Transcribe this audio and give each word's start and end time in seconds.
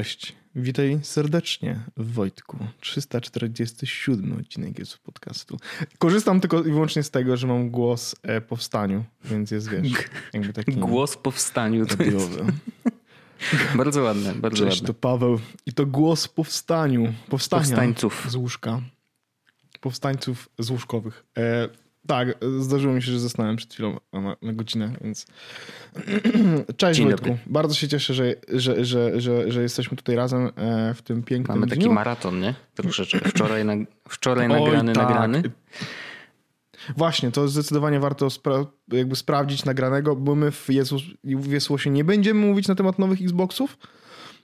Cześć, 0.00 0.36
witaj 0.54 1.00
serdecznie 1.02 1.80
Wojtku. 1.96 2.58
347 2.80 4.38
odcinek 4.40 4.78
jest 4.78 4.98
podcastu. 4.98 5.58
Korzystam 5.98 6.40
tylko 6.40 6.60
i 6.60 6.62
wyłącznie 6.62 7.02
z 7.02 7.10
tego, 7.10 7.36
że 7.36 7.46
mam 7.46 7.70
głos 7.70 8.16
e, 8.22 8.40
powstaniu, 8.40 9.04
więc 9.24 9.50
jest 9.50 9.70
wiesz, 9.70 9.92
jakby 10.32 10.52
taki 10.52 10.72
Głos 10.72 11.16
powstaniu. 11.16 11.86
To 11.86 12.02
jest... 12.02 12.14
radiowy. 12.14 12.52
Bardzo 13.78 14.02
ładne, 14.02 14.34
bardzo 14.34 14.64
Cześć, 14.64 14.80
ładne. 14.80 14.86
to 14.86 14.94
Paweł 14.94 15.40
i 15.66 15.72
to 15.72 15.86
głos 15.86 16.28
powstaniu, 16.28 17.12
powstania 17.28 17.62
Powstańców. 17.62 18.26
z 18.30 18.34
łóżka. 18.34 18.80
Powstańców 19.80 20.48
z 20.58 20.70
łóżkowych. 20.70 21.24
E, 21.38 21.68
tak, 22.06 22.34
zdarzyło 22.58 22.94
mi 22.94 23.02
się, 23.02 23.12
że 23.12 23.20
zasnąłem 23.20 23.56
przed 23.56 23.72
chwilą 23.74 24.00
na, 24.12 24.36
na 24.42 24.52
godzinę, 24.52 24.92
więc 25.00 25.26
cześć 26.76 26.98
Dzień 26.98 27.06
Wojtku. 27.06 27.26
dobry. 27.28 27.42
Bardzo 27.46 27.74
się 27.74 27.88
cieszę, 27.88 28.14
że, 28.14 28.34
że, 28.48 28.84
że, 28.84 29.20
że, 29.20 29.52
że 29.52 29.62
jesteśmy 29.62 29.96
tutaj 29.96 30.16
razem 30.16 30.50
e, 30.56 30.94
w 30.94 31.02
tym 31.02 31.22
pięknym 31.22 31.58
Mamy 31.58 31.70
taki 31.70 31.80
dniu. 31.80 31.92
maraton, 31.92 32.40
nie? 32.40 32.54
Troszeczkę. 32.74 33.18
Wczoraj, 33.28 33.64
na, 33.64 33.72
wczoraj 34.08 34.46
Oj, 34.46 34.60
nagrany, 34.60 34.92
tak. 34.92 35.08
nagrany. 35.08 35.42
Właśnie, 36.96 37.30
to 37.30 37.48
zdecydowanie 37.48 38.00
warto 38.00 38.26
spra- 38.26 38.66
jakby 38.88 39.16
sprawdzić 39.16 39.64
nagranego, 39.64 40.16
bo 40.16 40.34
my 40.34 40.50
w, 40.50 40.68
Jezus, 40.68 41.02
w 41.24 41.52
Jesłosie 41.52 41.90
nie 41.90 42.04
będziemy 42.04 42.46
mówić 42.46 42.68
na 42.68 42.74
temat 42.74 42.98
nowych 42.98 43.22
Xboxów. 43.22 43.78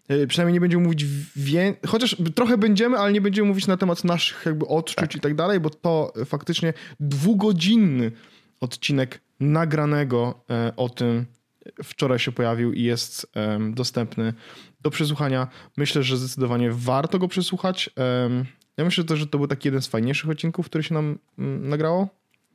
E, 0.08 0.26
Przynajmniej 0.26 0.52
nie 0.54 0.60
będziemy 0.60 0.84
mówić 0.84 1.04
wie... 1.36 1.74
chociaż 1.86 2.16
trochę 2.34 2.58
będziemy, 2.58 2.98
ale 2.98 3.12
nie 3.12 3.20
będziemy 3.20 3.48
mówić 3.48 3.66
na 3.66 3.76
temat 3.76 4.04
naszych 4.04 4.42
jakby 4.46 4.66
odczuć 4.66 5.16
i 5.16 5.20
tak 5.20 5.34
dalej, 5.34 5.60
bo 5.60 5.70
to 5.70 6.12
faktycznie 6.24 6.72
dwugodzinny 7.00 8.12
odcinek 8.60 9.20
nagranego 9.40 10.40
e, 10.50 10.72
o 10.76 10.88
tym 10.88 11.26
wczoraj 11.84 12.18
się 12.18 12.32
pojawił 12.32 12.72
i 12.72 12.82
jest 12.82 13.32
dostępny 13.70 14.34
do 14.80 14.90
przesłuchania. 14.90 15.48
Myślę, 15.76 16.02
że 16.02 16.16
zdecydowanie 16.16 16.70
warto 16.72 17.18
go 17.18 17.28
przesłuchać. 17.28 17.90
Ja 18.76 18.84
myślę 18.84 19.04
też, 19.04 19.18
że 19.18 19.26
to 19.26 19.38
był 19.38 19.46
taki 19.46 19.68
jeden 19.68 19.82
z 19.82 19.86
fajniejszych 19.86 20.30
odcinków, 20.30 20.66
który 20.66 20.84
się 20.84 20.94
nam 20.94 21.18
mm, 21.38 21.68
nagrało. 21.68 22.08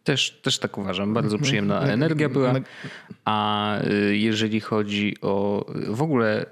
Też, 0.03 0.39
też 0.41 0.59
tak 0.59 0.77
uważam. 0.77 1.13
Bardzo 1.13 1.35
Mhm. 1.35 1.43
przyjemna 1.43 1.81
energia 1.81 2.29
była. 2.29 2.53
A 3.25 3.77
y, 3.83 4.17
jeżeli 4.17 4.59
chodzi 4.59 5.15
o 5.21 5.65
w 5.87 6.01
ogóle 6.01 6.45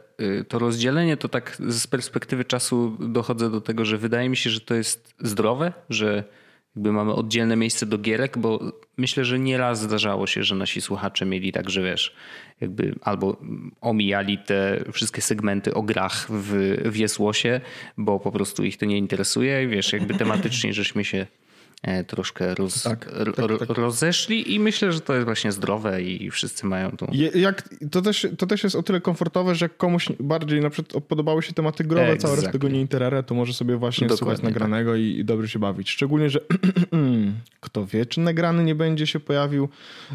to 0.48 0.60
rozdzielenie, 0.60 1.18
to 1.18 1.30
tak 1.30 1.58
z 1.68 1.88
perspektywy 1.88 2.46
czasu 2.46 2.98
dochodzę 3.00 3.52
do 3.52 3.62
tego, 3.62 3.86
że 3.86 3.98
wydaje 3.98 4.30
mi 4.30 4.38
się, 4.38 4.50
że 4.50 4.60
to 4.60 4.76
jest 4.76 5.14
zdrowe, 5.20 5.74
że 5.90 6.24
jakby 6.76 6.92
mamy 6.92 7.14
oddzielne 7.14 7.56
miejsce 7.56 7.86
do 7.86 7.98
gierek, 7.98 8.38
bo 8.38 8.60
myślę, 8.98 9.26
że 9.26 9.40
nieraz 9.40 9.82
zdarzało 9.82 10.28
się, 10.28 10.44
że 10.44 10.56
nasi 10.56 10.82
słuchacze 10.82 11.26
mieli 11.26 11.52
tak, 11.52 11.70
że 11.70 11.84
wiesz, 11.84 12.16
jakby 12.62 12.96
albo 13.02 13.38
omijali 13.82 14.38
te 14.38 14.84
wszystkie 14.92 15.22
segmenty 15.22 15.74
o 15.74 15.82
grach 15.82 16.28
w, 16.30 16.78
w 16.86 16.96
Jesłosie, 16.96 17.62
bo 17.98 18.20
po 18.20 18.32
prostu 18.32 18.64
ich 18.64 18.78
to 18.78 18.86
nie 18.86 18.98
interesuje. 18.98 19.64
I 19.64 19.68
wiesz, 19.68 19.94
jakby 19.94 20.14
tematycznie 20.14 20.74
żeśmy 20.74 21.06
się 21.06 21.26
troszkę 22.08 22.56
roz, 22.56 22.84
Tak, 22.84 23.12
tak, 23.36 23.60
tak. 23.60 23.78
rozeszli 23.78 24.54
i 24.54 24.60
myślę, 24.60 24.92
że 24.92 25.02
to 25.02 25.14
jest 25.14 25.26
właśnie 25.26 25.52
zdrowe 25.52 26.02
i 26.04 26.32
wszyscy 26.32 26.66
mają 26.66 26.92
tą 26.92 27.08
jak, 27.36 27.70
to, 27.92 28.02
też, 28.02 28.28
to 28.38 28.48
też 28.48 28.64
jest 28.64 28.76
o 28.76 28.84
tyle 28.84 29.02
komfortowe, 29.02 29.56
że 29.56 29.66
jak 29.66 29.78
komuś 29.78 30.10
bardziej 30.20 30.62
na 30.62 30.70
przykład 30.70 31.04
podobały 31.04 31.42
się 31.44 31.54
tematy 31.54 31.84
growe, 31.84 32.18
cała 32.18 32.36
reszta 32.36 32.50
Exactly. 32.50 32.52
tego 32.52 32.70
nie 32.70 32.82
interere, 32.82 33.24
to 33.24 33.36
może 33.36 33.54
sobie 33.54 33.78
właśnie 33.78 34.08
Dokładnie 34.08 34.18
słuchać 34.18 34.38
tak. 34.38 34.44
nagranego 34.44 34.96
i, 34.96 35.04
i 35.04 35.26
dobrze 35.26 35.48
się 35.50 35.60
bawić. 35.60 35.90
Szczególnie, 35.90 36.30
że 36.30 36.40
kto 37.62 37.86
wie, 37.86 38.06
czy 38.06 38.20
nagrany 38.20 38.64
nie 38.64 38.76
będzie 38.76 39.08
się 39.08 39.20
pojawił 39.20 39.70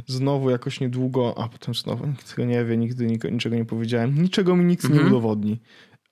znowu 0.06 0.50
jakoś 0.50 0.80
niedługo, 0.80 1.34
a 1.38 1.48
potem 1.48 1.74
znowu 1.74 2.06
nikt 2.06 2.30
tego 2.30 2.44
nie 2.44 2.64
wie, 2.64 2.76
nigdy 2.76 3.06
niczego 3.30 3.56
nie 3.56 3.64
powiedziałem. 3.64 4.22
Niczego 4.22 4.56
mi 4.56 4.64
nikt 4.64 4.84
nie 4.84 4.90
Mhm. 4.90 5.08
udowodni. 5.08 5.58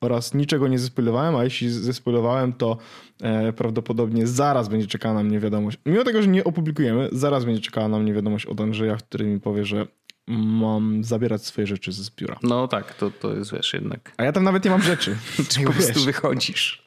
Oraz 0.03 0.35
niczego 0.35 0.69
nie 0.69 0.79
zespoilowałem, 0.79 1.37
a 1.37 1.45
jeśli 1.45 1.71
zespoilowałem, 1.71 2.53
to 2.53 2.77
e, 3.23 3.53
prawdopodobnie 3.53 4.27
zaraz 4.27 4.69
będzie 4.69 4.87
czekała 4.87 5.15
na 5.15 5.23
mnie 5.23 5.41
wiadomość. 5.41 5.79
Mimo 5.87 6.05
tego, 6.05 6.23
że 6.23 6.29
nie 6.29 6.45
opublikujemy, 6.45 7.09
zaraz 7.13 7.45
będzie 7.45 7.61
czekała 7.61 7.89
na 7.89 7.99
mnie 7.99 8.15
wiadomość 8.15 8.47
od 8.47 8.61
Andrzeja, 8.61 8.97
który 8.97 9.25
mi 9.25 9.41
powie, 9.41 9.65
że 9.65 9.87
mam 10.29 11.05
zabierać 11.05 11.47
swoje 11.47 11.67
rzeczy 11.67 11.93
ze 11.93 12.11
biura. 12.17 12.39
No 12.43 12.69
tak, 12.69 12.95
to, 12.95 13.11
to 13.11 13.35
jest 13.37 13.53
wiesz 13.53 13.73
jednak. 13.73 14.13
A 14.17 14.25
ja 14.25 14.33
tam 14.33 14.45
nawet 14.45 14.65
nie 14.65 14.71
mam 14.71 14.83
rzeczy. 14.83 15.17
Czy 15.51 15.61
po 15.61 15.73
prostu 15.73 16.05
wychodzisz. 16.05 16.83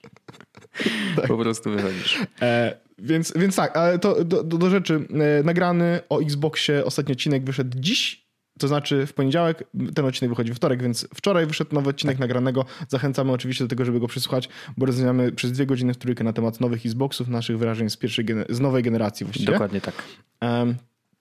Po 1.28 1.38
prostu 1.38 1.72
wychodzisz. 1.72 2.20
E, 2.42 2.78
więc, 2.97 3.34
więc 3.36 3.56
tak, 3.56 3.78
ale 3.78 4.00
to 4.00 4.26
do, 4.26 4.44
do, 4.44 4.58
do 4.58 4.70
rzeczy. 4.70 5.08
E, 5.40 5.44
nagrany 5.44 6.00
o 6.09 6.22
Xboxie 6.22 6.86
ostatni 6.86 7.14
odcinek 7.14 7.44
wyszedł 7.44 7.80
dziś. 7.80 8.25
To 8.60 8.68
znaczy 8.68 9.06
w 9.06 9.14
poniedziałek, 9.14 9.64
ten 9.96 10.06
odcinek 10.06 10.30
wychodzi 10.30 10.50
we 10.50 10.56
wtorek, 10.56 10.84
więc 10.84 11.08
wczoraj 11.14 11.46
wyszedł 11.46 11.76
nowy 11.76 11.90
odcinek 11.90 12.20
nagranego. 12.20 12.66
Zachęcamy 12.88 13.32
oczywiście 13.32 13.64
do 13.64 13.68
tego, 13.68 13.86
żeby 13.86 14.00
go 14.00 14.08
przysłuchać, 14.08 14.50
bo 14.78 14.86
rozmawiamy 14.86 15.32
przez 15.32 15.52
dwie 15.52 15.66
godziny 15.66 15.94
w 15.94 15.98
trójkę 15.98 16.24
na 16.24 16.34
temat 16.34 16.62
nowych 16.62 16.86
Xboxów, 16.86 17.28
naszych 17.28 17.58
wyrażeń 17.58 17.90
z 17.90 17.98
pierwszej, 17.98 18.26
z 18.50 18.60
nowej 18.60 18.84
generacji 18.84 19.26
właściwie. 19.26 19.52
Dokładnie 19.52 19.82
tak. 19.82 19.96
Em, 20.40 20.76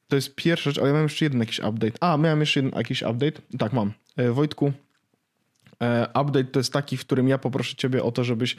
to 0.09 0.17
jest 0.17 0.35
pierwsza 0.35 0.71
rzecz, 0.71 0.79
ale 0.79 0.89
ja 0.89 0.95
mam 0.95 1.03
jeszcze 1.03 1.25
jeden 1.25 1.41
jakiś 1.41 1.59
update. 1.59 1.93
A, 2.01 2.17
miałem 2.17 2.41
jeszcze 2.41 2.61
jeden 2.61 2.79
jakiś 2.79 3.03
update. 3.03 3.43
Tak, 3.59 3.73
mam. 3.73 3.93
E, 4.17 4.31
Wojtku, 4.31 4.73
e, 5.83 6.07
update 6.09 6.45
to 6.45 6.61
jest 6.61 6.73
taki, 6.73 6.97
w 6.97 7.01
którym 7.01 7.29
ja 7.29 7.39
poproszę 7.39 7.77
ciebie 7.77 8.03
o 8.03 8.13
to, 8.13 8.25
żebyś, 8.25 8.57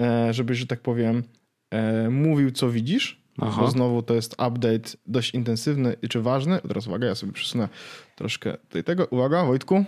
e, 0.00 0.34
żebyś 0.34 0.58
że 0.58 0.66
tak 0.66 0.80
powiem, 0.80 1.22
e, 1.70 2.10
mówił, 2.10 2.50
co 2.50 2.70
widzisz. 2.70 3.19
Aha. 3.40 3.60
Bo 3.60 3.70
znowu 3.70 4.02
to 4.02 4.14
jest 4.14 4.32
update 4.32 4.90
dość 5.06 5.34
intensywny 5.34 5.96
i 6.02 6.08
czy 6.08 6.20
ważny. 6.22 6.60
Teraz 6.68 6.86
uwaga, 6.86 7.06
ja 7.06 7.14
sobie 7.14 7.32
przesunę 7.32 7.68
troszkę 8.16 8.56
tutaj 8.56 8.84
tego. 8.84 9.06
Uwaga, 9.06 9.44
Wojtku. 9.44 9.84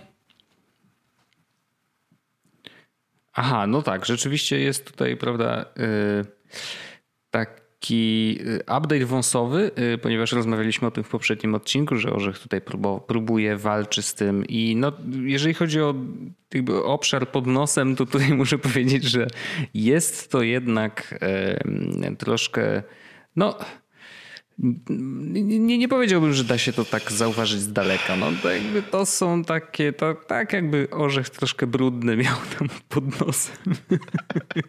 Aha, 3.33 3.67
no 3.67 3.81
tak, 3.81 4.05
rzeczywiście 4.05 4.59
jest 4.59 4.85
tutaj, 4.85 5.17
prawda, 5.17 5.65
yy, 5.77 6.25
taki 7.31 8.35
yy, 8.35 8.59
update 8.59 9.05
wąsowy, 9.05 9.71
yy, 9.77 9.97
ponieważ 9.97 10.31
rozmawialiśmy 10.31 10.87
o 10.87 10.91
tym 10.91 11.03
w 11.03 11.09
poprzednim 11.09 11.55
odcinku, 11.55 11.95
że 11.95 12.13
Orzech 12.13 12.39
tutaj 12.39 12.61
próbo- 12.61 12.99
próbuje, 12.99 13.57
walczy 13.57 14.01
z 14.01 14.13
tym 14.13 14.45
i 14.45 14.75
no, 14.75 14.91
jeżeli 15.21 15.53
chodzi 15.53 15.81
o 15.81 15.95
jakby 16.53 16.83
obszar 16.83 17.31
pod 17.31 17.47
nosem, 17.47 17.95
to 17.95 18.05
tutaj 18.05 18.33
muszę 18.37 18.57
powiedzieć, 18.57 19.03
że 19.03 19.27
jest 19.73 20.31
to 20.31 20.41
jednak 20.41 21.19
yy, 22.01 22.15
troszkę, 22.15 22.83
no... 23.35 23.57
Nie, 24.59 25.77
nie, 25.77 25.87
powiedziałbym, 25.87 26.33
że 26.33 26.43
da 26.43 26.57
się 26.57 26.73
to 26.73 26.85
tak 26.85 27.11
zauważyć 27.11 27.59
z 27.59 27.73
daleka. 27.73 28.15
No, 28.15 28.27
to, 28.43 28.51
jakby 28.51 28.81
to 28.81 29.05
są 29.05 29.43
takie, 29.43 29.93
to, 29.93 30.13
tak 30.13 30.53
jakby 30.53 30.87
orzech 30.91 31.29
troszkę 31.29 31.67
brudny 31.67 32.17
miał 32.17 32.35
tam 32.59 32.69
pod 32.89 33.19
nosem. 33.19 33.55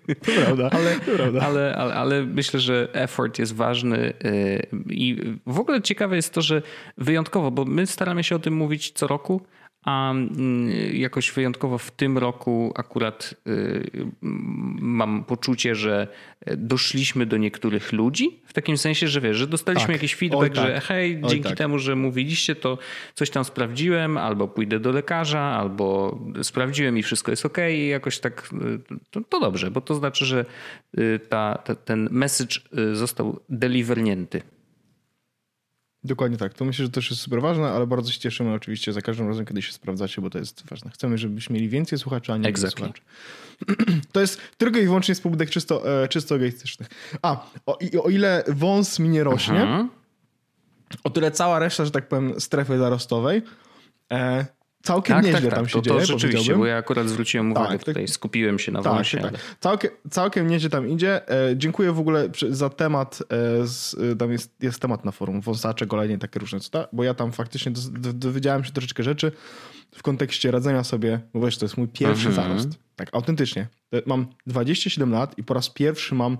To 0.08 0.32
prawda, 0.44 0.70
ale 0.70 0.94
to 0.94 1.10
prawda. 1.16 1.40
Ale, 1.40 1.76
ale, 1.76 1.94
ale 1.94 2.22
myślę, 2.22 2.60
że 2.60 2.88
effort 2.92 3.38
jest 3.38 3.54
ważny 3.54 4.12
yy, 4.24 4.68
i 4.90 5.36
w 5.46 5.58
ogóle 5.58 5.82
ciekawe 5.82 6.16
jest 6.16 6.34
to, 6.34 6.42
że 6.42 6.62
wyjątkowo, 6.98 7.50
bo 7.50 7.64
my 7.64 7.86
staramy 7.86 8.24
się 8.24 8.36
o 8.36 8.38
tym 8.38 8.54
mówić 8.54 8.92
co 8.92 9.06
roku, 9.06 9.40
a 9.84 10.10
mm, 10.10 10.70
jakoś 10.92 11.30
wyjątkowo 11.32 11.78
w 11.78 11.90
tym 11.90 12.18
roku 12.18 12.72
akurat 12.76 13.34
yy, 13.46 13.90
mam 14.80 15.24
poczucie, 15.24 15.74
że 15.74 16.08
doszliśmy 16.56 17.26
do 17.26 17.36
niektórych 17.36 17.92
ludzi, 17.92 18.40
w 18.46 18.52
takim 18.52 18.78
sensie, 18.78 19.08
że 19.08 19.20
wiesz, 19.20 19.36
że 19.36 19.46
dostaliśmy 19.46 19.86
Tak. 19.86 19.96
jakiś 19.96 20.14
feedback, 20.14 20.42
Oj, 20.42 20.50
tak. 20.50 20.66
że 20.66 20.80
hej, 20.80 21.20
Oj, 21.22 21.30
dzięki 21.30 21.48
tak. 21.48 21.58
temu, 21.58 21.78
że 21.78 21.96
mówiliście, 21.96 22.54
to 22.54 22.78
coś 23.14 23.30
tam 23.30 23.44
sprawdziłem, 23.44 24.18
albo 24.18 24.48
pójdę 24.48 24.80
do 24.80 24.92
lekarza, 24.92 25.40
albo 25.40 26.18
sprawdziłem 26.42 26.98
i 26.98 27.02
wszystko 27.02 27.32
jest 27.32 27.46
ok, 27.46 27.58
i 27.70 27.88
jakoś 27.88 28.18
tak 28.18 28.50
y, 28.52 28.96
to, 29.10 29.20
to 29.20 29.40
dobrze, 29.40 29.70
bo 29.70 29.80
to 29.80 29.94
znaczy, 29.94 30.24
że 30.24 30.44
y, 30.98 31.20
ta, 31.28 31.58
ta, 31.64 31.74
ten 31.74 32.08
message 32.10 32.56
y, 32.78 32.96
został 32.96 33.40
delivernięty. 33.48 34.42
Dokładnie 36.04 36.36
tak. 36.36 36.54
To 36.54 36.64
myślę, 36.64 36.84
że 36.84 36.90
też 36.90 37.10
jest 37.10 37.22
super 37.22 37.42
ważne, 37.42 37.70
ale 37.70 37.86
bardzo 37.86 38.12
się 38.12 38.20
cieszymy 38.20 38.52
oczywiście 38.52 38.92
za 38.92 39.00
każdym 39.00 39.28
razem, 39.28 39.46
kiedy 39.46 39.62
się 39.62 39.72
sprawdzacie, 39.72 40.22
bo 40.22 40.30
to 40.30 40.38
jest 40.38 40.66
ważne. 40.66 40.90
Chcemy, 40.90 41.18
żebyśmy 41.18 41.54
mieli 41.54 41.68
więcej 41.68 41.98
słuchaczy, 41.98 42.32
a 42.32 42.34
nie 42.34 42.40
mniej 42.40 42.50
Exactly. 42.52 42.70
słuchaczy. 42.70 43.02
To 44.12 44.20
jest 44.20 44.40
tylko 44.58 44.78
i 44.78 44.84
wyłącznie 44.84 45.14
z 45.14 45.20
pobudek 45.20 45.50
czysto, 45.50 46.02
e, 46.02 46.08
czysto 46.08 46.36
egoistycznych. 46.36 46.88
A, 47.22 47.46
o, 47.66 47.78
o 48.02 48.10
ile 48.10 48.44
wąs 48.48 48.98
mi 48.98 49.08
nie 49.08 49.24
rośnie, 49.24 49.88
o 51.04 51.10
tyle 51.10 51.30
cała 51.30 51.58
reszta, 51.58 51.84
że 51.84 51.90
tak 51.90 52.08
powiem, 52.08 52.40
strefy 52.40 52.78
zarostowej 52.78 53.42
e, 54.12 54.46
całkiem 54.84 55.16
Tak, 55.16 55.24
nieźle 55.24 55.40
tak, 55.40 55.50
tak. 55.50 55.58
tam 55.58 55.68
się 55.68 55.72
To, 55.72 55.82
dzieje, 55.82 56.00
to 56.00 56.06
rzeczywiście, 56.06 56.56
bo 56.56 56.66
ja 56.66 56.76
akurat 56.76 57.08
zwróciłem 57.08 57.52
uwagę 57.52 57.66
Tak, 57.68 57.78
tak. 57.78 57.84
tutaj, 57.86 58.08
skupiłem 58.08 58.58
się 58.58 58.72
na 58.72 58.82
Tak, 58.82 58.92
wąsie. 58.92 59.18
tak, 59.18 59.32
tak. 59.32 59.40
Całkiem, 59.60 59.90
całkiem 60.10 60.46
nieźle 60.46 60.70
tam 60.70 60.88
idzie. 60.88 61.28
E, 61.30 61.56
dziękuję 61.56 61.92
w 61.92 61.98
ogóle 61.98 62.28
za 62.50 62.70
temat. 62.70 63.18
E, 63.62 63.66
z, 63.66 63.96
e, 64.12 64.16
tam 64.16 64.32
jest, 64.32 64.54
jest 64.62 64.80
temat 64.80 65.04
na 65.04 65.10
forum. 65.12 65.40
Wąsacze, 65.40 65.86
golenie, 65.86 66.18
takie 66.18 66.40
różne 66.40 66.60
cuda. 66.60 66.88
Bo 66.92 67.04
ja 67.04 67.14
tam 67.14 67.32
faktycznie 67.32 67.72
dowiedziałem 68.14 68.64
się 68.64 68.72
troszeczkę 68.72 69.02
rzeczy 69.02 69.32
w 69.94 70.02
kontekście 70.02 70.50
radzenia 70.50 70.84
sobie. 70.84 71.20
Bo 71.34 71.40
wiesz, 71.46 71.58
to 71.58 71.64
jest 71.64 71.76
mój 71.76 71.88
pierwszy 71.88 72.28
Mhm. 72.28 72.48
zarost. 72.48 72.68
Tak, 72.96 73.08
autentycznie. 73.12 73.68
E, 73.94 74.02
Mam 74.06 74.26
27 74.46 75.12
lat 75.12 75.38
i 75.38 75.44
po 75.44 75.54
raz 75.54 75.70
pierwszy 75.70 76.14
mam 76.14 76.38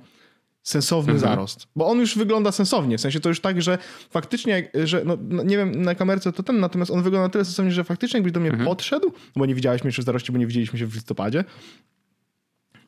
sensowny 0.64 1.12
mhm. 1.12 1.30
zarost. 1.30 1.66
Bo 1.76 1.86
on 1.86 1.98
już 1.98 2.18
wygląda 2.18 2.52
sensownie. 2.52 2.98
W 2.98 3.00
sensie 3.00 3.20
to 3.20 3.28
już 3.28 3.40
tak, 3.40 3.62
że 3.62 3.78
faktycznie, 4.10 4.70
że 4.84 5.02
no, 5.04 5.18
no, 5.28 5.42
nie 5.42 5.56
wiem 5.56 5.82
na 5.82 5.94
kamerce 5.94 6.32
to 6.32 6.42
ten, 6.42 6.60
natomiast 6.60 6.90
on 6.90 7.02
wygląda 7.02 7.26
na 7.26 7.32
tyle 7.32 7.44
sensownie, 7.44 7.72
że 7.72 7.84
faktycznie 7.84 8.18
jakbyś 8.18 8.32
do 8.32 8.40
mnie 8.40 8.50
mhm. 8.50 8.68
podszedł, 8.68 9.12
bo 9.36 9.46
nie 9.46 9.54
widziałeś 9.54 9.82
mnie 9.82 9.88
jeszcze 9.88 10.02
w 10.02 10.04
zaroście, 10.04 10.32
bo 10.32 10.38
nie 10.38 10.46
widzieliśmy 10.46 10.78
się 10.78 10.86
w 10.86 10.94
listopadzie. 10.94 11.44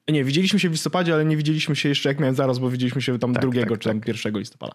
Nie, 0.08 0.24
widzieliśmy 0.24 0.58
się 0.60 0.68
w 0.68 0.72
listopadzie, 0.72 1.14
ale 1.14 1.24
nie 1.24 1.36
widzieliśmy 1.36 1.76
się 1.76 1.88
jeszcze 1.88 2.08
jak 2.08 2.20
miałem 2.20 2.34
zaraz, 2.34 2.58
bo 2.58 2.70
widzieliśmy 2.70 3.02
się 3.02 3.18
tam 3.18 3.32
tak, 3.32 3.42
drugiego 3.42 3.70
tak, 3.70 3.80
czy 3.80 3.88
tam 3.88 3.98
tak. 3.98 4.06
pierwszego 4.06 4.38
listopada. 4.38 4.74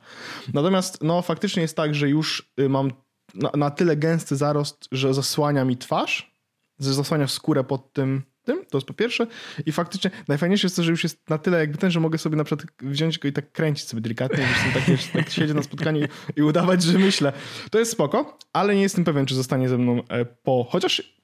Natomiast 0.54 1.04
no 1.04 1.22
faktycznie 1.22 1.62
jest 1.62 1.76
tak, 1.76 1.96
że 1.96 2.10
już 2.10 2.52
y, 2.60 2.70
mam 2.70 2.92
na, 3.34 3.52
na 3.58 3.72
tyle 3.72 3.98
gęsty 3.98 4.36
zarost, 4.36 4.88
że 4.92 5.14
zasłania 5.14 5.66
mi 5.66 5.78
twarz, 5.78 6.36
że 6.80 6.94
zasłania 6.94 7.28
skórę 7.28 7.64
pod 7.64 7.94
tym 7.94 8.24
tym, 8.44 8.66
to 8.66 8.78
jest 8.78 8.88
po 8.88 8.94
pierwsze. 8.94 9.28
I 9.66 9.72
faktycznie 9.72 10.12
najfajniejsze 10.28 10.66
jest 10.66 10.76
to, 10.76 10.84
że 10.84 10.92
już 10.92 11.04
jest 11.04 11.30
na 11.30 11.38
tyle 11.38 11.60
jakby 11.60 11.78
ten, 11.78 11.92
że 11.92 12.00
mogę 12.00 12.18
sobie 12.18 12.38
na 12.38 12.44
przykład 12.44 12.68
wziąć 12.82 13.20
go 13.20 13.28
i 13.28 13.34
tak 13.34 13.52
kręcić 13.52 13.88
sobie 13.88 14.02
delikatnie, 14.02 14.48
że 14.66 14.80
tak, 14.80 14.90
wiesz, 14.90 15.08
tak 15.08 15.30
siedzieć 15.30 15.56
na 15.56 15.64
spotkaniu 15.64 16.06
i, 16.06 16.08
i 16.40 16.44
udawać, 16.44 16.84
że 16.84 17.00
myślę. 17.00 17.34
To 17.72 17.80
jest 17.80 17.92
spoko, 17.92 18.38
ale 18.54 18.76
nie 18.76 18.82
jestem 18.82 19.04
pewien, 19.04 19.26
czy 19.26 19.36
zostanie 19.36 19.70
ze 19.70 19.78
mną 19.78 20.02
e, 20.10 20.26
po... 20.26 20.68
Chociaż 20.70 21.22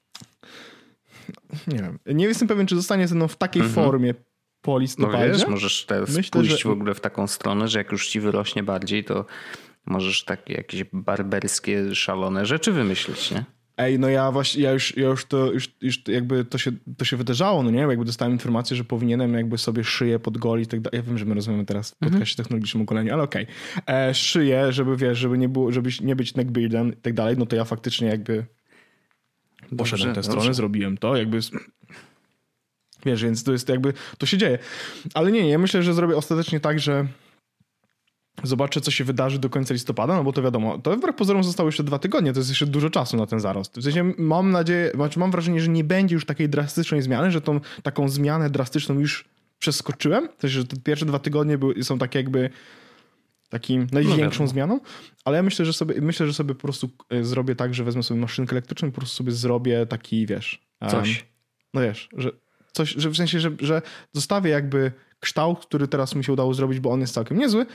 nie 1.66 1.78
wiem, 1.78 1.98
nie 2.06 2.24
jestem 2.24 2.48
pewien, 2.48 2.66
czy 2.66 2.76
zostanie 2.76 3.08
ze 3.08 3.14
mną 3.14 3.28
w 3.28 3.36
takiej 3.36 3.62
mhm. 3.62 3.86
formie 3.86 4.14
po 4.60 4.78
listopadzie. 4.78 5.28
No 5.28 5.38
wiesz, 5.38 5.46
możesz 5.48 5.86
teraz 5.86 6.16
Myślę, 6.16 6.40
pójść 6.40 6.62
że... 6.62 6.68
w 6.68 6.72
ogóle 6.72 6.94
w 6.94 7.00
taką 7.00 7.26
stronę, 7.26 7.68
że 7.68 7.78
jak 7.78 7.92
już 7.92 8.08
ci 8.08 8.20
wyrośnie 8.20 8.62
bardziej, 8.62 9.04
to 9.04 9.26
możesz 9.86 10.24
takie 10.24 10.54
jakieś 10.54 10.84
barberskie, 10.92 11.94
szalone 11.94 12.46
rzeczy 12.46 12.72
wymyślić, 12.72 13.30
nie? 13.30 13.44
Ej, 13.78 13.98
no 13.98 14.08
ja 14.08 14.32
właśnie, 14.32 14.62
ja 14.62 14.72
już, 14.72 14.96
ja 14.96 15.06
już 15.06 15.24
to, 15.24 15.52
już, 15.52 15.68
już 15.80 16.08
jakby 16.08 16.44
to 16.44 16.58
się, 16.58 16.72
to 16.96 17.04
się 17.04 17.16
wydarzało, 17.16 17.62
no 17.62 17.70
nie? 17.70 17.80
Jakby 17.80 18.04
dostałem 18.04 18.32
informację, 18.32 18.76
że 18.76 18.84
powinienem 18.84 19.34
jakby 19.34 19.58
sobie 19.58 19.84
szyję 19.84 20.18
pod 20.18 20.38
goli 20.38 20.62
i 20.62 20.66
tak 20.66 20.80
dalej. 20.80 20.96
Ja 20.96 21.02
wiem, 21.02 21.18
że 21.18 21.24
my 21.24 21.34
rozmawiamy 21.34 21.64
teraz 21.64 21.90
w 21.90 21.92
mhm. 21.92 22.12
podcaście 22.12 22.34
mhm. 22.34 22.44
technologicznym 22.44 22.82
ukoleniu, 22.82 23.12
ale 23.12 23.22
okej. 23.22 23.46
Okay. 23.82 23.96
E, 23.96 24.14
szyję, 24.14 24.72
żeby 24.72 24.96
wiesz, 24.96 25.18
żeby 25.18 25.38
nie 25.38 25.48
było, 25.48 25.72
żeby 25.72 25.90
nie 26.00 26.16
być 26.16 26.34
neckbeardem 26.34 26.92
i 26.92 26.96
tak 26.96 27.14
dalej, 27.14 27.36
no 27.38 27.46
to 27.46 27.56
ja 27.56 27.64
faktycznie 27.64 28.08
jakby 28.08 28.46
poszedłem 29.76 30.14
tę 30.14 30.22
stronę, 30.22 30.54
zrobiłem 30.54 30.98
to, 30.98 31.16
jakby 31.16 31.40
wiesz, 33.06 33.22
więc 33.22 33.44
to 33.44 33.52
jest 33.52 33.68
jakby, 33.68 33.92
to 34.18 34.26
się 34.26 34.38
dzieje. 34.38 34.58
Ale 35.14 35.32
nie, 35.32 35.42
nie, 35.42 35.50
ja 35.50 35.58
myślę, 35.58 35.82
że 35.82 35.94
zrobię 35.94 36.16
ostatecznie 36.16 36.60
tak, 36.60 36.80
że 36.80 37.06
Zobaczę, 38.42 38.80
co 38.80 38.90
się 38.90 39.04
wydarzy 39.04 39.38
do 39.38 39.50
końca 39.50 39.74
listopada, 39.74 40.16
no 40.16 40.24
bo 40.24 40.32
to 40.32 40.42
wiadomo, 40.42 40.78
to 40.78 40.96
wbrew 40.96 41.16
pozorom 41.16 41.44
zostało 41.44 41.68
jeszcze 41.68 41.84
dwa 41.84 41.98
tygodnie, 41.98 42.32
to 42.32 42.38
jest 42.38 42.48
jeszcze 42.48 42.66
dużo 42.66 42.90
czasu 42.90 43.16
na 43.16 43.26
ten 43.26 43.40
zarost. 43.40 43.78
W 43.78 43.82
sensie 43.82 44.12
mam 44.18 44.50
nadzieję, 44.50 44.90
znaczy 44.94 45.18
mam 45.18 45.30
wrażenie, 45.30 45.60
że 45.60 45.68
nie 45.68 45.84
będzie 45.84 46.14
już 46.14 46.26
takiej 46.26 46.48
drastycznej 46.48 47.02
zmiany, 47.02 47.30
że 47.30 47.40
tą 47.40 47.60
taką 47.82 48.08
zmianę 48.08 48.50
drastyczną 48.50 48.98
już 48.98 49.24
przeskoczyłem. 49.58 50.28
W 50.38 50.40
sensie, 50.40 50.58
że 50.58 50.64
te 50.64 50.76
pierwsze 50.76 51.06
dwa 51.06 51.18
tygodnie 51.18 51.58
były, 51.58 51.84
są 51.84 51.98
takie 51.98 52.18
jakby 52.18 52.50
takim 53.48 53.86
największą 53.92 54.44
no 54.44 54.48
zmianą, 54.48 54.80
ale 55.24 55.36
ja 55.36 55.42
myślę, 55.42 55.64
że 55.64 55.72
sobie, 55.72 56.00
myślę, 56.00 56.26
że 56.26 56.34
sobie 56.34 56.54
po 56.54 56.60
prostu 56.60 56.90
e, 57.10 57.24
zrobię 57.24 57.56
tak, 57.56 57.74
że 57.74 57.84
wezmę 57.84 58.02
sobie 58.02 58.20
maszynkę 58.20 58.52
elektryczną 58.52 58.88
i 58.88 58.92
po 58.92 59.00
prostu 59.00 59.16
sobie 59.16 59.32
zrobię 59.32 59.86
taki, 59.86 60.26
wiesz... 60.26 60.68
Coś. 60.90 61.26
no 61.74 61.80
wiesz, 61.80 62.08
że 62.16 62.30
coś, 62.72 62.90
że 62.90 63.10
w 63.10 63.16
sensie, 63.16 63.40
że, 63.40 63.50
że 63.60 63.82
zostawię 64.12 64.50
jakby 64.50 64.92
kształt, 65.20 65.66
który 65.66 65.88
teraz 65.88 66.14
mi 66.14 66.24
się 66.24 66.32
udało 66.32 66.54
zrobić, 66.54 66.80
bo 66.80 66.90
on 66.90 67.00
jest 67.00 67.14
całkiem 67.14 67.38
niezły, 67.38 67.66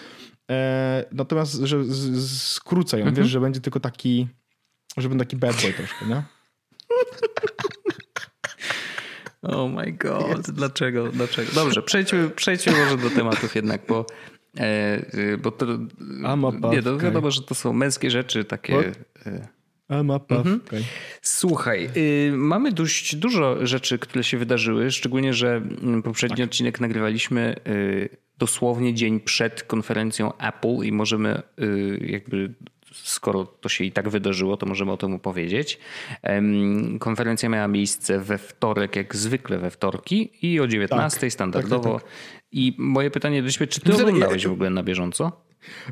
E, 0.51 1.05
natomiast, 1.11 1.53
że 1.53 1.83
z, 1.83 1.89
z, 1.89 2.51
skrócę 2.51 2.99
ją, 2.99 3.05
mhm. 3.05 3.23
wiesz, 3.23 3.31
że 3.31 3.39
będzie 3.39 3.61
tylko 3.61 3.79
taki, 3.79 4.27
że 4.97 5.09
będę 5.09 5.25
taki 5.25 5.37
bad 5.37 5.61
boy 5.61 5.73
troszkę, 5.73 6.05
nie? 6.05 6.23
Oh 9.41 9.67
my 9.67 9.91
god, 9.91 10.27
Jest. 10.27 10.51
dlaczego, 10.51 11.07
dlaczego? 11.07 11.51
Dobrze, 11.55 11.81
przejdźmy, 11.81 12.29
przejdźmy 12.29 12.73
może 12.73 12.97
do 12.97 13.09
tematów 13.09 13.55
jednak, 13.55 13.81
bo, 13.87 14.05
e, 14.59 15.37
bo 15.37 15.51
to, 15.51 15.65
nie, 16.71 16.83
to 16.83 16.97
wiadomo, 16.97 17.31
że 17.31 17.41
to 17.41 17.55
są 17.55 17.73
męskie 17.73 18.11
rzeczy 18.11 18.45
takie... 18.45 18.91
E, 19.25 19.47
Mhm. 20.35 20.61
Okay. 20.67 20.83
Słuchaj, 21.21 21.89
y, 21.97 22.31
mamy 22.33 22.71
dość 22.71 23.15
dużo 23.15 23.65
rzeczy, 23.67 23.99
które 23.99 24.23
się 24.23 24.37
wydarzyły, 24.37 24.91
szczególnie, 24.91 25.33
że 25.33 25.55
mm, 25.81 26.03
poprzedni 26.03 26.37
tak. 26.37 26.45
odcinek 26.45 26.79
nagrywaliśmy 26.79 27.55
y, 27.67 28.09
dosłownie 28.37 28.93
dzień 28.93 29.19
przed 29.19 29.63
konferencją 29.63 30.37
Apple 30.37 30.75
i 30.83 30.91
możemy 30.91 31.41
y, 31.61 32.05
jakby 32.07 32.53
skoro 32.93 33.45
to 33.45 33.69
się 33.69 33.83
i 33.83 33.91
tak 33.91 34.09
wydarzyło, 34.09 34.57
to 34.57 34.65
możemy 34.65 34.91
o 34.91 34.97
tym 34.97 35.13
opowiedzieć. 35.13 35.79
Konferencja 36.99 37.49
miała 37.49 37.67
miejsce 37.67 38.19
we 38.19 38.37
wtorek, 38.37 38.95
jak 38.95 39.15
zwykle 39.15 39.57
we 39.57 39.71
wtorki 39.71 40.29
i 40.41 40.59
o 40.59 40.67
19 40.67 41.19
tak, 41.19 41.31
standardowo. 41.31 41.93
Tak, 41.93 42.03
tak, 42.03 42.11
tak. 42.11 42.43
I 42.51 42.75
moje 42.77 43.11
pytanie 43.11 43.43
do 43.43 43.49
ciebie, 43.49 43.67
czy 43.67 43.81
ty 43.81 43.93
oglądałeś 43.93 44.47
w 44.47 44.51
ogóle 44.51 44.69
na 44.69 44.83
bieżąco? 44.83 45.31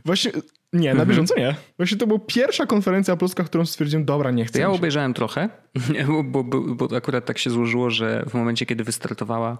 Właśnie 0.05 0.31
nie, 0.73 0.85
na 0.85 0.91
mhm. 0.91 1.09
bieżąco 1.09 1.35
nie. 1.37 1.55
Właśnie 1.77 1.97
to 1.97 2.07
była 2.07 2.19
pierwsza 2.27 2.65
konferencja 2.65 3.15
polska, 3.15 3.43
którą 3.43 3.65
stwierdziłem, 3.65 4.05
dobra, 4.05 4.31
nie 4.31 4.45
chcę. 4.45 4.59
Ja 4.59 4.69
obejrzałem 4.69 5.13
trochę, 5.13 5.49
bo, 6.23 6.43
bo, 6.43 6.61
bo, 6.61 6.97
akurat 6.97 7.25
tak 7.25 7.37
się 7.37 7.49
złożyło, 7.49 7.89
że 7.89 8.25
w 8.29 8.33
momencie, 8.33 8.65
kiedy 8.65 8.83
wystartowała, 8.83 9.57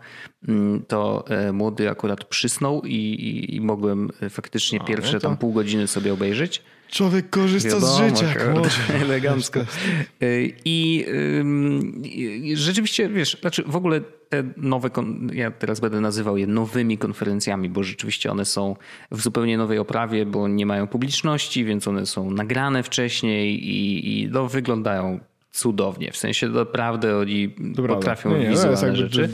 mm, 0.48 0.84
to 0.88 1.26
e, 1.28 1.52
młody 1.52 1.90
akurat 1.90 2.26
przysnął 2.26 2.82
i, 2.82 2.96
i, 2.96 3.56
i 3.56 3.62
mogłem 3.62 4.10
faktycznie 4.30 4.82
A, 4.82 4.84
pierwsze 4.84 5.14
no 5.14 5.20
to... 5.20 5.28
tam 5.28 5.38
pół 5.38 5.54
godziny 5.54 5.88
sobie 5.88 6.14
obejrzeć. 6.14 6.64
Człowiek 6.92 7.30
korzysta 7.30 7.70
Wiadomo, 7.70 7.88
z 7.88 7.98
życia, 7.98 8.54
może. 8.54 8.94
Elegancko. 9.06 9.60
I, 10.66 11.06
I, 12.04 12.56
rzeczywiście, 12.56 13.10
wiesz, 13.10 13.38
znaczy 13.42 13.64
w 13.68 13.76
ogóle 13.76 14.02
te 14.30 14.44
nowe, 14.58 14.90
ja 15.34 15.52
teraz 15.52 15.80
będę 15.80 16.02
nazywał 16.02 16.38
je 16.38 16.48
nowymi 16.48 16.98
konferencjami, 16.98 17.70
bo 17.70 17.84
rzeczywiście 17.84 18.32
one 18.32 18.46
są 18.46 18.76
w 19.12 19.22
zupełnie 19.22 19.58
nowej 19.58 19.80
oprawie, 19.80 20.26
bo 20.26 20.48
nie 20.48 20.66
mają 20.66 20.88
publiczności, 20.88 21.66
więc 21.66 21.88
one 21.88 22.06
są 22.06 22.32
nagrane 22.32 22.84
wcześniej 22.84 23.68
i, 23.68 24.22
i 24.22 24.30
no, 24.32 24.48
wyglądają 24.48 25.20
cudownie. 25.52 26.12
W 26.12 26.18
sensie 26.18 26.48
naprawdę 26.48 27.18
oni 27.18 27.56
Dobra, 27.60 27.96
potrafią 27.96 28.32
nie, 28.32 28.40
nie, 28.40 28.50
wizualne 28.50 28.96
rzeczy. 28.96 29.30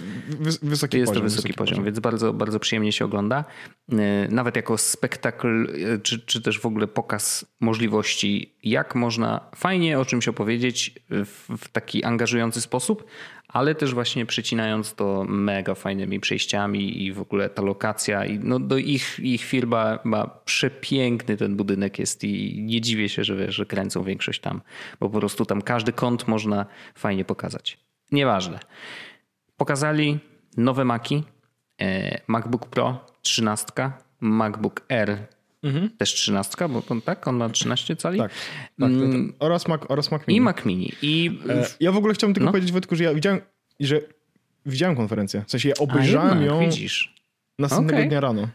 Wysoki 0.61 0.97
jest 0.97 1.11
poziom, 1.11 1.23
to 1.23 1.29
wysoki, 1.29 1.53
poziom, 1.53 1.67
poziom, 1.67 1.85
więc 1.85 1.99
bardzo, 1.99 2.33
bardzo 2.33 2.59
przyjemnie 2.59 2.91
się 2.91 3.05
ogląda. 3.05 3.45
E, 3.91 4.27
nawet 4.29 4.55
jako 4.55 4.77
spektakl, 4.77 5.67
e, 5.93 5.99
czy, 5.99 6.19
czy 6.19 6.41
też 6.41 6.59
w 6.59 6.65
ogóle 6.65 6.87
pokaz 6.87 7.45
możliwości, 7.59 8.55
jak 8.63 8.95
można 8.95 9.49
fajnie 9.55 9.99
o 9.99 10.05
czymś 10.05 10.27
opowiedzieć 10.27 10.99
w, 11.09 11.57
w 11.57 11.69
taki 11.69 12.03
angażujący 12.03 12.61
sposób, 12.61 13.05
ale 13.47 13.75
też 13.75 13.93
właśnie 13.93 14.25
przycinając 14.25 14.93
to 14.93 15.25
mega 15.27 15.75
fajnymi 15.75 16.19
przejściami 16.19 17.03
i 17.03 17.13
w 17.13 17.21
ogóle 17.21 17.49
ta 17.49 17.61
lokacja 17.61 18.25
i 18.25 18.39
no 18.39 18.59
do 18.59 18.77
ich, 18.77 19.19
ich 19.19 19.43
firma 19.43 19.99
ma 20.03 20.27
przepiękny 20.27 21.37
ten 21.37 21.55
budynek 21.55 21.99
jest 21.99 22.23
i 22.23 22.63
nie 22.63 22.81
dziwię 22.81 23.09
się, 23.09 23.23
że 23.23 23.35
wiesz, 23.35 23.55
że 23.55 23.65
kręcą 23.65 24.03
większość 24.03 24.41
tam, 24.41 24.61
bo 24.99 25.09
po 25.09 25.19
prostu 25.19 25.45
tam 25.45 25.61
każdy 25.61 25.93
kąt 25.93 26.27
można 26.27 26.65
fajnie 26.95 27.25
pokazać. 27.25 27.77
Nieważne. 28.11 28.59
Pokazali 29.57 30.19
nowe 30.57 30.85
Maki, 30.85 31.23
e, 31.81 32.21
MacBook 32.27 32.65
Pro 32.65 33.05
13, 33.21 33.91
MacBook 34.19 34.81
Air 34.89 35.27
Mhm. 35.63 35.89
Też 35.97 36.13
13, 36.13 36.69
bo 36.69 36.83
on, 36.89 37.01
tak, 37.01 37.27
on 37.27 37.35
ma 37.35 37.49
13 37.49 37.95
cali. 37.95 38.19
Tak, 38.19 38.31
tak, 38.79 38.91
tak, 38.91 39.11
tak. 39.11 39.21
Oraz, 39.39 39.67
Mac, 39.67 39.81
oraz 39.87 40.11
Mac 40.11 40.27
Mini. 40.27 40.37
I 40.37 40.41
Mac 40.41 40.65
Mini. 40.65 40.91
I... 41.01 41.39
E, 41.49 41.65
ja 41.79 41.91
w 41.91 41.97
ogóle 41.97 42.13
chciałbym 42.13 42.33
tylko 42.33 42.45
no. 42.45 42.51
powiedzieć 42.51 42.71
Wojtku, 42.71 42.95
że 42.95 43.03
ja 43.03 43.13
widziałem, 43.13 43.41
że 43.79 44.01
widziałem 44.65 44.95
konferencję. 44.95 45.43
W 45.47 45.51
sensie 45.51 45.69
ja 45.69 45.75
obejrzałem 45.79 46.43
ją 46.43 46.59
widzisz. 46.59 47.15
następnego 47.59 47.97
okay. 47.97 48.09
dnia 48.09 48.19
rano. 48.19 48.47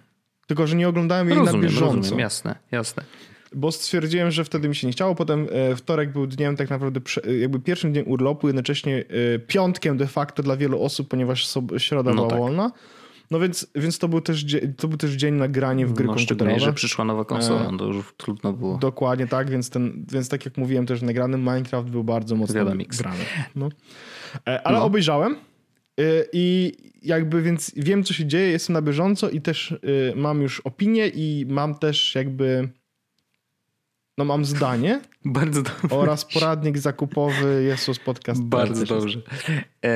Tylko, 0.47 0.67
że 0.67 0.77
nie 0.77 0.89
oglądałem 0.89 1.29
jej 1.29 1.39
rozumiem, 1.39 1.61
na 1.61 1.69
bieżąco. 1.69 1.97
Rozumiem, 1.97 2.21
jasne, 2.21 2.57
jasne. 2.73 3.03
Bo 3.55 3.73
stwierdziłem, 3.73 4.31
że 4.31 4.45
wtedy 4.45 4.69
mi 4.69 4.75
się 4.75 4.87
nie 4.87 4.93
chciało. 4.93 5.15
Potem 5.15 5.49
e, 5.53 5.77
wtorek 5.77 6.13
był 6.13 6.27
dniem 6.27 6.57
tak 6.57 6.71
naprawdę 6.71 7.01
jakby 7.41 7.61
pierwszym 7.61 7.93
dniem 7.93 8.09
urlopu, 8.09 8.47
jednocześnie 8.47 9.05
e, 9.35 9.39
piątkiem 9.39 9.97
de 9.97 10.07
facto 10.07 10.43
dla 10.43 10.57
wielu 10.57 10.83
osób, 10.83 11.09
ponieważ 11.09 11.55
środa 11.79 12.11
no 12.11 12.17
była 12.17 12.29
tak. 12.29 12.39
wolna. 12.39 12.71
No 13.31 13.41
więc, 13.41 13.67
więc 13.75 13.99
to, 13.99 14.09
był 14.09 14.21
też, 14.21 14.47
to 14.77 14.89
był 14.89 14.99
też 14.99 15.11
dzień 15.11 15.35
nagranie 15.35 15.87
w 15.87 15.93
gry 15.93 16.07
no, 16.07 16.15
komputerowe. 16.15 16.61
że 16.61 16.73
przyszła 16.73 17.05
nowa 17.05 17.25
konsola, 17.25 17.71
e, 17.75 17.79
to 17.79 17.85
już 17.85 18.15
trudno 18.17 18.53
było. 18.53 18.79
Dokładnie 18.79 19.27
tak, 19.27 19.51
więc, 19.51 19.71
ten, 19.71 20.07
więc 20.13 20.29
tak 20.29 20.45
jak 20.45 20.57
mówiłem 20.57 20.87
też 20.87 21.03
nagrany 21.03 21.39
Minecraft 21.39 21.89
był 21.89 22.05
bardzo 22.05 22.37
mocno 22.37 22.65
grany. 22.65 22.85
No. 23.55 23.69
E, 24.49 24.67
ale 24.67 24.79
no. 24.79 24.85
obejrzałem 24.85 25.33
e, 25.33 26.05
i 26.33 26.73
jakby 27.03 27.43
więc 27.43 27.73
wiem 27.77 28.05
co 28.05 28.15
się 28.15 28.27
dzieje, 28.27 28.51
jestem 28.51 28.75
na 28.75 28.83
bieżąco 28.83 29.31
i 29.31 29.41
też 29.41 29.75
mam 30.17 30.43
już 30.43 30.61
opinię 30.61 31.09
i 31.09 31.47
mam 31.49 31.75
też 31.75 32.15
jakby 32.15 32.69
no 34.19 34.25
mam 34.25 34.45
zdanie. 34.45 35.01
Bardzo 35.25 35.63
dobrze. 35.63 35.97
Oraz 35.97 36.25
poradnik 36.25 36.79
zakupowy 36.79 37.63
Jesus 37.63 37.99
Podcast. 37.99 38.43
Bardzo 38.43 38.87
dobrze. 38.87 39.21
E, 39.85 39.89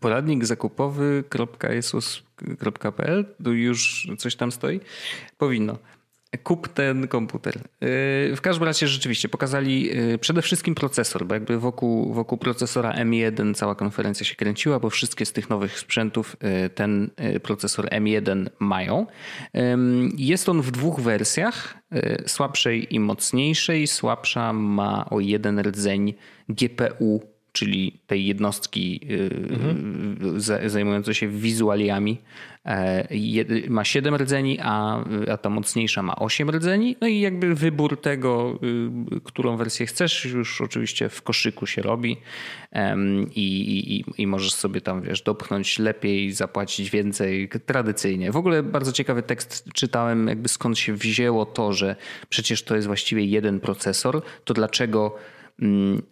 poradnik 0.00 0.44
zakupowy.jesus.pl 0.44 3.24
tu 3.44 3.52
już 3.52 4.08
coś 4.18 4.36
tam 4.36 4.52
stoi? 4.52 4.80
Powinno. 5.38 5.78
Kup 6.42 6.68
ten 6.68 7.08
komputer. 7.08 7.58
W 8.36 8.40
każdym 8.42 8.64
razie 8.64 8.88
rzeczywiście 8.88 9.28
pokazali 9.28 9.90
przede 10.20 10.42
wszystkim 10.42 10.74
procesor, 10.74 11.26
bo 11.26 11.34
jakby 11.34 11.58
wokół, 11.58 12.12
wokół 12.12 12.38
procesora 12.38 12.92
M1 12.92 13.54
cała 13.54 13.74
konferencja 13.74 14.26
się 14.26 14.34
kręciła, 14.34 14.80
bo 14.80 14.90
wszystkie 14.90 15.26
z 15.26 15.32
tych 15.32 15.50
nowych 15.50 15.78
sprzętów 15.78 16.36
ten 16.74 17.10
procesor 17.42 17.88
M1 17.88 18.46
mają. 18.58 19.06
Jest 20.16 20.48
on 20.48 20.62
w 20.62 20.70
dwóch 20.70 21.00
wersjach, 21.00 21.78
słabszej 22.26 22.94
i 22.94 23.00
mocniejszej. 23.00 23.86
Słabsza 23.86 24.52
ma 24.52 25.10
o 25.10 25.20
jeden 25.20 25.60
rdzeń 25.60 26.14
GPU 26.48 27.32
czyli 27.52 28.00
tej 28.06 28.26
jednostki 28.26 29.08
mhm. 29.50 30.40
zajmującej 30.66 31.14
się 31.14 31.28
wizualiami, 31.28 32.18
ma 33.68 33.84
7 33.84 34.16
rdzeni, 34.16 34.58
a, 34.62 35.04
a 35.32 35.36
ta 35.36 35.50
mocniejsza 35.50 36.02
ma 36.02 36.16
8 36.16 36.50
rdzeni. 36.50 36.96
No 37.00 37.06
i 37.06 37.20
jakby 37.20 37.54
wybór 37.54 38.00
tego, 38.00 38.58
y, 39.16 39.20
którą 39.20 39.56
wersję 39.56 39.86
chcesz, 39.86 40.24
już 40.24 40.60
oczywiście 40.60 41.08
w 41.08 41.22
koszyku 41.22 41.66
się 41.66 41.82
robi 41.82 42.16
i, 43.34 44.04
i, 44.16 44.22
i 44.22 44.26
możesz 44.26 44.54
sobie 44.54 44.80
tam, 44.80 45.02
wiesz, 45.02 45.22
dopchnąć 45.22 45.78
lepiej, 45.78 46.32
zapłacić 46.32 46.90
więcej 46.90 47.48
tradycyjnie. 47.66 48.32
W 48.32 48.36
ogóle 48.36 48.62
bardzo 48.62 48.92
ciekawy 48.92 49.22
tekst 49.22 49.68
czytałem, 49.74 50.28
jakby 50.28 50.48
skąd 50.48 50.78
się 50.78 50.94
wzięło 50.94 51.46
to, 51.46 51.72
że 51.72 51.96
przecież 52.28 52.62
to 52.62 52.76
jest 52.76 52.86
właściwie 52.86 53.24
jeden 53.24 53.60
procesor, 53.60 54.22
to 54.44 54.54
dlaczego 54.54 55.16
mm, 55.62 56.02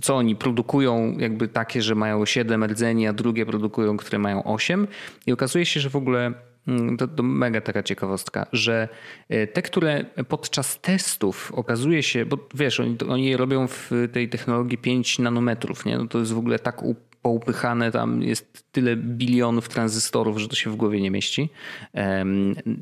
co 0.00 0.16
oni 0.16 0.36
produkują, 0.36 1.16
jakby 1.18 1.48
takie, 1.48 1.82
że 1.82 1.94
mają 1.94 2.26
7 2.26 2.64
rdzeni, 2.64 3.06
a 3.06 3.12
drugie 3.12 3.46
produkują, 3.46 3.96
które 3.96 4.18
mają 4.18 4.44
8. 4.44 4.86
I 5.26 5.32
okazuje 5.32 5.66
się, 5.66 5.80
że 5.80 5.90
w 5.90 5.96
ogóle 5.96 6.32
mm, 6.68 6.96
to, 6.96 7.08
to, 7.08 7.22
mega 7.22 7.60
taka 7.60 7.82
ciekawostka, 7.82 8.46
że 8.52 8.88
e, 9.28 9.46
te, 9.46 9.62
które 9.62 10.04
podczas 10.28 10.80
testów 10.80 11.52
okazuje 11.54 12.02
się, 12.02 12.26
bo 12.26 12.38
wiesz, 12.54 12.80
oni, 12.80 12.96
oni 13.08 13.26
je 13.26 13.36
robią 13.36 13.66
w 13.68 13.90
tej 14.12 14.28
technologii 14.28 14.78
5 14.78 15.18
nanometrów, 15.18 15.84
nie? 15.84 15.98
No 15.98 16.06
to 16.06 16.18
jest 16.18 16.32
w 16.32 16.38
ogóle 16.38 16.58
tak 16.58 16.82
poupychane, 17.22 17.92
tam 17.92 18.22
jest 18.22 18.64
tyle 18.72 18.96
bilionów 18.96 19.68
tranzystorów, 19.68 20.38
że 20.38 20.48
to 20.48 20.56
się 20.56 20.70
w 20.70 20.76
głowie 20.76 21.00
nie 21.00 21.10
mieści. 21.10 21.48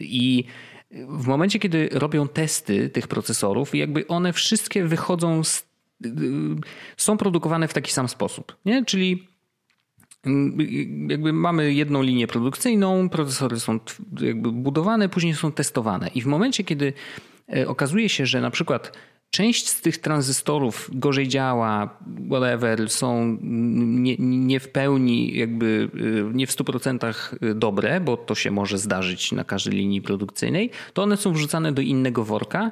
I 0.00 0.44
w 0.90 1.26
momencie, 1.26 1.58
kiedy 1.58 1.88
robią 1.92 2.28
testy 2.28 2.88
tych 2.88 3.08
procesorów, 3.08 3.75
jakby 3.75 4.06
one 4.06 4.32
wszystkie 4.32 4.85
wychodzą 4.85 5.44
z 5.44 5.68
są 6.97 7.17
produkowane 7.17 7.69
w 7.69 7.75
taki 7.75 7.93
sam 7.93 8.09
sposób. 8.09 8.57
Nie? 8.64 8.85
Czyli 8.85 9.28
mm, 10.26 10.59
jakby 11.11 11.33
mamy 11.33 11.75
jedną 11.75 12.02
linię 12.02 12.26
produkcyjną, 12.26 13.09
procesory 13.09 13.61
są 13.61 13.81
jakby 14.21 14.52
budowane, 14.52 15.09
później 15.09 15.35
są 15.35 15.52
testowane. 15.52 16.09
I 16.09 16.23
w 16.23 16.26
momencie, 16.26 16.64
kiedy 16.64 16.93
e, 17.57 17.69
okazuje 17.69 18.09
się, 18.09 18.26
że 18.26 18.40
na 18.40 18.50
przykład 18.50 18.93
Część 19.30 19.68
z 19.68 19.80
tych 19.80 19.99
tranzystorów 19.99 20.90
gorzej 20.92 21.28
działa, 21.28 21.99
whatever, 22.30 22.90
są 22.90 23.38
nie, 23.40 24.16
nie, 24.18 24.61
w 24.61 24.68
pełni, 24.68 25.37
jakby 25.37 25.88
y, 25.94 26.35
nie 26.35 26.47
w 26.47 26.50
100% 26.50 27.54
dobre, 27.54 28.00
bo 28.00 28.16
to 28.16 28.35
się 28.35 28.50
może 28.50 28.78
zdarzyć 28.78 29.32
na 29.32 29.44
każdej 29.44 29.75
linii 29.75 30.02
produkcyjnej, 30.02 30.70
to 30.92 31.02
one 31.02 31.16
są 31.16 31.32
wrzucane 31.32 31.73
do 31.73 31.82
innego 31.82 32.25
worka 32.25 32.70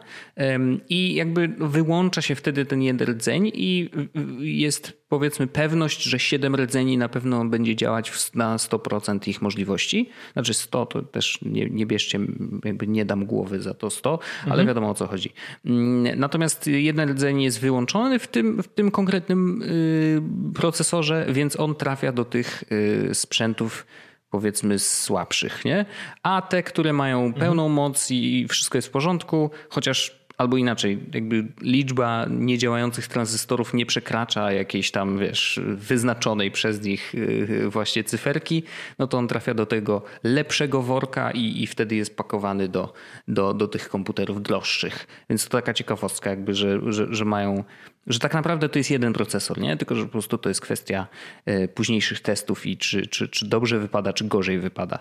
i 0.88 1.14
jakby 1.14 1.48
wyłącza 1.48 2.22
się 2.22 2.34
wtedy 2.34 2.66
ten 2.66 2.82
jeden 2.82 3.08
rdzeń 3.08 3.50
i 3.54 3.90
jest 4.38 5.05
powiedzmy 5.08 5.46
pewność, 5.46 6.02
że 6.02 6.18
7 6.18 6.54
rdzeni 6.56 6.98
na 6.98 7.08
pewno 7.08 7.44
będzie 7.44 7.76
działać 7.76 8.12
na 8.34 8.56
100% 8.56 9.28
ich 9.28 9.42
możliwości. 9.42 10.10
Znaczy 10.32 10.54
100 10.54 10.86
to 10.86 11.02
też 11.02 11.38
nie, 11.42 11.70
nie 11.70 11.86
bierzcie, 11.86 12.18
jakby 12.64 12.86
nie 12.86 13.04
dam 13.04 13.26
głowy 13.26 13.62
za 13.62 13.75
to 13.75 13.90
100, 13.90 14.12
mhm. 14.12 14.52
ale 14.52 14.66
wiadomo 14.66 14.90
o 14.90 14.94
co 14.94 15.06
chodzi. 15.06 15.32
Mm, 15.64 16.18
natomiast 16.18 16.66
jeden 16.66 17.10
rdzeń 17.10 17.42
jest 17.42 17.60
wyłączony 17.60 18.18
w 18.18 18.26
tym, 18.28 18.62
w 18.62 18.68
tym 18.68 18.90
konkretnym 18.90 19.62
y, 19.62 20.22
procesorze, 20.54 21.26
więc 21.28 21.60
on 21.60 21.75
trafia 21.75 22.12
do 22.12 22.25
tych 22.25 22.64
y, 22.72 23.14
sprzętów 23.14 23.86
powiedzmy 24.30 24.78
słabszych, 24.78 25.64
nie? 25.64 25.86
A 26.22 26.42
te, 26.42 26.62
które 26.62 26.92
mają 26.92 27.34
pełną 27.34 27.62
mhm. 27.62 27.72
moc 27.72 28.10
i 28.10 28.46
wszystko 28.48 28.78
jest 28.78 28.88
w 28.88 28.90
porządku, 28.90 29.50
chociaż 29.68 30.25
Albo 30.38 30.57
inaczej, 30.57 30.99
jakby 31.14 31.47
liczba 31.61 32.26
niedziałających 32.31 33.09
tranzystorów 33.09 33.75
nie 33.75 33.87
przekracza 33.87 34.52
jakiejś 34.52 34.90
tam, 34.90 35.19
wiesz, 35.19 35.61
wyznaczonej 35.66 36.50
przez 36.50 36.83
nich 36.83 37.14
y, 37.14 37.69
właśnie 37.69 38.05
cyferki, 38.05 38.62
no 38.99 39.07
to 39.07 39.19
on 39.19 39.28
trafia 39.28 39.55
do 39.55 39.66
tego 39.66 40.02
lepszego 40.25 40.83
worka 40.83 41.31
i, 41.31 41.62
i 41.62 41.66
wtedy 41.66 41.97
jest 41.97 42.16
pakowany 42.16 42.69
do, 42.69 42.93
do, 43.28 43.55
do 43.55 43.69
tych 43.69 43.88
komputerów 43.88 44.43
droższych. 44.43 45.07
Więc 45.31 45.45
to 45.45 45.50
taka 45.50 45.75
ciekawostka, 45.75 46.31
jakby, 46.31 46.55
że, 46.55 46.93
że, 46.93 47.07
że 47.14 47.25
mają 47.25 47.64
że 48.07 48.19
tak 48.19 48.35
naprawdę 48.35 48.69
to 48.69 48.78
jest 48.78 48.90
jeden 48.90 49.12
procesor, 49.12 49.59
nie? 49.59 49.76
Tylko, 49.76 49.95
że 49.95 50.05
po 50.05 50.12
prostu 50.12 50.38
to 50.38 50.49
jest 50.49 50.61
kwestia 50.61 51.07
y, 51.49 51.69
późniejszych 51.69 52.21
testów 52.21 52.66
i 52.66 52.76
czy, 52.76 53.07
czy, 53.07 53.28
czy 53.28 53.47
dobrze 53.47 53.78
wypada, 53.78 54.12
czy 54.12 54.25
gorzej 54.25 54.59
wypada. 54.59 54.99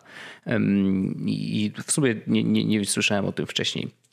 I 1.26 1.72
w 1.86 1.92
sumie 1.92 2.16
nie, 2.28 2.44
nie, 2.44 2.66
nie 2.66 2.86
słyszałem 2.86 3.26
o 3.26 3.32
tym 3.32 3.48
wcześniej. 3.48 4.05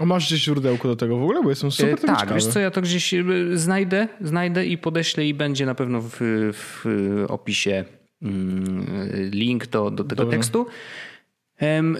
A 0.00 0.04
masz 0.04 0.26
gdzieś 0.26 0.42
źródełko 0.42 0.88
do 0.88 0.96
tego 0.96 1.18
w 1.18 1.22
ogóle? 1.22 1.42
Bo 1.42 1.50
jestem 1.50 1.70
super 1.70 1.94
e, 1.94 1.96
Tak, 1.96 2.20
ciekawy. 2.20 2.34
wiesz 2.34 2.46
co, 2.46 2.60
ja 2.60 2.70
to 2.70 2.82
gdzieś 2.82 3.14
e, 3.14 3.24
znajdę, 3.54 4.08
znajdę 4.20 4.66
i 4.66 4.78
podeślę 4.78 5.26
i 5.26 5.34
będzie 5.34 5.66
na 5.66 5.74
pewno 5.74 6.00
w, 6.02 6.16
w 6.52 6.84
opisie 7.28 7.84
mm, 8.22 8.86
link 9.32 9.66
do, 9.66 9.90
do 9.90 10.04
tego 10.04 10.22
Dobra. 10.22 10.38
tekstu. 10.38 10.66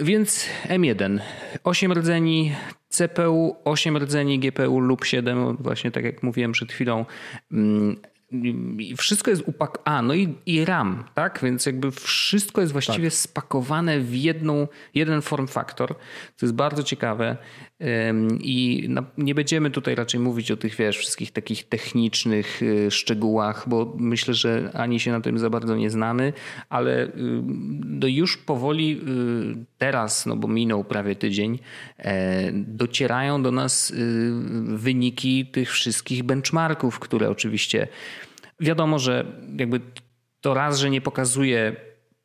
Więc 0.02 0.46
M1, 0.68 1.18
8 1.64 1.92
rdzeni 1.92 2.52
CPU, 2.88 3.56
8 3.64 3.96
rdzeni 3.96 4.38
GPU 4.38 4.80
lub 4.80 5.04
7, 5.04 5.56
właśnie 5.56 5.90
tak 5.90 6.04
jak 6.04 6.22
mówiłem 6.22 6.52
przed 6.52 6.72
chwilą. 6.72 7.04
Mm, 7.52 7.96
wszystko 8.96 9.30
jest 9.30 9.42
upak... 9.46 9.78
A, 9.84 10.02
no 10.02 10.14
i, 10.14 10.34
i 10.46 10.64
RAM, 10.64 11.04
tak? 11.14 11.40
Więc 11.42 11.66
jakby 11.66 11.90
wszystko 11.90 12.60
jest 12.60 12.72
właściwie 12.72 13.10
tak. 13.10 13.18
spakowane 13.18 14.00
w 14.00 14.14
jedną, 14.14 14.68
jeden 14.94 15.22
form 15.22 15.46
factor, 15.46 15.94
co 16.36 16.46
jest 16.46 16.54
bardzo 16.54 16.82
ciekawe. 16.82 17.36
I 18.40 18.88
nie 19.18 19.34
będziemy 19.34 19.70
tutaj 19.70 19.94
raczej 19.94 20.20
mówić 20.20 20.50
o 20.50 20.56
tych, 20.56 20.76
wiesz, 20.76 20.98
wszystkich 20.98 21.30
takich 21.30 21.68
technicznych 21.68 22.62
y, 22.62 22.90
szczegółach, 22.90 23.68
bo 23.68 23.94
myślę, 23.98 24.34
że 24.34 24.70
ani 24.74 25.00
się 25.00 25.12
na 25.12 25.20
tym 25.20 25.38
za 25.38 25.50
bardzo 25.50 25.76
nie 25.76 25.90
znamy, 25.90 26.32
ale 26.68 27.06
y, 27.06 27.10
no 27.84 28.06
już 28.06 28.36
powoli 28.36 29.00
y, 29.62 29.66
teraz, 29.78 30.26
no 30.26 30.36
bo 30.36 30.48
minął 30.48 30.84
prawie 30.84 31.16
tydzień, 31.16 31.58
e, 31.98 32.52
docierają 32.52 33.42
do 33.42 33.50
nas 33.52 33.92
wyniki 34.62 35.46
tych 35.46 35.70
wszystkich 35.70 36.22
benchmarków, 36.22 36.98
które 36.98 37.30
oczywiście 37.30 37.88
wiadomo, 38.60 38.98
że 38.98 39.26
jakby 39.56 39.80
to 40.40 40.54
raz, 40.54 40.78
że 40.78 40.90
nie 40.90 41.00
pokazuje 41.00 41.76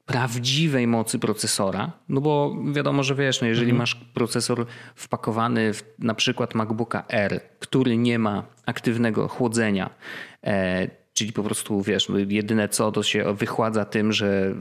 prawdziwej 0.06 0.88
mocy 0.88 1.20
procesora, 1.20 1.92
no 2.10 2.22
bo 2.22 2.56
wiadomo, 2.74 3.04
że 3.04 3.16
wiesz, 3.16 3.42
no 3.42 3.48
jeżeli 3.48 3.72
mhm. 3.72 3.78
masz 3.78 3.96
procesor 3.96 4.66
wpakowany 4.96 5.74
w 5.74 5.84
na 6.00 6.14
przykład 6.14 6.56
MacBooka 6.56 7.04
R, 7.10 7.42
który 7.60 7.98
nie 7.98 8.20
ma 8.20 8.44
aktywnego 8.66 9.28
chłodzenia, 9.28 9.90
e, 10.44 10.88
Czyli 11.16 11.34
po 11.34 11.44
prostu, 11.44 11.82
wiesz, 11.82 12.10
no 12.10 12.18
jedyne 12.30 12.70
co 12.70 12.92
to 12.92 13.04
się 13.04 13.34
wychładza 13.34 13.86
tym, 13.86 14.14
że 14.14 14.56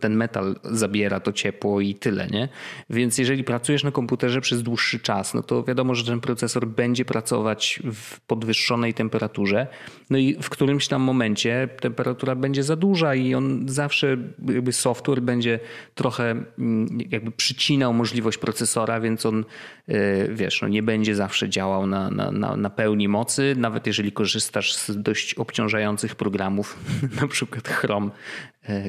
ten 0.00 0.16
metal 0.16 0.56
zabiera 0.64 1.20
to 1.20 1.32
ciepło 1.32 1.80
i 1.80 1.94
tyle, 1.94 2.26
nie? 2.26 2.48
Więc 2.90 3.18
jeżeli 3.18 3.44
pracujesz 3.44 3.84
na 3.84 3.90
komputerze 3.90 4.40
przez 4.40 4.62
dłuższy 4.62 5.00
czas, 5.00 5.34
no 5.34 5.42
to 5.42 5.62
wiadomo, 5.62 5.94
że 5.94 6.04
ten 6.04 6.20
procesor 6.20 6.66
będzie 6.66 7.04
pracować 7.04 7.82
w 7.94 8.20
podwyższonej 8.20 8.94
temperaturze, 8.94 9.66
no 10.14 10.18
i 10.18 10.36
w 10.42 10.50
którymś 10.50 10.88
tam 10.88 11.02
momencie 11.02 11.68
temperatura 11.80 12.34
będzie 12.34 12.62
za 12.62 12.76
duża 12.76 13.14
i 13.14 13.34
on 13.34 13.68
zawsze, 13.68 14.16
jakby 14.48 14.72
software 14.72 15.22
będzie 15.22 15.60
trochę 15.94 16.30
mm, 16.58 16.98
jakby 17.10 17.30
przycinał 17.30 17.94
możliwość 17.94 18.38
procesora, 18.38 19.00
więc 19.00 19.26
on, 19.26 19.44
e, 19.88 20.28
wiesz, 20.28 20.62
no 20.62 20.68
nie 20.68 20.82
będzie 20.82 21.14
zawsze 21.14 21.48
działał 21.48 21.86
na, 21.86 22.10
na, 22.10 22.56
na 22.56 22.70
pełni 22.70 23.08
mocy, 23.08 23.54
nawet 23.58 23.86
jeżeli 23.86 24.12
korzystasz 24.12 24.74
z 24.74 25.02
dość 25.02 25.34
obciążających 25.34 26.14
programów, 26.14 26.78
na 27.20 27.28
przykład 27.28 27.68
Chrome, 27.68 28.10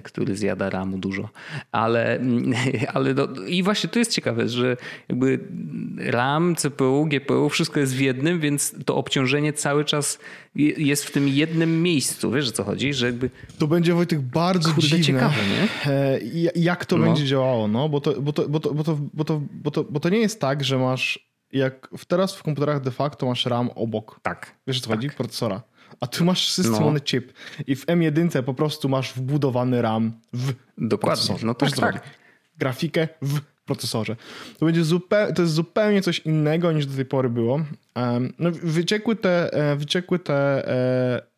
który 0.03 0.36
zjada 0.36 0.70
ramu 0.70 0.98
dużo. 0.98 1.29
Ale, 1.72 2.20
ale 2.94 3.13
no, 3.13 3.27
i 3.48 3.63
właśnie 3.63 3.89
to 3.89 4.00
jest 4.00 4.12
ciekawe, 4.12 4.50
że 4.50 4.77
jakby 5.10 5.39
RAM, 5.98 6.55
CPU, 6.55 7.05
GPU, 7.05 7.50
wszystko 7.50 7.79
jest 7.79 7.96
w 7.96 8.00
jednym, 8.00 8.39
więc 8.39 8.75
to 8.86 8.96
obciążenie 8.96 9.53
cały 9.53 9.86
czas 9.86 10.20
jest 10.55 11.05
w 11.05 11.12
tym 11.12 11.27
jednym 11.27 11.84
miejscu. 11.84 12.32
Wiesz 12.32 12.50
o 12.50 12.51
co 12.51 12.63
chodzi? 12.63 12.94
Że 12.94 13.05
jakby... 13.05 13.29
To 13.58 13.67
będzie 13.67 13.94
Wojtek 13.94 14.22
bardzo 14.22 14.70
Kurde, 14.70 14.82
dziwne. 14.82 15.03
ciekawe, 15.03 15.36
nie? 15.36 15.91
E, 15.91 16.20
jak 16.55 16.86
to 16.86 16.98
no. 16.98 17.05
będzie 17.05 17.25
działało, 17.25 17.67
no? 17.67 17.89
Bo 17.89 18.01
to, 18.01 18.22
bo, 18.22 18.34
to, 18.34 18.50
bo, 18.50 18.60
to, 18.60 18.74
bo, 18.74 18.84
to, 18.84 18.98
bo, 19.13 19.24
to, 19.24 19.41
bo, 19.51 19.72
to, 19.72 19.84
bo 19.84 20.00
to 20.00 20.10
nie 20.10 20.20
jest 20.20 20.41
tak, 20.41 20.63
że 20.63 20.77
masz 20.77 21.36
jak 21.51 21.89
teraz 22.08 22.36
w 22.36 22.44
komputerach 22.44 22.82
de 22.82 22.91
facto 22.91 23.25
masz 23.25 23.46
RAM 23.46 23.70
obok. 23.70 24.20
Tak. 24.24 24.55
Wiesz 24.67 24.77
o 24.77 24.82
co 24.82 24.89
tak. 24.89 24.98
chodzi? 24.98 25.10
Procesora. 25.10 25.62
A 26.00 26.08
tu 26.08 26.25
masz 26.25 26.52
system 26.52 26.94
no. 26.94 27.00
chip 27.00 27.34
i 27.68 27.75
w 27.75 27.86
M1 27.86 28.44
po 28.44 28.54
prostu 28.54 28.90
masz 28.90 29.14
wbudowany 29.14 29.82
RAM 29.82 30.14
w 30.34 30.54
Dokładnie, 30.78 31.36
no 31.44 31.54
tak, 31.54 31.72
tak. 31.72 32.04
Grafikę 32.58 33.08
w 33.22 33.40
procesorze. 33.66 34.16
To 34.58 34.66
będzie 34.66 34.84
zupełnie, 34.84 35.34
to 35.34 35.42
jest 35.42 35.54
zupełnie 35.54 36.02
coś 36.02 36.20
innego 36.20 36.72
niż 36.72 36.86
do 36.86 36.96
tej 36.96 37.06
pory 37.06 37.30
było. 37.30 37.66
Um, 37.96 38.34
no, 38.40 38.52
wyciekły 38.52 39.16
te, 39.16 39.54
e, 39.54 39.75
wyciekły 39.75 40.20
te 40.20 40.68
e, 40.68 41.36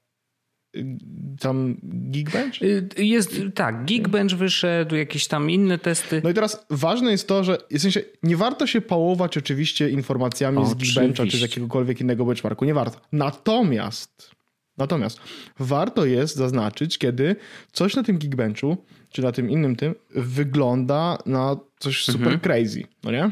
tam 1.39 1.77
Geekbench? 1.83 2.61
Y, 2.61 2.87
jest, 2.97 3.35
tak, 3.55 3.85
Geekbench 3.85 4.37
wyszedł, 4.37 4.95
jakieś 4.95 5.27
tam 5.27 5.49
inne 5.49 5.77
testy. 5.77 6.21
No 6.23 6.29
i 6.29 6.33
teraz 6.33 6.65
ważne 6.69 7.11
jest 7.11 7.27
to, 7.27 7.43
że 7.43 7.57
w 7.71 7.79
sensie 7.79 8.01
nie 8.23 8.37
warto 8.37 8.67
się 8.67 8.81
pałować 8.81 9.37
oczywiście 9.37 9.89
informacjami 9.89 10.57
oczywiście. 10.57 10.93
z 10.93 10.95
Geekbencha 10.95 11.31
czy 11.31 11.37
z 11.37 11.41
jakiegokolwiek 11.41 12.01
innego 12.01 12.25
benchmarku, 12.25 12.65
nie 12.65 12.73
warto. 12.73 12.99
Natomiast 13.11 14.36
Natomiast 14.77 15.19
warto 15.59 16.05
jest 16.05 16.35
zaznaczyć, 16.35 16.97
kiedy 16.97 17.35
coś 17.71 17.95
na 17.95 18.03
tym 18.03 18.17
Geekbenchu, 18.17 18.77
czy 19.09 19.21
na 19.21 19.31
tym 19.31 19.49
innym 19.49 19.75
tym, 19.75 19.95
wygląda 20.09 21.17
na 21.25 21.57
coś 21.79 22.03
super 22.03 22.33
mhm. 22.33 22.39
crazy, 22.39 22.83
no 23.03 23.11
nie? 23.11 23.31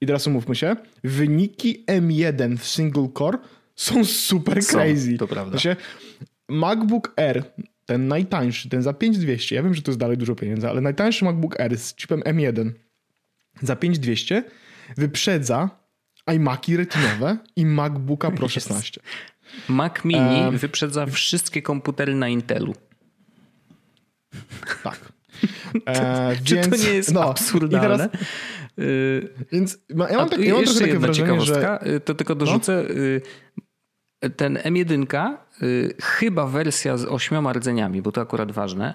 I 0.00 0.06
teraz 0.06 0.26
umówmy 0.26 0.54
się, 0.54 0.76
wyniki 1.04 1.84
M1 1.86 2.58
w 2.58 2.66
single 2.66 3.08
core 3.18 3.38
są 3.76 4.04
super 4.04 4.62
są, 4.62 4.72
crazy. 4.72 5.18
To 5.18 5.28
prawda. 5.28 5.50
Znaczy, 5.50 5.76
MacBook 6.48 7.12
Air, 7.16 7.44
ten 7.86 8.08
najtańszy, 8.08 8.68
ten 8.68 8.82
za 8.82 8.92
5200, 8.92 9.54
ja 9.54 9.62
wiem, 9.62 9.74
że 9.74 9.82
to 9.82 9.90
jest 9.90 9.98
dalej 9.98 10.16
dużo 10.16 10.34
pieniędzy, 10.34 10.68
ale 10.68 10.80
najtańszy 10.80 11.24
MacBook 11.24 11.60
Air 11.60 11.78
z 11.78 11.96
chipem 11.96 12.20
M1 12.20 12.70
za 13.62 13.76
5200 13.76 14.44
wyprzedza 14.96 15.70
iMaki 16.34 16.76
retinowe 16.76 17.36
i 17.56 17.66
MacBooka 17.66 18.30
Pro 18.30 18.48
16. 18.48 19.00
Mac 19.68 20.04
Mini 20.04 20.40
um, 20.40 20.58
wyprzedza 20.58 21.06
wszystkie 21.06 21.62
komputery 21.62 22.14
na 22.14 22.28
Intelu. 22.28 22.74
Tak. 24.82 24.98
E, 25.86 26.36
Czy 26.44 26.54
więc, 26.54 26.70
to 26.70 26.76
nie 26.76 26.94
jest 26.94 27.14
no, 27.14 27.30
absurdalne? 27.30 28.08
Teraz, 28.08 28.22
y, 28.78 29.28
więc 29.52 29.78
ja 29.88 30.16
mam, 30.16 30.28
tak, 30.28 30.40
ja 30.40 30.54
mam 30.54 30.64
trochę 30.64 30.80
takie 30.80 30.98
wrażenie, 30.98 31.40
że... 31.40 31.86
Y, 31.86 32.00
to 32.00 32.14
tylko 32.14 32.34
dorzucę. 32.34 32.84
No? 32.88 34.30
Ten 34.36 34.56
M1, 34.56 35.36
chyba 36.02 36.46
wersja 36.46 36.96
z 36.96 37.04
ośmioma 37.04 37.52
rdzeniami, 37.52 38.02
bo 38.02 38.12
to 38.12 38.20
akurat 38.20 38.52
ważne, 38.52 38.94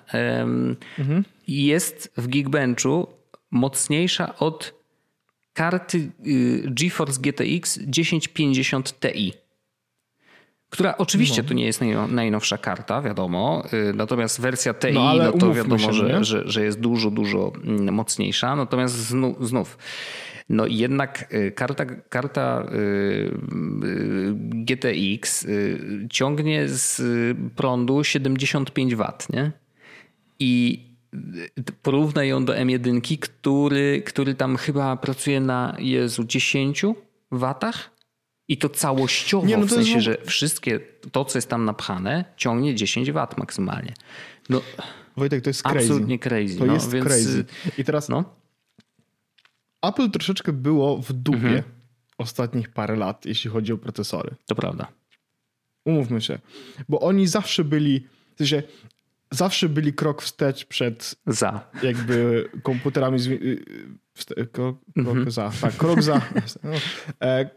mhm. 0.97 1.23
jest 1.47 2.13
w 2.17 2.27
Geekbenchu 2.27 3.07
mocniejsza 3.51 4.35
od 4.35 4.73
karty 5.53 6.11
GeForce 6.65 7.21
GTX 7.21 7.79
1050 7.91 8.99
Ti 8.99 9.33
która 10.69 10.97
oczywiście 10.97 11.41
no. 11.41 11.47
to 11.47 11.53
nie 11.53 11.65
jest 11.65 11.81
najnowsza 12.09 12.57
karta, 12.57 13.01
wiadomo, 13.01 13.63
y, 13.73 13.93
natomiast 13.93 14.41
wersja 14.41 14.73
TI, 14.73 14.93
no, 14.93 15.15
no 15.15 15.31
to 15.31 15.53
wiadomo, 15.53 15.77
się, 15.77 15.93
że, 15.93 16.23
że, 16.23 16.43
że, 16.45 16.63
jest 16.63 16.79
dużo, 16.79 17.11
dużo 17.11 17.51
mm, 17.63 17.93
mocniejsza, 17.93 18.55
natomiast 18.55 18.95
znów, 18.95 19.47
znów 19.47 19.77
no 20.49 20.67
jednak 20.67 21.33
y, 21.33 21.51
karta, 21.51 21.85
karta 21.85 22.65
y, 22.73 23.31
GTX 24.39 25.47
ciągnie 26.09 26.67
z 26.67 27.01
prądu 27.55 28.03
75 28.03 28.95
W, 28.95 29.03
nie? 29.33 29.51
I 30.39 30.83
porównaj 31.81 32.27
ją 32.27 32.45
do 32.45 32.53
M1, 32.53 33.19
który, 33.19 34.01
który 34.05 34.35
tam 34.35 34.57
chyba 34.57 34.97
pracuje 34.97 35.39
na 35.39 35.75
Jezu 35.79 36.23
10 36.23 36.85
watach 37.31 37.96
i 38.47 38.57
to 38.57 38.69
całościowo, 38.69 39.47
nie, 39.47 39.57
no 39.57 39.63
to 39.63 39.67
w 39.67 39.71
sensie, 39.71 39.91
jest... 39.91 40.05
że 40.05 40.17
wszystkie, 40.25 40.79
to 41.11 41.25
co 41.25 41.37
jest 41.37 41.49
tam 41.49 41.65
napchane, 41.65 42.25
ciągnie 42.37 42.75
10 42.75 43.11
W 43.11 43.37
maksymalnie. 43.37 43.93
No, 44.49 44.61
Wojtek, 45.17 45.43
to 45.43 45.49
jest 45.49 45.63
crazy. 45.63 45.79
Absolutnie 45.79 46.19
crazy. 46.19 46.59
To 46.59 46.65
no, 46.65 46.73
jest 46.73 46.91
więc... 46.91 47.05
crazy. 47.05 47.45
I 47.77 47.83
teraz 47.83 48.09
no. 48.09 48.35
Apple 49.81 50.09
troszeczkę 50.11 50.53
było 50.53 50.97
w 50.97 51.13
dupie 51.13 51.37
mhm. 51.37 51.63
ostatnich 52.17 52.69
parę 52.69 52.95
lat, 52.95 53.25
jeśli 53.25 53.49
chodzi 53.49 53.73
o 53.73 53.77
procesory. 53.77 54.35
To 54.45 54.55
prawda. 54.55 54.87
Umówmy 55.85 56.21
się. 56.21 56.39
Bo 56.89 56.99
oni 56.99 57.27
zawsze 57.27 57.63
byli, 57.63 58.07
w 58.35 58.37
sensie 58.37 58.63
zawsze 59.31 59.69
byli 59.69 59.93
krok 59.93 60.21
wstecz 60.21 60.65
przed 60.65 61.15
za. 61.27 61.69
jakby 61.83 62.49
komputerami 62.63 63.19
z, 63.19 63.27
y, 63.27 63.65
krok, 64.51 64.77
krok 64.93 65.15
mm 65.15 65.25
-hmm. 65.25 65.31
za, 65.31 65.51
tak, 65.61 65.73
krok 65.73 66.01
za 66.01 66.21
no, 66.63 66.71
e, 67.21 67.49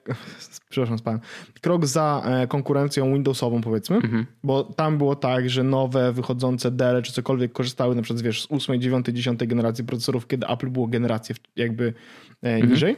przepraszam 0.68 0.98
z 0.98 1.02
panem, 1.02 1.20
krok 1.60 1.86
za 1.86 2.22
e, 2.26 2.46
konkurencją 2.46 3.12
Windowsową 3.12 3.60
powiedzmy, 3.60 3.96
mm 3.96 4.10
-hmm. 4.10 4.24
bo 4.44 4.64
tam 4.64 4.98
było 4.98 5.16
tak, 5.16 5.50
że 5.50 5.62
nowe 5.62 6.12
wychodzące 6.12 6.70
Dell 6.70 7.02
czy 7.02 7.12
cokolwiek 7.12 7.52
korzystały 7.52 7.94
na 7.94 8.02
przykład 8.02 8.22
wiesz, 8.22 8.42
z 8.42 8.46
8, 8.50 8.80
9, 8.80 9.06
10 9.06 9.40
generacji 9.46 9.84
procesorów, 9.84 10.26
kiedy 10.26 10.46
Apple 10.46 10.68
było 10.68 10.86
generację 10.86 11.34
jakby 11.56 11.94
e, 12.42 12.48
mm 12.48 12.66
-hmm. 12.66 12.70
niżej. 12.70 12.96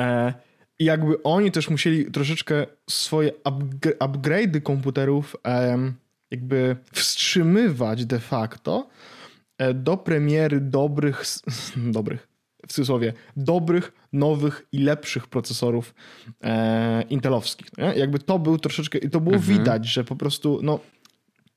E, 0.00 0.34
i 0.78 0.84
jakby 0.84 1.22
oni 1.22 1.50
też 1.50 1.70
musieli 1.70 2.04
troszeczkę 2.10 2.66
swoje 2.90 3.32
upgrade'y 4.00 4.60
komputerów 4.60 5.36
jakby 6.32 6.76
wstrzymywać 6.92 8.06
de 8.06 8.20
facto 8.20 8.88
e, 9.58 9.74
do 9.74 9.96
premiery 9.96 10.60
dobrych, 10.60 11.22
dobrych, 11.76 12.28
w 12.66 12.72
cudzysłowie, 12.72 13.12
dobrych, 13.36 13.92
nowych 14.12 14.66
i 14.72 14.78
lepszych 14.78 15.26
procesorów 15.26 15.94
e, 16.44 17.02
intelowskich. 17.02 17.66
Nie? 17.78 17.84
Jakby 17.84 18.18
to 18.18 18.38
był 18.38 18.58
troszeczkę, 18.58 18.98
i 18.98 19.10
to 19.10 19.20
było 19.20 19.36
mhm. 19.36 19.58
widać, 19.58 19.86
że 19.86 20.04
po 20.04 20.16
prostu, 20.16 20.60
no, 20.62 20.80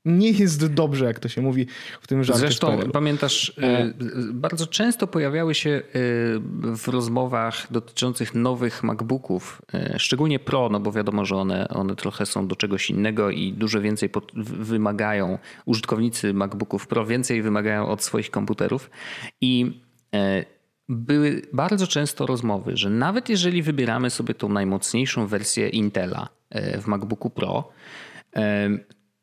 nie 0.05 0.31
jest 0.31 0.73
dobrze, 0.73 1.05
jak 1.05 1.19
to 1.19 1.29
się 1.29 1.41
mówi 1.41 1.67
w 2.01 2.07
tym 2.07 2.23
żarcie. 2.23 2.39
Zresztą 2.39 2.79
pamiętasz, 2.93 3.53
e... 3.57 3.93
bardzo 4.33 4.67
często 4.67 5.07
pojawiały 5.07 5.55
się 5.55 5.81
w 6.77 6.87
rozmowach 6.87 7.67
dotyczących 7.71 8.35
nowych 8.35 8.83
MacBooków, 8.83 9.61
szczególnie 9.97 10.39
Pro, 10.39 10.69
no 10.69 10.79
bo 10.79 10.91
wiadomo, 10.91 11.25
że 11.25 11.35
one, 11.35 11.67
one 11.67 11.95
trochę 11.95 12.25
są 12.25 12.47
do 12.47 12.55
czegoś 12.55 12.89
innego 12.89 13.29
i 13.29 13.53
dużo 13.53 13.81
więcej 13.81 14.09
wymagają, 14.35 15.37
użytkownicy 15.65 16.33
MacBooków 16.33 16.87
Pro 16.87 17.05
więcej 17.05 17.41
wymagają 17.41 17.87
od 17.87 18.03
swoich 18.03 18.31
komputerów 18.31 18.89
i 19.41 19.81
były 20.89 21.41
bardzo 21.53 21.87
często 21.87 22.25
rozmowy, 22.25 22.77
że 22.77 22.89
nawet 22.89 23.29
jeżeli 23.29 23.61
wybieramy 23.63 24.09
sobie 24.09 24.33
tą 24.33 24.49
najmocniejszą 24.49 25.27
wersję 25.27 25.69
Intela 25.69 26.29
w 26.81 26.87
MacBooku 26.87 27.29
Pro, 27.29 27.69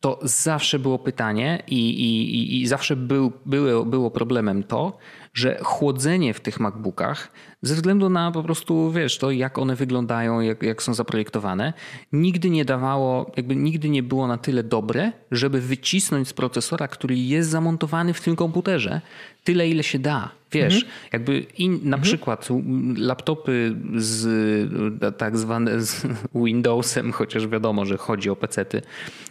to 0.03 0.19
zawsze 0.23 0.79
było 0.79 0.99
pytanie 0.99 1.63
i, 1.67 1.91
i, 1.91 2.61
i 2.61 2.67
zawsze 2.67 2.97
był, 2.97 3.33
było, 3.47 3.85
było 3.85 4.11
problemem 4.11 4.63
to, 4.63 4.99
że 5.35 5.59
chłodzenie 5.63 6.35
w 6.35 6.41
tych 6.41 6.61
MacBookach, 6.61 7.33
ze 7.63 7.75
względu 7.75 8.09
na 8.09 8.31
po 8.31 8.43
prostu, 8.43 8.91
wiesz, 8.93 9.19
to 9.19 9.31
jak 9.31 9.59
one 9.59 9.77
wyglądają, 9.77 10.41
jak, 10.41 10.63
jak 10.63 10.83
są 10.83 10.95
zaprojektowane, 10.95 11.73
nigdy 12.13 12.51
nie 12.51 12.65
dawało, 12.65 13.31
jakby 13.37 13.57
nigdy 13.57 13.89
nie 13.89 14.03
było 14.03 14.27
na 14.27 14.39
tyle 14.39 14.63
dobre, 14.63 15.13
żeby 15.31 15.61
wycisnąć 15.61 16.29
z 16.29 16.33
procesora, 16.33 16.89
który 16.89 17.17
jest 17.17 17.51
zamontowany 17.51 18.15
w 18.15 18.21
tym 18.21 18.37
komputerze, 18.37 19.01
tyle 19.45 19.69
ile 19.69 19.83
się 19.83 19.99
da. 19.99 20.42
Wiesz, 20.53 20.75
mhm. 20.75 20.93
jakby 21.13 21.39
in, 21.59 21.73
na 21.73 21.79
mhm. 21.79 22.03
przykład 22.03 22.49
laptopy 22.97 23.77
z 23.97 25.17
tak 25.17 25.39
zwane 25.39 25.81
z 25.81 26.07
Windowsem, 26.35 27.13
chociaż 27.13 27.47
wiadomo, 27.47 27.85
że 27.87 27.97
chodzi 27.97 28.31
o 28.31 28.37
pecety. 28.37 28.83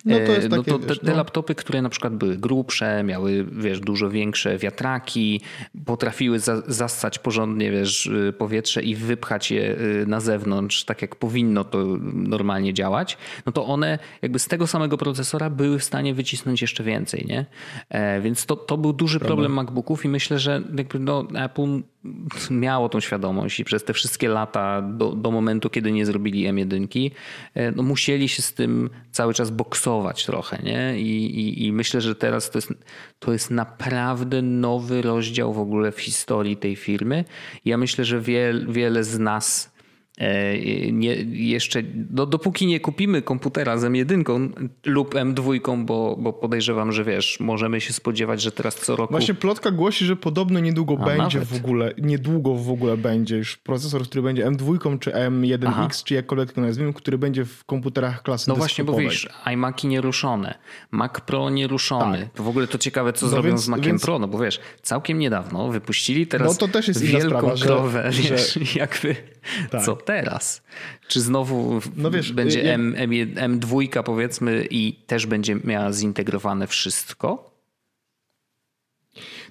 No 0.06 0.16
to, 0.16 0.32
jest 0.32 0.46
e, 0.46 0.50
no 0.50 0.64
to 0.64 0.80
te, 0.80 0.96
te 0.96 1.12
no. 1.12 1.18
laptopy, 1.18 1.56
które 1.56 1.82
na 1.82 1.90
przykład 1.90 2.16
były 2.16 2.38
grubsze, 2.38 3.04
miały, 3.04 3.46
wiesz, 3.52 3.80
dużo 3.80 4.10
większe 4.10 4.58
wiatraki, 4.58 5.42
potrafiły 5.86 6.40
za, 6.40 6.62
zassać 6.68 7.20
porządnie, 7.20 7.72
wiesz, 7.72 8.12
powietrze 8.38 8.82
i 8.82 8.96
wypchać 8.96 9.52
je 9.52 9.76
na 10.08 10.20
zewnątrz, 10.20 10.84
tak 10.84 11.02
jak 11.02 11.16
powinno 11.16 11.64
to 11.64 11.98
normalnie 12.14 12.74
działać, 12.74 13.18
no 13.46 13.52
to 13.52 13.66
one 13.66 14.00
jakby 14.22 14.40
z 14.40 14.48
tego 14.48 14.68
samego 14.68 14.98
procesora 14.98 15.50
były 15.50 15.80
w 15.80 15.84
stanie 15.84 16.14
wycisnąć 16.14 16.62
jeszcze 16.62 16.84
więcej, 16.84 17.26
nie? 17.28 17.46
E, 17.90 18.22
więc 18.22 18.46
to, 18.46 18.56
to 18.56 18.78
był 18.78 18.94
duży 18.94 19.20
Prawda. 19.20 19.28
problem 19.28 19.54
MacBooków 19.54 20.06
i 20.06 20.10
myślę, 20.10 20.40
że 20.40 20.62
jakby 20.78 21.00
no 21.00 21.11
Apple 21.20 21.82
miało 22.52 22.90
tą 22.90 23.00
świadomość 23.00 23.60
i 23.60 23.66
przez 23.66 23.84
te 23.84 23.94
wszystkie 23.94 24.30
lata 24.30 24.82
do, 24.82 25.12
do 25.12 25.32
momentu, 25.32 25.70
kiedy 25.70 25.92
nie 25.92 26.06
zrobili 26.06 26.48
M1, 26.48 27.12
e, 27.54 27.72
no 27.72 27.84
musieli 27.84 28.30
się 28.30 28.42
z 28.42 28.54
tym 28.54 28.90
cały 29.12 29.34
czas 29.34 29.50
boksować 29.50 30.26
trochę, 30.26 30.60
nie? 30.64 31.00
I, 31.00 31.40
i, 31.40 31.66
i 31.66 31.74
myślę, 31.74 32.02
że 32.02 32.16
teraz 32.16 32.52
to 32.52 32.58
jest, 32.58 32.74
to 33.20 33.34
jest 33.34 33.52
naprawdę 33.52 34.42
nowy 34.42 35.02
rozdział 35.02 35.54
w 35.54 35.60
ogóle 35.60 35.92
w 35.92 36.00
historii 36.00 36.58
tej 36.58 36.76
firmy. 36.76 37.26
Ja 37.66 37.78
myślę, 37.78 38.06
że 38.06 38.22
wiel, 38.22 38.68
wiele 38.70 39.04
z 39.04 39.20
nas 39.20 39.71
nie, 40.92 41.16
jeszcze, 41.32 41.84
no, 42.12 42.26
dopóki 42.26 42.68
nie 42.68 42.80
kupimy 42.80 43.22
komputera 43.22 43.78
z 43.78 43.84
M1 43.84 44.50
lub 44.86 45.16
M2, 45.16 45.86
bo, 45.86 46.16
bo 46.20 46.34
podejrzewam, 46.34 46.92
że 46.92 47.04
wiesz, 47.04 47.40
możemy 47.40 47.82
się 47.82 47.94
spodziewać, 47.94 48.42
że 48.42 48.52
teraz 48.52 48.76
co 48.76 48.96
roku. 48.96 49.14
Właśnie 49.14 49.34
plotka 49.34 49.72
głosi, 49.72 50.06
że 50.06 50.16
podobno 50.16 50.60
niedługo 50.60 50.98
A, 51.02 51.06
będzie 51.06 51.40
nawet. 51.40 51.50
w 51.50 51.56
ogóle, 51.56 51.94
niedługo 51.98 52.56
w 52.56 52.72
ogóle 52.72 52.98
będzie 52.98 53.38
już 53.38 53.58
procesor, 53.58 54.04
który 54.04 54.22
będzie 54.22 54.46
M2 54.46 55.00
czy 55.00 55.12
M1X, 55.12 55.66
Aha. 55.68 55.88
czy 56.06 56.14
jakkolwiek 56.14 56.54
to 56.54 56.62
nazwijmy, 56.62 56.94
który 56.94 57.18
będzie 57.18 57.46
w 57.46 57.66
komputerach 57.66 58.24
klasy 58.24 58.50
No 58.50 58.56
właśnie, 58.56 58.84
bo 58.84 58.94
wiesz, 58.94 59.30
iMaki 59.54 59.88
nieruszone, 59.88 60.58
Mac 60.92 61.22
Pro 61.22 61.50
nieruszony. 61.50 62.30
Tak. 62.34 62.42
W 62.46 62.48
ogóle 62.48 62.68
to 62.68 62.78
ciekawe, 62.78 63.14
co 63.14 63.26
no 63.26 63.30
zrobią 63.30 63.50
więc, 63.50 63.62
z 63.62 63.68
Maciem 63.68 63.86
więc... 63.86 64.02
Pro, 64.02 64.20
no 64.20 64.28
bo 64.28 64.40
wiesz, 64.40 64.60
całkiem 64.82 65.20
niedawno 65.20 65.70
wypuścili 65.70 66.28
teraz 66.28 66.48
no 66.48 66.68
to 66.68 66.74
też 66.74 66.88
jest 66.88 67.02
wielką 67.02 67.30
sprawa, 67.30 67.56
krowę, 67.56 68.12
że, 68.12 68.22
wiesz, 68.22 68.54
że... 68.54 68.80
jakby 68.80 69.16
tak. 69.70 69.84
co 69.84 69.96
teraz? 70.12 70.62
Czy 71.08 71.22
znowu 71.22 71.80
no 71.96 72.12
wiesz, 72.12 72.34
będzie 72.34 72.62
ja... 72.62 72.74
M, 72.74 72.96
M, 72.98 73.12
M2 73.60 74.04
powiedzmy 74.04 74.68
i 74.70 74.94
też 74.94 75.26
będzie 75.26 75.56
miała 75.64 75.94
zintegrowane 75.94 76.68
wszystko? 76.68 77.52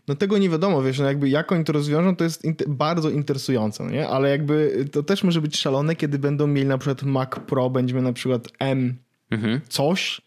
No 0.08 0.14
tego 0.14 0.38
nie 0.38 0.50
wiadomo, 0.50 0.82
wiesz, 0.82 0.98
no 0.98 1.04
jakby 1.04 1.28
jak 1.28 1.52
oni 1.52 1.64
to 1.64 1.72
rozwiążą, 1.72 2.16
to 2.16 2.24
jest 2.24 2.46
bardzo 2.68 3.10
interesujące, 3.10 3.86
nie? 3.86 4.08
Ale 4.08 4.30
jakby 4.30 4.84
to 4.92 5.02
też 5.02 5.24
może 5.24 5.40
być 5.40 5.56
szalone, 5.60 5.96
kiedy 5.96 6.18
będą 6.18 6.46
mieli 6.46 6.68
na 6.68 6.78
przykład 6.78 7.02
Mac 7.02 7.30
Pro, 7.46 7.70
będziemy 7.70 8.02
na 8.02 8.12
przykład 8.12 8.48
M 8.58 8.96
mhm. 9.30 9.60
coś, 9.68 10.20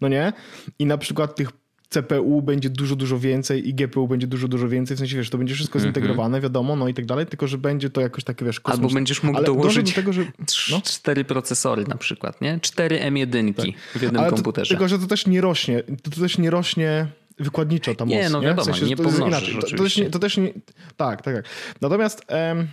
no 0.00 0.08
nie? 0.08 0.32
I 0.78 0.86
na 0.86 0.98
przykład 0.98 1.34
tych 1.34 1.59
CPU 1.90 2.42
będzie 2.42 2.70
dużo, 2.70 2.96
dużo 2.96 3.18
więcej 3.18 3.68
i 3.68 3.74
GPU 3.74 4.08
będzie 4.08 4.26
dużo, 4.26 4.48
dużo 4.48 4.68
więcej. 4.68 4.96
W 4.96 5.00
sensie, 5.00 5.16
wiesz, 5.16 5.30
to 5.30 5.38
będzie 5.38 5.54
wszystko 5.54 5.78
mm 5.78 5.82
-hmm. 5.82 5.94
zintegrowane, 5.94 6.40
wiadomo, 6.40 6.76
no 6.76 6.88
i 6.88 6.94
tak 6.94 7.06
dalej, 7.06 7.26
tylko 7.26 7.46
że 7.46 7.58
będzie 7.58 7.90
to 7.90 8.00
jakoś 8.00 8.24
takie, 8.24 8.44
wiesz, 8.44 8.60
kosmiczne. 8.60 8.84
Albo 8.84 8.94
będziesz 8.94 9.22
mógł 9.22 9.38
Ale 9.38 9.46
dołożyć 9.46 9.88
do 9.88 9.94
tego, 9.94 10.12
że, 10.12 10.24
no? 10.70 10.80
cztery 10.80 11.24
procesory 11.24 11.84
na 11.88 11.96
przykład, 11.96 12.40
nie? 12.40 12.60
Cztery 12.60 12.98
M1 12.98 13.54
tak. 13.54 13.66
w 13.94 14.02
jednym 14.02 14.22
Ale 14.22 14.30
komputerze. 14.30 14.68
To, 14.68 14.74
tylko, 14.74 14.88
że 14.88 14.98
to 14.98 15.06
też 15.06 15.26
nie 15.26 15.40
rośnie. 15.40 15.82
To, 16.02 16.10
to 16.10 16.20
też 16.20 16.38
nie 16.38 16.50
rośnie 16.50 17.06
wykładniczo 17.38 17.94
ta 17.94 18.04
moc. 18.04 18.14
Nie, 18.14 18.30
no 18.30 18.40
wiadomo, 18.40 18.66
nie, 18.68 18.72
w 18.72 18.76
sensie, 18.76 18.86
nie 18.86 18.96
to, 18.96 19.02
pomnożysz, 19.02 19.54
to, 19.54 19.76
to, 19.76 19.82
też 19.82 19.96
nie, 19.96 20.10
to 20.10 20.18
też 20.18 20.36
nie... 20.36 20.52
Tak, 20.96 21.22
tak, 21.22 21.34
tak. 21.34 21.44
Natomiast... 21.80 22.22
Em, 22.28 22.68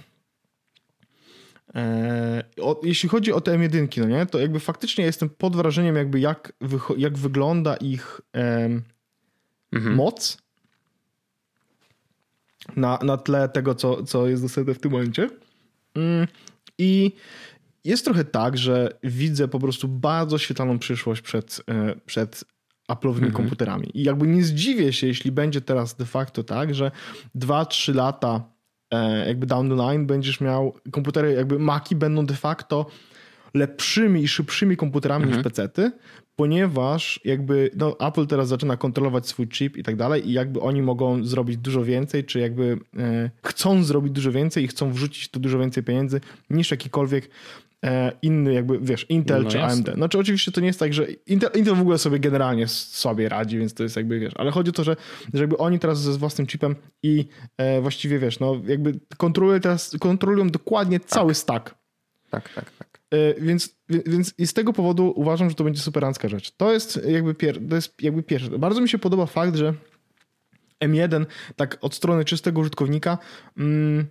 e, 1.76 2.44
o, 2.62 2.82
jeśli 2.84 3.10
chodzi 3.10 3.34
o 3.34 3.42
te 3.42 3.58
M1, 3.58 4.00
no 4.02 4.08
nie, 4.08 4.26
to 4.26 4.40
jakby 4.40 4.60
faktycznie 4.60 5.06
jestem 5.06 5.30
pod 5.30 5.56
wrażeniem 5.56 5.96
jakby 5.96 6.20
jak, 6.20 6.54
jak 6.98 7.18
wygląda 7.18 7.76
ich 7.76 8.22
em, 8.34 8.84
mhm. 9.72 9.96
moc 9.96 10.38
na, 12.76 13.00
na 13.04 13.18
tle 13.18 13.50
tego, 13.50 13.76
co, 13.76 14.04
co 14.04 14.28
jest 14.28 14.44
dostępne 14.44 14.74
w 14.74 14.80
tym 14.80 14.92
momencie. 14.92 15.30
Mm, 15.96 16.28
I 16.78 17.12
jest 17.84 18.06
trochę 18.06 18.24
tak, 18.24 18.58
że 18.58 18.90
widzę 19.04 19.48
po 19.48 19.60
prostu 19.60 19.88
bardzo 19.88 20.38
świetlaną 20.38 20.80
przyszłość 20.80 21.22
przed, 21.22 21.62
e, 21.70 21.96
przed 22.06 22.44
Apple'owymi 22.92 23.16
mhm. 23.16 23.32
komputerami. 23.32 23.90
I 23.94 24.04
jakby 24.04 24.28
nie 24.28 24.44
zdziwię 24.44 24.94
się, 24.94 25.08
jeśli 25.08 25.32
będzie 25.32 25.62
teraz 25.62 25.96
de 25.96 26.06
facto 26.06 26.44
tak, 26.44 26.76
że 26.76 26.92
2-3 27.36 27.96
lata 27.96 28.44
e, 28.92 29.28
jakby 29.28 29.46
down 29.46 29.70
the 29.70 29.76
line 29.76 30.06
będziesz 30.06 30.42
miał 30.42 30.74
komputery, 30.92 31.34
jakby 31.34 31.60
Maki 31.60 31.96
będą 31.96 32.26
de 32.26 32.36
facto 32.36 32.86
lepszymi 33.54 34.24
i 34.24 34.28
szybszymi 34.28 34.78
komputerami 34.78 35.24
mhm. 35.24 35.38
niż 35.38 35.44
PC-ty, 35.44 35.92
ponieważ 36.38 37.20
jakby 37.26 37.72
no, 37.76 37.96
Apple 38.00 38.28
teraz 38.28 38.48
zaczyna 38.48 38.78
kontrolować 38.78 39.28
swój 39.28 39.48
chip 39.48 39.78
i 39.78 39.84
tak 39.84 39.96
dalej 39.96 40.30
i 40.30 40.34
jakby 40.34 40.62
oni 40.62 40.82
mogą 40.82 41.24
zrobić 41.24 41.58
dużo 41.58 41.84
więcej, 41.84 42.24
czy 42.24 42.40
jakby 42.40 42.80
e, 42.98 43.30
chcą 43.44 43.84
zrobić 43.84 44.14
dużo 44.14 44.32
więcej 44.32 44.64
i 44.64 44.68
chcą 44.68 44.92
wrzucić 44.92 45.30
tu 45.30 45.40
dużo 45.40 45.60
więcej 45.60 45.84
pieniędzy 45.84 46.22
niż 46.50 46.72
jakikolwiek 46.72 47.30
e, 47.86 48.12
inny 48.22 48.54
jakby, 48.54 48.80
wiesz, 48.80 49.06
Intel 49.10 49.44
no 49.44 49.50
czy 49.50 49.58
jasne. 49.58 49.74
AMD. 49.74 49.98
Znaczy 49.98 50.20
oczywiście 50.20 50.52
to 50.52 50.62
nie 50.62 50.68
jest 50.68 50.80
tak, 50.80 50.94
że 50.94 51.08
Intel, 51.12 51.50
Intel 51.56 51.76
w 51.76 51.82
ogóle 51.82 51.98
sobie 51.98 52.20
generalnie 52.20 52.68
sobie 52.68 53.30
radzi, 53.30 53.58
więc 53.58 53.74
to 53.74 53.84
jest 53.84 53.96
jakby, 53.96 54.20
wiesz, 54.20 54.34
ale 54.36 54.52
chodzi 54.52 54.70
o 54.70 54.74
to, 54.74 54.84
że, 54.84 54.96
że 55.34 55.44
jakby 55.44 55.58
oni 55.58 55.80
teraz 55.80 56.00
ze 56.00 56.18
własnym 56.18 56.48
chipem 56.48 56.76
i 57.04 57.26
e, 57.58 57.82
właściwie, 57.82 58.20
wiesz, 58.20 58.40
no 58.40 58.62
jakby 58.68 59.00
kontrolują 59.18 59.60
teraz, 59.60 59.96
kontrolują 60.00 60.50
dokładnie 60.50 61.00
tak. 61.00 61.10
cały 61.10 61.36
stack. 61.36 61.76
Tak, 62.30 62.54
tak, 62.54 62.72
tak. 62.72 62.97
E, 63.14 63.42
więc, 63.42 63.78
więc 63.90 64.34
i 64.38 64.48
z 64.48 64.54
tego 64.54 64.74
powodu 64.74 65.14
uważam, 65.16 65.50
że 65.50 65.56
to 65.56 65.64
będzie 65.64 65.82
superancka 65.82 66.30
rzecz. 66.30 66.52
To 66.52 66.74
jest 66.74 67.02
jakby, 67.08 67.34
pier, 67.34 67.60
to 67.70 67.76
jest 67.76 68.02
jakby 68.02 68.24
pierwsze. 68.24 68.60
Bardzo 68.60 68.82
mi 68.82 68.90
się 68.90 69.00
podoba 69.00 69.26
fakt, 69.26 69.56
że 69.56 69.74
M1 70.84 71.26
tak 71.56 71.78
od 71.82 71.96
strony 71.96 72.26
czystego 72.26 72.62
użytkownika 72.62 73.18
mm, 73.58 74.06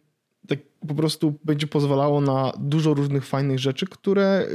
tak 0.49 0.59
po 0.89 0.95
prostu 0.95 1.35
będzie 1.45 1.67
pozwalało 1.67 2.21
na 2.21 2.53
dużo 2.59 2.95
różnych 2.95 3.27
fajnych 3.27 3.59
rzeczy, 3.59 3.87
które 3.87 4.23
e, 4.23 4.47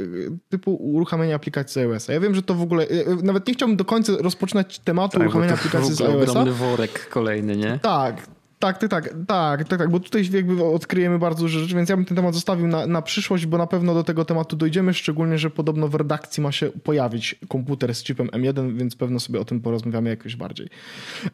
typu 0.48 0.74
uruchamianie 0.74 1.34
aplikacji 1.34 1.74
z 1.74 1.76
iOS. 1.76 2.08
Ja 2.08 2.20
wiem, 2.20 2.34
że 2.34 2.42
to 2.42 2.54
w 2.54 2.62
ogóle, 2.62 2.86
e, 2.88 3.16
nawet 3.22 3.46
nie 3.46 3.54
chciałbym 3.54 3.76
do 3.76 3.84
końca 3.84 4.12
rozpoczynać 4.18 4.78
tematu 4.78 5.12
tak, 5.12 5.22
uruchamiania 5.22 5.54
aplikacji 5.54 5.94
z 5.94 6.00
iOS. 6.00 6.28
ogromny 6.28 6.52
worek 6.52 7.08
kolejny, 7.08 7.56
nie? 7.56 7.78
Tak, 7.82 8.26
tak, 8.62 8.78
tak, 8.78 8.90
tak, 8.90 9.08
tak, 9.26 9.68
tak, 9.68 9.78
tak, 9.78 9.90
bo 9.90 10.00
tutaj 10.00 10.30
jakby 10.32 10.64
odkryjemy 10.64 11.18
bardzo 11.18 11.42
dużo 11.42 11.60
rzeczy, 11.60 11.74
więc 11.74 11.88
ja 11.88 11.96
bym 11.96 12.04
ten 12.04 12.16
temat 12.16 12.34
zostawił 12.34 12.66
na, 12.66 12.86
na 12.86 13.02
przyszłość, 13.02 13.46
bo 13.46 13.58
na 13.58 13.66
pewno 13.66 13.94
do 13.94 14.04
tego 14.04 14.24
tematu 14.24 14.56
dojdziemy, 14.56 14.94
szczególnie, 14.94 15.38
że 15.38 15.50
podobno 15.50 15.88
w 15.88 15.94
redakcji 15.94 16.42
ma 16.42 16.52
się 16.52 16.70
pojawić 16.70 17.36
komputer 17.48 17.94
z 17.94 18.04
chipem 18.04 18.26
M1, 18.26 18.76
więc 18.76 18.96
pewno 18.96 19.20
sobie 19.20 19.40
o 19.40 19.44
tym 19.44 19.60
porozmawiamy 19.60 20.10
jakoś 20.10 20.36
bardziej. 20.36 20.68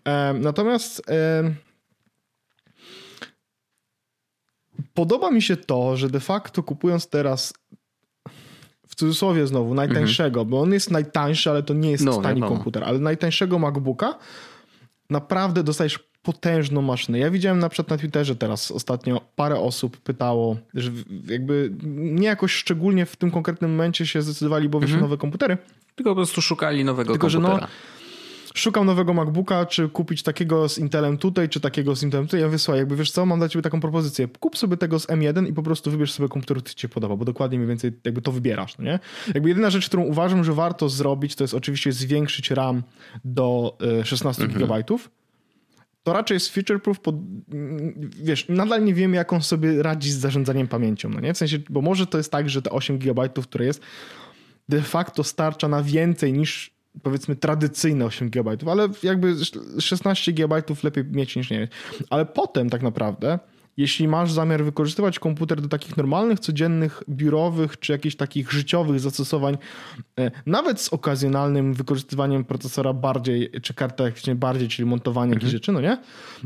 E, 0.05 0.33
natomiast 0.33 1.03
e, 1.11 1.55
podoba 4.95 5.31
mi 5.31 5.43
się 5.43 5.57
to, 5.57 5.97
że 5.97 6.11
de 6.11 6.21
facto 6.21 6.63
kupując 6.63 7.09
teraz 7.09 7.55
w 8.87 8.95
cudzysłowie 8.95 9.47
znowu, 9.47 9.75
najtańszego, 9.75 10.41
mhm. 10.41 10.51
bo 10.51 10.61
on 10.61 10.73
jest 10.73 10.91
najtańszy, 10.91 11.51
ale 11.51 11.63
to 11.63 11.75
nie 11.75 11.91
jest 11.91 12.05
no, 12.05 12.23
tani 12.23 12.41
komputer, 12.41 12.85
ale 12.85 12.99
najtańszego 12.99 13.59
MacBooka 13.59 14.19
naprawdę 15.11 15.63
dostajesz 15.63 16.08
potężną 16.23 16.83
maszynę. 16.83 17.19
Ja 17.19 17.31
widziałem 17.31 17.59
na 17.59 17.69
przykład 17.69 17.91
na 17.91 17.99
Twitterze 17.99 18.37
teraz 18.37 18.71
ostatnio 18.71 19.21
parę 19.37 19.61
osób 19.61 19.97
pytało, 19.97 20.57
że 20.75 20.91
jakby 21.29 21.73
nie 21.87 22.27
jakoś 22.27 22.53
szczególnie 22.53 23.07
w 23.07 23.17
tym 23.17 23.31
konkretnym 23.31 23.71
momencie 23.71 24.07
się 24.07 24.23
zdecydowali, 24.23 24.69
bo 24.69 24.81
wyszły 24.81 24.95
mhm. 24.95 25.11
nowe 25.11 25.21
komputery. 25.21 25.59
Tylko 25.97 26.11
po 26.11 26.17
prostu 26.17 26.43
szukali 26.43 26.85
nowego 26.85 27.13
Tylko, 27.13 27.29
komputera. 27.29 27.55
Że 27.55 27.61
no, 27.61 27.69
szukam 28.55 28.87
nowego 28.87 29.15
MacBooka, 29.15 29.67
czy 29.67 29.89
kupić 29.89 30.23
takiego 30.23 30.69
z 30.69 30.79
Intelem 30.79 31.19
tutaj, 31.19 31.49
czy 31.49 31.61
takiego 31.61 31.97
z 31.97 32.03
Intelem 32.03 32.27
tutaj. 32.27 32.41
Ja 32.41 32.49
wysłałem, 32.49 32.79
jakby 32.79 32.97
wiesz 32.97 33.11
co, 33.11 33.27
mam 33.27 33.39
dla 33.39 33.49
ciebie 33.49 33.63
taką 33.63 33.81
propozycję. 33.81 34.29
Kup 34.41 34.59
sobie 34.59 34.77
tego 34.77 34.99
z 34.99 35.07
M1 35.07 35.49
i 35.49 35.53
po 35.53 35.63
prostu 35.63 35.91
wybierz 35.91 36.13
sobie 36.13 36.29
komputer, 36.29 36.57
który 36.57 36.75
ci 36.75 36.83
się 36.83 36.89
podoba, 36.89 37.17
bo 37.17 37.25
dokładnie 37.25 37.59
mniej 37.59 37.69
więcej 37.69 37.93
jakby 38.05 38.23
to 38.23 38.33
wybierasz, 38.33 38.79
no 38.79 38.85
nie? 38.85 38.99
Jakby 39.35 39.49
jedyna 39.49 39.71
rzecz, 39.71 39.89
którą 39.89 40.03
uważam, 40.03 40.45
że 40.45 40.53
warto 40.53 40.89
zrobić, 40.89 41.35
to 41.35 41.45
jest 41.45 41.55
oczywiście 41.55 41.93
zwiększyć 41.93 42.51
RAM 42.51 42.83
do 43.25 43.77
16 44.05 44.45
mhm. 44.45 44.67
GB 44.67 44.85
to 46.09 46.13
raczej 46.13 46.35
jest 46.35 46.55
feature-proof, 46.55 47.01
pod, 47.01 47.17
wiesz, 48.23 48.49
nadal 48.49 48.85
nie 48.85 48.95
wiemy, 48.95 49.17
jak 49.17 49.33
on 49.33 49.43
sobie 49.43 49.83
radzi 49.83 50.11
z 50.11 50.17
zarządzaniem 50.19 50.69
pamięcią, 50.69 51.09
no 51.09 51.21
nie? 51.21 51.35
W 51.35 51.39
sensie, 51.39 51.59
bo 51.71 51.81
może 51.81 52.07
to 52.07 52.19
jest 52.19 52.33
tak, 52.33 52.51
że 52.51 52.63
te 52.63 52.71
8 52.71 52.99
GB, 52.99 53.29
które 53.29 53.65
jest, 53.65 53.83
de 54.69 54.83
facto 54.83 55.25
starcza 55.25 55.69
na 55.69 55.83
więcej 55.83 56.33
niż 56.33 56.71
powiedzmy 57.03 57.37
tradycyjne 57.37 58.05
8 58.05 58.31
GB, 58.31 58.57
ale 58.67 58.89
jakby 59.03 59.35
16 59.81 60.33
GB 60.33 60.63
lepiej 60.83 61.05
mieć 61.05 61.37
niż 61.37 61.51
nie. 61.51 61.69
Ale 62.11 62.27
potem 62.27 62.71
tak 62.71 62.83
naprawdę 62.83 63.39
jeśli 63.79 64.09
masz 64.09 64.33
zamiar 64.33 64.65
wykorzystywać 64.65 65.19
komputer 65.19 65.61
do 65.61 65.69
takich 65.69 65.97
normalnych, 65.97 66.41
codziennych, 66.41 67.03
biurowych 67.09 67.79
czy 67.79 67.93
jakichś 67.93 68.17
takich 68.17 68.53
życiowych 68.53 69.01
zastosowań, 69.01 69.59
e, 70.19 70.31
nawet 70.47 70.81
z 70.81 70.89
okazjonalnym 70.89 71.75
wykorzystywaniem 71.75 72.45
procesora 72.45 72.93
bardziej, 72.93 73.51
czy 73.63 73.75
karty 73.75 74.03
graficznej 74.03 74.37
bardziej, 74.37 74.69
czyli 74.69 74.89
montowanie 74.89 75.33
mhm. 75.33 75.39
jakichś 75.39 75.53
rzeczy, 75.53 75.73
no 75.73 75.81
nie? 75.81 75.99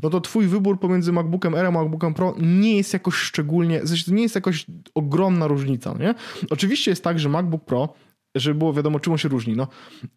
No 0.03 0.11
to 0.11 0.21
twój 0.21 0.47
wybór 0.47 0.81
pomiędzy 0.81 1.13
MacBookiem 1.13 1.55
Air 1.55 1.67
a 1.67 1.71
MacBookiem 1.71 2.15
Pro 2.15 2.35
nie 2.41 2.77
jest 2.77 2.93
jakoś 2.93 3.15
szczególnie, 3.15 3.81
to 4.07 4.13
nie 4.13 4.23
jest 4.23 4.35
jakoś 4.35 4.67
ogromna 4.95 5.47
różnica, 5.47 5.93
no 5.93 5.99
nie? 5.99 6.15
Oczywiście 6.51 6.91
jest 6.91 7.05
tak, 7.05 7.19
że 7.19 7.29
MacBook 7.29 7.65
Pro 7.65 7.95
żeby 8.35 8.59
było 8.59 8.73
wiadomo, 8.73 9.01
czym 9.01 9.13
on 9.13 9.19
się 9.19 9.29
różni. 9.29 9.57
No, 9.57 9.69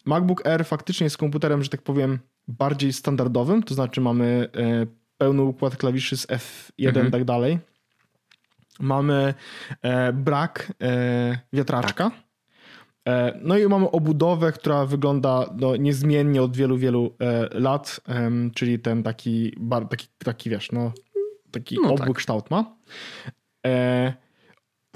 MacBook 0.06 0.48
Air 0.48 0.66
faktycznie 0.66 1.04
jest 1.04 1.18
komputerem, 1.18 1.64
że 1.64 1.70
tak 1.70 1.82
powiem, 1.82 2.20
bardziej 2.48 2.94
standardowym, 2.94 3.64
to 3.64 3.74
znaczy 3.74 4.02
mamy 4.02 4.50
e, 4.56 4.86
pełny 5.18 5.42
układ 5.42 5.78
klawiszy 5.78 6.18
z 6.18 6.28
F1 6.28 6.88
mhm. 6.88 7.08
i 7.08 7.12
tak 7.12 7.26
dalej. 7.26 7.60
Mamy 8.80 9.34
e, 9.82 10.14
brak 10.14 10.74
e, 10.82 11.40
wiatraczka. 11.54 12.10
Tak. 12.10 12.26
E, 13.08 13.40
no 13.42 13.58
i 13.58 13.68
mamy 13.68 13.92
obudowę, 13.92 14.52
która 14.52 14.86
wygląda 14.86 15.46
no, 15.58 15.76
niezmiennie 15.76 16.42
od 16.42 16.58
wielu, 16.58 16.78
wielu 16.78 17.16
e, 17.20 17.60
lat, 17.60 18.00
czyli 18.56 18.80
ten 18.80 19.04
taki, 19.04 19.54
bar, 19.58 19.88
taki, 19.88 20.08
taki 20.18 20.50
wiesz, 20.50 20.72
no, 20.72 20.92
taki 21.52 21.76
no 21.84 21.94
obły 21.94 22.08
tak. 22.08 22.16
kształt 22.16 22.52
ma. 22.52 22.76
E, 23.66 24.14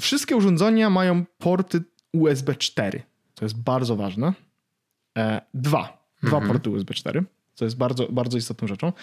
wszystkie 0.02 0.36
urządzenia 0.36 0.90
mają 0.90 1.26
porty 1.38 1.84
USB 2.14 2.56
4, 2.56 3.02
co 3.34 3.46
jest 3.46 3.62
bardzo 3.62 3.96
ważne. 3.96 4.34
E, 5.18 5.42
dwa. 5.54 6.08
Dwa 6.24 6.38
mhm. 6.38 6.52
porty 6.52 6.70
USB 6.70 6.94
4 6.94 7.24
co 7.60 7.65
jest 7.65 7.78
bardzo, 7.78 8.08
bardzo 8.12 8.38
istotną 8.38 8.67
rzeczą. 8.67 8.93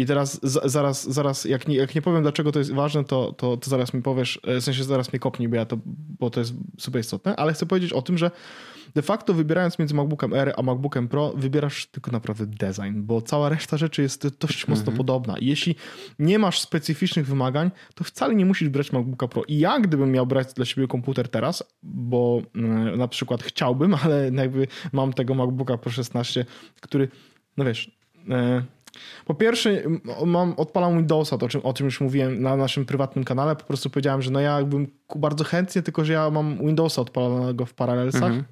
I 0.00 0.06
teraz 0.06 0.40
zaraz, 0.64 1.12
zaraz 1.12 1.44
jak, 1.44 1.68
nie, 1.68 1.76
jak 1.76 1.94
nie 1.94 2.02
powiem, 2.02 2.22
dlaczego 2.22 2.52
to 2.52 2.58
jest 2.58 2.72
ważne, 2.72 3.04
to, 3.04 3.32
to, 3.32 3.56
to 3.56 3.70
zaraz 3.70 3.94
mi 3.94 4.02
powiesz, 4.02 4.40
w 4.60 4.62
sensie 4.62 4.84
zaraz 4.84 5.12
mnie 5.12 5.20
kopnij, 5.20 5.48
bo, 5.48 5.56
ja 5.56 5.66
to, 5.66 5.78
bo 6.20 6.30
to 6.30 6.40
jest 6.40 6.54
super 6.78 7.00
istotne, 7.00 7.36
ale 7.36 7.52
chcę 7.52 7.66
powiedzieć 7.66 7.92
o 7.92 8.02
tym, 8.02 8.18
że 8.18 8.30
de 8.94 9.02
facto 9.02 9.34
wybierając 9.34 9.78
między 9.78 9.94
MacBookiem 9.94 10.32
Air 10.32 10.54
a 10.56 10.62
MacBookiem 10.62 11.08
Pro, 11.08 11.32
wybierasz 11.36 11.86
tylko 11.86 12.10
naprawdę 12.10 12.46
design, 12.46 13.02
bo 13.02 13.22
cała 13.22 13.48
reszta 13.48 13.76
rzeczy 13.76 14.02
jest 14.02 14.28
dość 14.38 14.68
mocno 14.68 14.80
mhm. 14.80 14.96
podobna. 14.96 15.38
I 15.38 15.46
jeśli 15.46 15.74
nie 16.18 16.38
masz 16.38 16.60
specyficznych 16.60 17.26
wymagań, 17.26 17.70
to 17.94 18.04
wcale 18.04 18.34
nie 18.34 18.46
musisz 18.46 18.68
brać 18.68 18.92
MacBooka 18.92 19.28
Pro. 19.28 19.42
I 19.48 19.58
ja 19.58 19.80
gdybym 19.80 20.12
miał 20.12 20.26
brać 20.26 20.52
dla 20.54 20.64
siebie 20.64 20.88
komputer 20.88 21.28
teraz, 21.28 21.64
bo 21.82 22.42
mm, 22.54 22.98
na 22.98 23.08
przykład 23.08 23.42
chciałbym, 23.42 23.94
ale 24.02 24.30
jakby 24.34 24.66
mam 24.92 25.12
tego 25.12 25.34
MacBooka 25.34 25.78
Pro 25.78 25.90
16, 25.90 26.44
który, 26.80 27.08
no 27.56 27.64
wiesz... 27.64 28.00
E, 28.30 28.62
po 29.24 29.34
pierwsze, 29.34 29.82
mam, 30.26 30.54
odpalam 30.56 30.96
Windowsa, 30.96 31.38
to 31.38 31.46
o 31.46 31.48
czym, 31.48 31.60
o 31.64 31.72
czym 31.72 31.86
już 31.86 32.00
mówiłem 32.00 32.42
na 32.42 32.56
naszym 32.56 32.84
prywatnym 32.84 33.24
kanale. 33.24 33.56
Po 33.56 33.64
prostu 33.64 33.90
powiedziałem, 33.90 34.22
że 34.22 34.30
no 34.30 34.40
ja 34.40 34.56
jakbym 34.56 34.86
bardzo 35.16 35.44
chętnie, 35.44 35.82
tylko 35.82 36.04
że 36.04 36.12
ja 36.12 36.30
mam 36.30 36.58
Windowsa 36.58 37.02
odpalonego 37.02 37.66
w 37.66 37.74
paralelsach. 37.74 38.22
Mhm. 38.22 38.44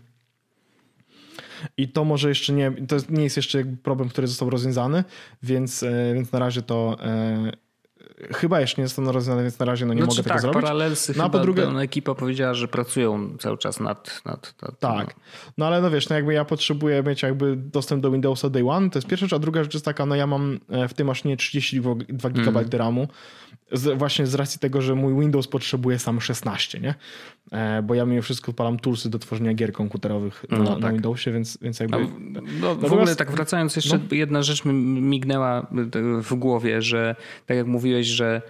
I 1.77 1.89
to 1.89 2.05
może 2.05 2.29
jeszcze 2.29 2.53
nie, 2.53 2.73
to 2.89 2.97
nie 3.09 3.25
jest 3.25 3.37
jeszcze 3.37 3.65
problem, 3.65 4.09
który 4.09 4.27
został 4.27 4.51
rozwiązany, 4.51 5.05
więc, 5.43 5.83
e, 5.83 6.15
więc 6.15 6.33
na 6.33 6.39
razie 6.39 6.63
to 6.63 6.97
e, 7.01 7.53
chyba 8.35 8.61
jeszcze 8.61 8.83
nie 8.83 8.89
zostaną 8.89 9.13
rozwiązane, 9.13 9.43
więc 9.43 9.59
na 9.59 9.67
razie 9.67 9.87
no 9.87 9.95
nie 9.95 10.03
znaczy, 10.03 10.17
mogę 10.17 10.29
tak, 10.29 10.37
tego 10.37 10.41
zrobić. 10.41 10.63
Paralelsy 10.63 11.15
no, 11.17 11.25
a 11.25 11.29
po 11.29 11.39
drugie, 11.39 11.69
ekipa 11.69 12.15
powiedziała, 12.15 12.55
że 12.55 12.69
pracują 12.69 13.39
cały 13.39 13.59
czas 13.59 13.81
nad... 13.81 14.21
nad, 14.25 14.55
nad 14.63 14.79
tak, 14.81 15.07
no. 15.07 15.23
no. 15.59 15.67
ale 15.67 15.83
no 15.83 15.91
wiesz, 15.91 16.09
no 16.09 16.17
jakby 16.17 16.35
ja 16.35 16.45
potrzebuję 16.45 17.03
mieć 17.03 17.23
jakby 17.23 17.57
dostęp 17.57 18.03
do 18.03 18.11
Windowsa 18.11 18.51
Day 18.51 18.71
One, 18.71 18.91
to 18.91 18.99
jest 18.99 19.09
pierwsza 19.09 19.27
rzecz, 19.27 19.33
a 19.33 19.39
druga 19.39 19.63
rzecz 19.63 19.75
jest 19.75 19.85
taka, 19.85 20.07
no 20.07 20.15
ja 20.15 20.27
mam 20.27 20.61
e, 20.69 20.89
w 20.89 20.95
tej 20.95 21.07
maszynie 21.07 21.37
32 21.37 22.31
GB 22.31 22.61
mm. 22.61 22.71
RAMu, 22.73 23.09
z, 23.73 23.99
właśnie 23.99 24.27
z 24.27 24.35
racji 24.35 24.61
tego, 24.61 24.83
że 24.83 24.95
mój 24.95 25.21
Windows 25.21 25.49
potrzebuje 25.49 25.99
sam 25.99 26.21
16, 26.21 26.81
nie? 26.81 26.95
E, 27.51 27.83
bo 27.83 27.95
ja 27.95 28.05
mimo 28.05 28.23
wszystko 28.23 28.53
palam 28.53 28.79
toolsy 28.79 29.11
do 29.11 29.19
tworzenia 29.19 29.55
gier 29.55 29.73
komputerowych 29.73 30.45
na, 30.51 30.59
no 30.59 30.73
tak. 30.73 30.81
na 30.81 30.93
Windowsie, 30.93 31.33
więc, 31.33 31.59
więc 31.63 31.81
jakby... 31.81 31.97
No, 32.61 32.75
w 32.75 32.93
ogóle 32.93 33.17
tak 33.17 33.31
wracając 33.31 33.77
jeszcze, 33.77 33.99
no. 33.99 34.17
jedna 34.17 34.43
rzecz 34.43 34.65
mi 34.65 34.73
mignęła 35.01 35.67
w 36.23 36.35
głowie, 36.35 36.83
że 36.83 37.17
tak 37.47 37.57
jak 37.57 37.67
mówiłeś, 37.67 38.07
że 38.07 38.43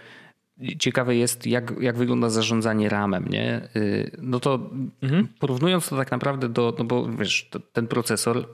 ciekawe 0.79 1.17
jest, 1.17 1.47
jak, 1.47 1.75
jak 1.81 1.97
wygląda 1.97 2.31
zarządzanie 2.31 2.89
ramem, 2.89 3.29
nie? 3.29 3.69
Y, 3.77 4.11
no 4.23 4.41
to 4.41 4.71
mhm. 5.03 5.29
porównując 5.39 5.89
to 5.89 5.97
tak 5.97 6.11
naprawdę 6.11 6.49
do, 6.49 6.75
no 6.79 6.85
bo 6.85 7.09
wiesz, 7.09 7.51
ten 7.73 7.87
procesor 7.87 8.49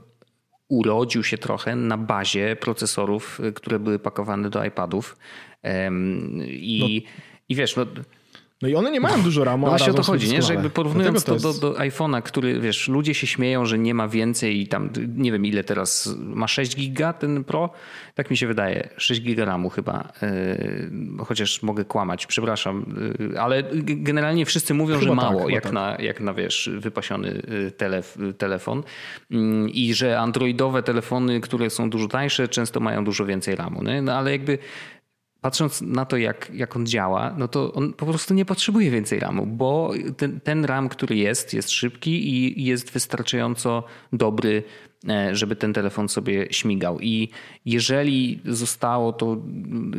urodził 0.68 1.24
się 1.24 1.38
trochę 1.38 1.76
na 1.76 1.98
bazie 1.98 2.56
procesorów, 2.56 3.40
które 3.54 3.78
były 3.78 3.98
pakowane 3.98 4.50
do 4.50 4.64
iPadów. 4.64 5.16
I, 6.48 6.78
no. 6.80 7.10
i 7.48 7.54
wiesz, 7.54 7.76
no, 7.76 7.86
no 8.62 8.68
i 8.68 8.74
one 8.74 8.90
nie 8.90 9.00
mają 9.00 9.22
dużo 9.22 9.44
ramu. 9.44 9.66
No 9.66 9.70
właśnie 9.70 9.92
o 9.92 9.94
to 9.94 10.02
chodzi, 10.02 10.32
nie? 10.32 10.42
że 10.42 10.54
jakby 10.54 10.70
porównując 10.70 11.24
to, 11.24 11.38
to 11.38 11.48
jest... 11.48 11.60
do, 11.60 11.72
do 11.72 11.78
iPhone'a, 11.78 12.22
który 12.22 12.60
wiesz, 12.60 12.88
ludzie 12.88 13.14
się 13.14 13.26
śmieją, 13.26 13.66
że 13.66 13.78
nie 13.78 13.94
ma 13.94 14.08
więcej 14.08 14.60
i 14.60 14.66
tam 14.66 14.90
nie 15.16 15.32
wiem 15.32 15.46
ile 15.46 15.64
teraz 15.64 16.14
ma 16.18 16.48
6 16.48 16.76
giga 16.76 17.12
ten 17.12 17.44
Pro, 17.44 17.70
tak 18.14 18.30
mi 18.30 18.36
się 18.36 18.46
wydaje, 18.46 18.88
6 18.96 19.22
giga 19.22 19.44
ramu 19.44 19.70
chyba, 19.70 20.12
yy, 20.22 21.24
chociaż 21.24 21.62
mogę 21.62 21.84
kłamać, 21.84 22.26
przepraszam, 22.26 22.94
yy, 23.30 23.40
ale 23.40 23.64
generalnie 23.84 24.46
wszyscy 24.46 24.74
mówią, 24.74 24.98
chyba 24.98 25.10
że 25.10 25.14
mało, 25.14 25.40
tak, 25.40 25.50
jak, 25.50 25.64
tak. 25.64 25.72
na, 25.72 25.96
jak 25.98 26.20
na 26.20 26.34
wiesz, 26.34 26.70
wypasiony 26.78 27.28
y, 27.28 27.70
telef 27.70 28.18
telefon 28.38 28.82
yy, 29.30 29.70
i 29.70 29.94
że 29.94 30.18
androidowe 30.20 30.82
telefony, 30.82 31.40
które 31.40 31.70
są 31.70 31.90
dużo 31.90 32.08
tańsze, 32.08 32.48
często 32.48 32.80
mają 32.80 33.04
dużo 33.04 33.26
więcej 33.26 33.56
ramu, 33.56 33.82
nie? 33.82 34.02
no 34.02 34.12
ale 34.12 34.32
jakby 34.32 34.58
patrząc 35.44 35.82
na 35.82 36.04
to, 36.04 36.16
jak, 36.16 36.50
jak 36.54 36.76
on 36.76 36.86
działa, 36.86 37.34
no 37.38 37.48
to 37.48 37.72
on 37.72 37.92
po 37.92 38.06
prostu 38.06 38.34
nie 38.34 38.44
potrzebuje 38.44 38.90
więcej 38.90 39.18
RAMu, 39.18 39.46
bo 39.46 39.92
ten, 40.16 40.40
ten 40.40 40.64
RAM, 40.64 40.88
który 40.88 41.16
jest, 41.16 41.54
jest 41.54 41.70
szybki 41.70 42.28
i 42.28 42.64
jest 42.64 42.90
wystarczająco 42.90 43.84
dobry, 44.12 44.62
żeby 45.32 45.56
ten 45.56 45.72
telefon 45.72 46.08
sobie 46.08 46.46
śmigał. 46.50 47.00
I 47.00 47.28
jeżeli 47.66 48.40
zostało 48.44 49.12
to, 49.12 49.36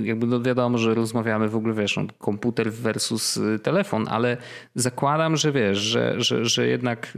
jakby 0.03 0.27
no 0.27 0.41
wiadomo, 0.41 0.77
że 0.77 0.93
rozmawiamy 0.93 1.49
w 1.49 1.55
ogóle, 1.55 1.73
wiesz, 1.73 1.97
no, 1.97 2.03
komputer 2.17 2.71
versus 2.71 3.37
y, 3.37 3.59
telefon, 3.59 4.07
ale 4.09 4.37
zakładam, 4.75 5.37
że 5.37 5.51
wiesz, 5.51 5.77
że, 5.77 6.21
że, 6.21 6.45
że 6.45 6.67
jednak 6.67 7.13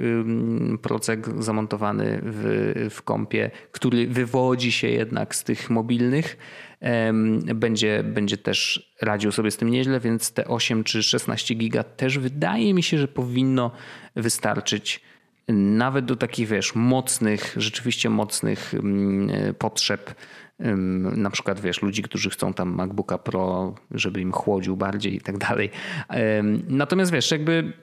procek 0.82 1.44
zamontowany 1.44 2.20
w, 2.24 2.88
w 2.90 3.02
kompie, 3.02 3.52
który 3.72 4.08
wywodzi 4.08 4.72
się 4.72 4.88
jednak 4.88 5.36
z 5.36 5.44
tych 5.44 5.70
mobilnych, 5.70 6.38
będzie, 7.56 8.04
będzie 8.04 8.38
też 8.38 8.90
radził 9.02 9.32
sobie 9.32 9.52
z 9.52 9.58
tym 9.58 9.70
nieźle, 9.70 10.00
więc 10.00 10.32
te 10.32 10.48
8 10.48 10.84
czy 10.84 11.04
16 11.04 11.56
giga 11.56 11.84
też 11.84 12.18
wydaje 12.18 12.74
mi 12.74 12.84
się, 12.84 12.98
że 12.98 13.08
powinno 13.08 13.72
wystarczyć 14.16 15.02
nawet 15.48 16.06
do 16.06 16.16
takich, 16.16 16.48
wiesz, 16.48 16.76
mocnych, 16.76 17.54
rzeczywiście 17.58 18.10
mocnych 18.10 18.74
potrzeb, 19.60 20.16
na 21.18 21.30
przykład, 21.30 21.60
wiesz, 21.60 21.82
ludzi, 21.82 22.04
którzy 22.04 22.30
chcą 22.30 22.54
tam 22.54 22.70
MacBooka 22.70 23.18
Pro, 23.18 23.76
żeby 23.92 24.22
im 24.22 24.32
chłodził 24.32 24.78
bardziej 24.78 25.16
i 25.16 25.22
tak 25.22 25.38
dalej. 25.38 25.70
Natomiast, 26.68 27.12
wiesz, 27.12 27.32
jakby 27.32 27.74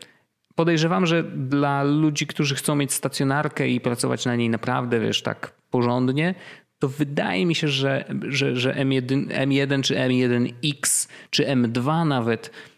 podejrzewam, 0.55 1.07
że 1.07 1.23
dla 1.23 1.83
ludzi, 1.83 2.27
którzy 2.27 2.55
chcą 2.55 2.75
mieć 2.77 2.93
stacjonarkę 2.93 3.69
i 3.69 3.81
pracować 3.81 4.27
na 4.27 4.37
niej 4.37 4.51
naprawdę, 4.51 5.01
wiesz, 5.01 5.23
tak 5.23 5.53
porządnie, 5.71 6.35
to 6.79 6.89
wydaje 6.89 7.47
mi 7.47 7.55
się, 7.55 7.69
że, 7.69 8.05
że, 8.29 8.57
że 8.57 8.75
M1, 8.75 9.27
M1 9.27 9.83
czy 9.83 9.95
M1X 9.95 11.09
czy 11.31 11.45
M2 11.45 12.07
nawet, 12.07 12.47
e, 12.47 12.74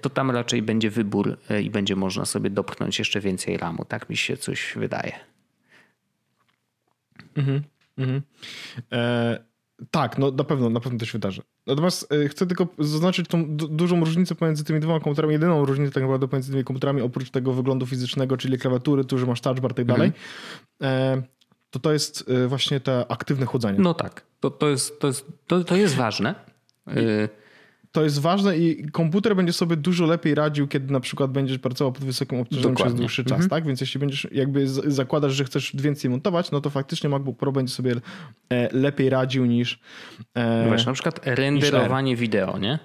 to 0.00 0.10
tam 0.10 0.30
raczej 0.30 0.62
będzie 0.62 0.90
wybór 0.90 1.38
e, 1.50 1.62
i 1.62 1.70
będzie 1.70 1.96
można 1.96 2.24
sobie 2.24 2.50
dopchnąć 2.50 2.98
jeszcze 2.98 3.20
więcej 3.20 3.56
ramu. 3.56 3.84
Tak 3.84 4.10
mi 4.10 4.16
się 4.16 4.36
coś 4.36 4.72
wydaje. 4.76 5.12
Mhm. 7.36 7.62
mhm. 7.98 8.22
E, 8.92 9.38
tak, 9.90 10.18
no 10.18 10.30
na 10.30 10.44
pewno, 10.44 10.70
na 10.70 10.80
pewno 10.80 10.98
to 10.98 11.06
się 11.06 11.12
wydarzy. 11.12 11.42
Natomiast 11.66 12.12
e, 12.12 12.28
chcę 12.28 12.46
tylko 12.46 12.66
zaznaczyć 12.78 13.28
tą 13.28 13.56
dużą 13.56 14.00
różnicę 14.00 14.34
pomiędzy 14.34 14.64
tymi 14.64 14.80
dwoma 14.80 15.00
komputerami. 15.00 15.32
Jedyną 15.32 15.64
różnicę 15.64 15.92
tak 15.92 16.02
naprawdę 16.02 16.28
pomiędzy 16.28 16.52
tymi 16.52 16.64
komputerami, 16.64 17.02
oprócz 17.02 17.30
tego 17.30 17.52
wyglądu 17.52 17.86
fizycznego, 17.86 18.36
czyli 18.36 18.58
klawiatury, 18.58 19.04
tu, 19.04 19.18
że 19.18 19.26
masz 19.26 19.40
touch 19.40 19.60
bar 19.60 19.72
i 19.72 19.74
tak 19.74 19.86
dalej. 19.86 20.12
Mhm. 20.80 21.22
E, 21.22 21.22
to 21.70 21.80
to 21.80 21.92
jest 21.92 22.30
y, 22.30 22.48
właśnie 22.48 22.80
te 22.80 23.06
aktywne 23.08 23.46
chłodzenie. 23.46 23.78
No 23.78 23.94
tak, 23.94 24.22
to, 24.40 24.50
to, 24.50 24.68
jest, 24.68 25.00
to, 25.00 25.06
jest, 25.06 25.26
to, 25.46 25.64
to 25.64 25.76
jest 25.76 25.94
ważne. 25.94 26.34
To 27.96 28.04
jest 28.04 28.20
ważne 28.20 28.58
i 28.58 28.90
komputer 28.90 29.36
będzie 29.36 29.52
sobie 29.52 29.76
dużo 29.76 30.06
lepiej 30.06 30.34
radził, 30.34 30.68
kiedy 30.68 30.92
na 30.92 31.00
przykład 31.00 31.30
będziesz 31.30 31.58
pracował 31.58 31.92
pod 31.92 32.04
wysokim 32.04 32.40
obciążeniem 32.40 32.74
przez 32.74 32.94
dłuższy 32.94 33.24
czas, 33.24 33.32
mhm. 33.32 33.50
tak? 33.50 33.66
Więc 33.66 33.80
jeśli 33.80 34.00
będziesz 34.00 34.28
jakby 34.32 34.68
zakładasz, 34.68 35.32
że 35.32 35.44
chcesz 35.44 35.76
więcej 35.76 36.10
montować, 36.10 36.50
no 36.50 36.60
to 36.60 36.70
faktycznie 36.70 37.10
MacBook 37.10 37.38
Pro 37.38 37.52
będzie 37.52 37.74
sobie 37.74 37.94
e, 38.50 38.68
lepiej 38.76 39.10
radził 39.10 39.46
niż 39.46 39.80
e, 40.34 40.64
no 40.66 40.72
Wiesz, 40.72 40.86
na 40.86 40.92
przykład 40.92 41.20
renderowanie 41.24 42.16
wideo, 42.16 42.58
nie? 42.58 42.78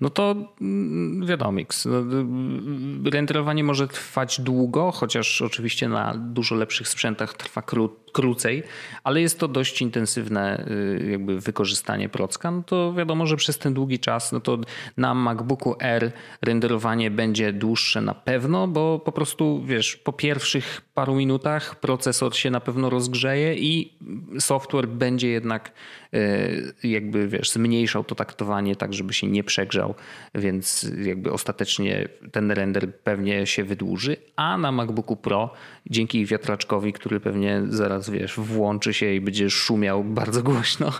No 0.00 0.10
to 0.10 0.34
mm, 0.60 1.26
wiadomo, 1.26 1.60
no, 1.86 3.10
renderowanie 3.10 3.64
może 3.64 3.88
trwać 3.88 4.40
długo, 4.40 4.92
chociaż 4.92 5.42
oczywiście 5.42 5.88
na 5.88 6.14
dużo 6.16 6.54
lepszych 6.54 6.88
sprzętach 6.88 7.34
trwa 7.34 7.62
kró 7.62 7.88
krócej, 8.16 8.62
ale 9.04 9.20
jest 9.20 9.38
to 9.38 9.48
dość 9.48 9.82
intensywne 9.82 10.66
y, 10.70 11.08
jakby 11.10 11.40
wykorzystanie 11.40 12.08
procka. 12.08 12.50
No 12.50 12.62
to 12.62 12.94
wiadomo, 12.94 13.26
że 13.26 13.36
przez 13.36 13.58
ten 13.58 13.74
długi 13.74 13.98
czas, 13.98 14.32
no 14.32 14.40
to 14.40 14.58
na 14.96 15.14
MacBooku 15.14 15.76
R 15.80 16.12
renderowanie 16.42 17.10
będzie 17.10 17.52
dłuższe 17.52 18.00
na 18.00 18.14
pewno, 18.14 18.68
bo 18.68 18.98
po 18.98 19.12
prostu 19.12 19.62
wiesz, 19.64 19.96
po 19.96 20.12
pierwszych 20.12 20.82
paru 20.94 21.14
minutach 21.14 21.80
procesor 21.80 22.36
się 22.36 22.50
na 22.50 22.60
pewno 22.60 22.90
rozgrzeje 22.90 23.54
i 23.54 23.92
software 24.38 24.88
będzie 24.88 25.28
jednak 25.28 25.72
y, 26.14 26.88
jakby 26.88 27.28
wiesz, 27.28 27.50
zmniejszał 27.50 28.04
to 28.04 28.14
taktowanie 28.14 28.76
tak, 28.76 28.94
żeby 28.94 29.12
się 29.12 29.26
nie 29.26 29.44
przegrzał, 29.44 29.94
więc 30.34 30.90
jakby 31.04 31.32
ostatecznie 31.32 32.08
ten 32.32 32.50
render 32.50 32.94
pewnie 32.94 33.46
się 33.46 33.64
wydłuży, 33.64 34.16
a 34.36 34.58
na 34.58 34.72
MacBooku 34.72 35.16
Pro 35.16 35.50
dzięki 35.86 36.26
wiatraczkowi, 36.26 36.92
który 36.92 37.20
pewnie 37.20 37.62
zaraz 37.68 38.05
wiesz, 38.10 38.34
włączy 38.36 38.94
się 38.94 39.12
i 39.12 39.20
będzie 39.20 39.50
szumiał 39.50 40.04
bardzo 40.04 40.42
głośno. 40.42 40.92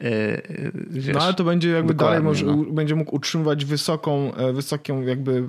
E, 0.00 0.04
e, 0.04 0.70
wiesz, 0.90 1.14
no 1.14 1.20
ale 1.20 1.34
to 1.34 1.44
będzie 1.44 1.70
jakby 1.70 1.94
dalej 1.94 2.22
może, 2.22 2.46
no. 2.46 2.56
będzie 2.56 2.94
mógł 2.94 3.16
utrzymywać 3.16 3.64
wysoką, 3.64 4.34
e, 4.34 4.52
wysoką 4.52 5.02
jakby 5.02 5.48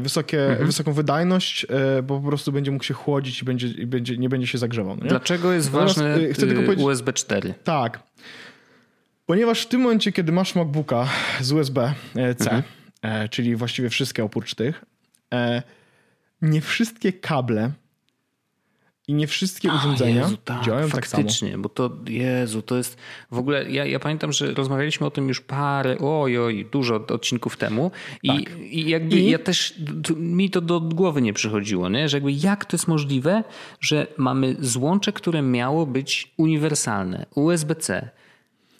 wysokie, 0.00 0.46
mhm. 0.46 0.66
wysoką 0.66 0.92
wydajność, 0.92 1.66
bo 2.02 2.20
po 2.20 2.28
prostu 2.28 2.52
będzie 2.52 2.70
mógł 2.70 2.84
się 2.84 2.94
chłodzić 2.94 3.42
i 3.42 3.44
będzie, 3.44 3.68
i 3.68 3.86
będzie, 3.86 4.18
nie 4.18 4.28
będzie 4.28 4.46
się 4.46 4.58
zagrzewał. 4.58 4.96
Nie? 4.96 5.08
Dlaczego 5.08 5.52
jest 5.52 5.70
ważne 5.70 6.18
USB 6.76 7.12
4? 7.12 7.54
Tak. 7.64 8.02
Ponieważ 9.26 9.62
w 9.62 9.66
tym 9.66 9.80
momencie, 9.80 10.12
kiedy 10.12 10.32
masz 10.32 10.54
MacBooka 10.54 11.08
z 11.40 11.52
USB-C, 11.52 12.50
mhm. 12.50 13.28
czyli 13.28 13.56
właściwie 13.56 13.90
wszystkie 13.90 14.24
oprócz 14.24 14.54
tych, 14.54 14.84
nie 16.42 16.60
wszystkie 16.60 17.12
kable 17.12 17.70
I 19.08 19.14
nie 19.14 19.26
wszystkie 19.26 19.70
A, 19.70 19.74
urządzenia 19.76 20.20
Jezu, 20.22 20.36
tak, 20.44 20.64
działają 20.64 20.88
tak 20.90 21.06
samo. 21.06 21.22
faktycznie, 21.22 21.58
bo 21.58 21.68
to, 21.68 21.90
Jezu, 22.08 22.62
to 22.62 22.76
jest 22.76 22.96
w 23.30 23.38
ogóle, 23.38 23.70
ja, 23.70 23.84
ja 23.86 23.98
pamiętam, 24.00 24.32
że 24.32 24.54
rozmawialiśmy 24.54 25.06
o 25.06 25.10
tym 25.10 25.28
już 25.28 25.40
parę, 25.40 25.96
oj, 25.98 26.38
oj, 26.38 26.66
dużo 26.72 26.94
odcinków 27.08 27.56
temu 27.56 27.90
i, 28.22 28.28
Tak. 28.28 28.58
i 28.60 28.88
jakby 28.88 29.16
I- 29.16 29.30
ja 29.30 29.38
też, 29.38 29.74
t- 30.04 30.14
mi 30.14 30.50
to 30.50 30.60
do 30.60 30.80
głowy 30.80 31.22
nie 31.22 31.32
przychodziło, 31.32 31.88
nie? 31.88 32.08
że 32.08 32.16
jakby 32.16 32.32
jak 32.32 32.64
to 32.64 32.74
jest 32.76 32.88
możliwe, 32.88 33.44
że 33.80 34.06
mamy 34.16 34.56
złącze, 34.60 35.12
które 35.12 35.42
miało 35.42 35.86
być 35.86 36.32
uniwersalne, 36.36 37.26
USB-C, 37.34 38.08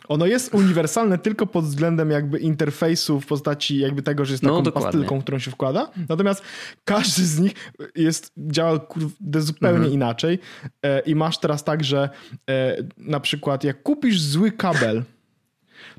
Ono 0.08 0.26
jest 0.26 0.54
uniwersalne 0.54 1.18
tylko 1.18 1.46
pod 1.46 1.64
względem 1.64 2.10
jakby 2.10 2.38
interfejsu 2.38 3.20
w 3.20 3.26
postaci 3.26 3.78
jakby 3.78 4.02
tego, 4.02 4.24
że 4.24 4.32
jest 4.34 4.42
No, 4.42 4.50
taką 4.50 4.62
dokładnie. 4.62 4.86
pastylką, 4.92 5.22
którą 5.22 5.38
się 5.38 5.50
wkłada. 5.50 5.90
Natomiast 6.08 6.42
każdy 6.84 7.24
z 7.24 7.38
nich 7.40 7.52
jest, 7.96 8.32
działa 8.36 8.78
kurde, 8.78 9.40
zupełnie 9.42 9.76
Mhm. 9.76 9.94
inaczej. 9.94 10.38
E, 10.82 11.00
I 11.00 11.14
masz 11.14 11.38
teraz 11.38 11.64
tak, 11.64 11.84
że 11.84 12.08
e, 12.50 12.76
na 12.98 13.20
przykład 13.20 13.64
jak 13.64 13.82
kupisz 13.82 14.20
zły 14.20 14.52
kabel, 14.52 15.02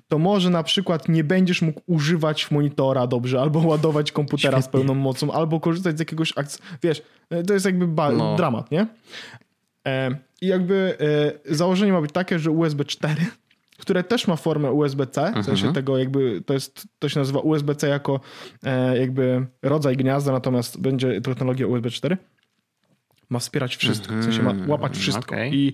to 0.07 0.17
może 0.19 0.49
na 0.49 0.63
przykład 0.63 1.09
nie 1.09 1.23
będziesz 1.23 1.61
mógł 1.61 1.81
używać 1.87 2.51
monitora 2.51 3.07
dobrze, 3.07 3.41
albo 3.41 3.59
ładować 3.59 4.11
komputera 4.11 4.61
z 4.61 4.63
Świetnie. 4.63 4.79
pełną 4.79 4.93
mocą, 4.95 5.31
albo 5.31 5.59
korzystać 5.59 5.97
z 5.97 5.99
jakiegoś 5.99 6.33
akc... 6.37 6.59
Wiesz, 6.83 7.01
e, 7.29 7.43
to 7.43 7.53
jest 7.53 7.65
jakby 7.65 7.87
ba- 7.87 8.11
No. 8.11 8.35
dramat, 8.35 8.71
nie? 8.71 8.87
E, 9.87 10.15
I 10.41 10.47
jakby 10.47 10.97
e, 11.47 11.55
założenie 11.55 11.93
ma 11.93 12.01
być 12.01 12.11
takie, 12.11 12.39
że 12.39 12.51
USB 12.51 12.85
4, 12.85 13.15
które 13.85 14.03
też 14.03 14.27
ma 14.27 14.35
formę 14.35 14.71
USB-C, 14.71 15.33
w 15.41 15.45
sensie 15.45 15.73
tego 15.73 15.97
jakby, 15.97 16.41
to 16.45 16.53
jest, 16.53 16.87
to 16.99 17.09
się 17.09 17.19
nazywa 17.19 17.39
USB-C 17.39 17.87
jako 17.87 18.19
e, 18.63 18.97
jakby 18.97 19.47
rodzaj 19.63 19.97
gniazda, 19.97 20.31
natomiast 20.31 20.81
będzie 20.81 21.21
technologia 21.21 21.67
USB 21.67 21.89
4. 21.89 22.17
Ma 23.29 23.39
wspierać 23.39 23.75
wszystko, 23.75 24.13
w 24.15 24.23
sensie 24.23 24.43
ma 24.43 24.53
łapać 24.67 24.97
wszystko. 24.97 25.35
okej. 25.35 25.51
I 25.53 25.73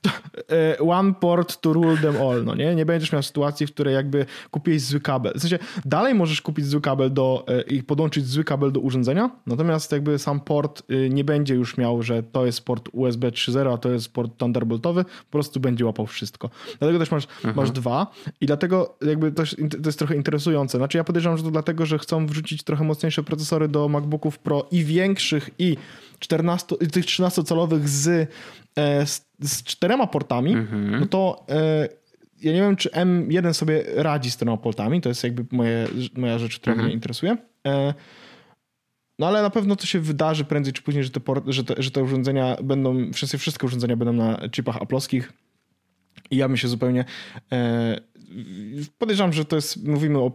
to, 0.00 0.10
e, 0.50 0.78
one 0.78 1.14
port 1.14 1.60
to 1.60 1.72
rule 1.72 1.96
them 1.96 2.16
all, 2.16 2.44
no 2.44 2.54
nie? 2.54 2.74
Nie 2.74 2.86
będziesz 2.86 3.12
miał 3.12 3.22
sytuacji, 3.22 3.66
w 3.66 3.70
której 3.70 3.94
jakby 3.94 4.26
kupiłeś 4.50 4.82
zły 4.82 5.00
kabel. 5.00 5.32
W 5.36 5.40
sensie 5.40 5.58
dalej 5.84 6.14
możesz 6.14 6.42
kupić 6.42 6.66
zły 6.66 6.80
kabel 6.80 7.12
do, 7.12 7.44
e, 7.48 7.62
i 7.62 7.82
podłączyć 7.82 8.26
zły 8.26 8.44
kabel 8.44 8.72
do 8.72 8.80
urządzenia, 8.80 9.30
natomiast 9.46 9.92
jakby 9.92 10.18
sam 10.18 10.40
port 10.40 10.82
y, 10.90 11.10
nie 11.10 11.24
będzie 11.24 11.54
już 11.54 11.76
miał, 11.76 12.02
że 12.02 12.22
to 12.22 12.46
jest 12.46 12.64
port 12.64 12.88
USB 12.92 13.30
3.0, 13.30 13.74
a 13.74 13.78
to 13.78 13.90
jest 13.90 14.12
port 14.12 14.36
Thunderboltowy, 14.36 15.04
po 15.04 15.30
prostu 15.30 15.60
będzie 15.60 15.86
łapał 15.86 16.06
wszystko. 16.06 16.50
Dlatego 16.78 16.98
też 16.98 17.10
masz, 17.10 17.26
masz 17.54 17.70
dwa 17.70 18.06
i 18.40 18.46
dlatego 18.46 18.96
jakby 19.06 19.32
to, 19.32 19.42
to 19.82 19.88
jest 19.88 19.98
trochę 19.98 20.16
interesujące. 20.16 20.78
Znaczy 20.78 20.98
ja 20.98 21.04
podejrzewam, 21.04 21.38
że 21.38 21.44
to 21.44 21.50
dlatego, 21.50 21.86
że 21.86 21.98
chcą 21.98 22.26
wrzucić 22.26 22.62
trochę 22.62 22.84
mocniejsze 22.84 23.22
procesory 23.22 23.68
do 23.68 23.88
MacBooków 23.88 24.38
Pro 24.38 24.66
i 24.70 24.84
większych 24.84 25.50
i 25.58 25.76
14, 26.22 26.76
i 26.80 26.86
tych 26.86 27.04
13-calowych 27.04 27.88
z, 27.88 28.30
e, 28.76 29.06
z, 29.06 29.26
z 29.40 29.62
czterema 29.62 30.06
portami, 30.06 30.56
no 31.00 31.06
to 31.06 31.44
e, 31.48 31.88
ja 32.42 32.52
nie 32.52 32.60
wiem, 32.60 32.76
czy 32.76 32.88
M1 32.88 33.52
sobie 33.52 33.84
radzi 33.94 34.30
z 34.30 34.36
czterema 34.36 34.56
portami, 34.56 35.00
to 35.00 35.08
jest 35.08 35.24
jakby 35.24 35.56
moje, 35.56 35.88
moja 36.16 36.38
rzecz, 36.38 36.58
która 36.58 36.76
mnie 36.76 36.92
interesuje. 36.92 37.36
E, 37.66 37.94
no 39.18 39.28
ale 39.28 39.42
na 39.42 39.50
pewno 39.50 39.76
to 39.76 39.86
się 39.86 40.00
wydarzy 40.00 40.44
prędzej 40.44 40.72
czy 40.72 40.82
później, 40.82 41.04
że 41.04 41.10
te, 41.10 41.20
port, 41.20 41.44
że 41.48 41.64
te, 41.64 41.82
że 41.82 41.90
te 41.90 42.02
urządzenia 42.02 42.56
będą, 42.62 43.12
wszystkie, 43.12 43.38
wszystkie 43.38 43.66
urządzenia 43.66 43.96
będą 43.96 44.12
na 44.12 44.48
chipach 44.48 44.76
aploskich 44.76 45.32
i 46.30 46.36
ja 46.36 46.48
bym 46.48 46.56
się 46.56 46.68
zupełnie 46.68 47.04
e, 47.52 48.00
podejrzewam, 48.98 49.32
że 49.32 49.44
to 49.44 49.56
jest, 49.56 49.86
mówimy 49.86 50.18
o 50.18 50.32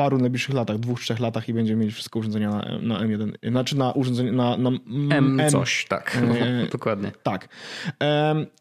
paru 0.00 0.18
najbliższych 0.18 0.54
latach, 0.54 0.78
dwóch, 0.78 1.00
trzech 1.00 1.20
latach 1.20 1.48
i 1.48 1.54
będziemy 1.54 1.80
mieli 1.80 1.92
wszystko 1.92 2.18
urządzenia 2.18 2.50
na, 2.50 2.78
na 2.82 3.00
M1, 3.00 3.50
znaczy 3.50 3.76
na 3.76 3.92
urządzenie, 3.92 4.32
na, 4.32 4.56
na 4.56 4.70
M 5.10 5.40
coś, 5.50 5.86
tak, 5.88 6.18
E, 6.40 6.66
dokładnie. 6.72 7.12
tak. 7.22 7.48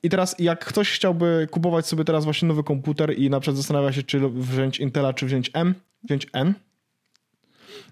I 0.04 0.10
teraz 0.10 0.36
jak 0.40 0.66
ktoś 0.66 0.92
chciałby 0.92 1.48
kupować 1.52 1.88
sobie 1.88 2.04
teraz 2.04 2.24
właśnie 2.24 2.48
nowy 2.48 2.64
komputer 2.64 3.18
i 3.18 3.30
na 3.30 3.40
przykład 3.40 3.58
zastanawia 3.58 3.92
się, 3.92 4.04
czy 4.04 4.20
wziąć 4.30 4.80
Intela, 4.80 5.14
czy 5.14 5.26
wziąć 5.26 5.52
M, 5.54 5.76
wziąć 6.04 6.28
N. 6.34 6.54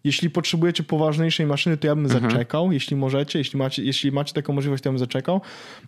Jeśli 0.03 0.29
potrzebujecie 0.29 0.83
poważniejszej 0.83 1.45
maszyny, 1.45 1.77
to 1.77 1.87
ja 1.87 1.95
bym 1.95 2.07
zaczekał, 2.07 2.71
jeśli 2.71 2.95
możecie, 2.95 3.39
jeśli 3.39 3.59
macie, 3.59 3.83
jeśli 3.83 4.11
macie 4.11 4.33
taką 4.33 4.53
możliwość, 4.53 4.83
to 4.83 4.89
ja 4.89 4.91
bym 4.91 4.99
zaczekał. 4.99 5.41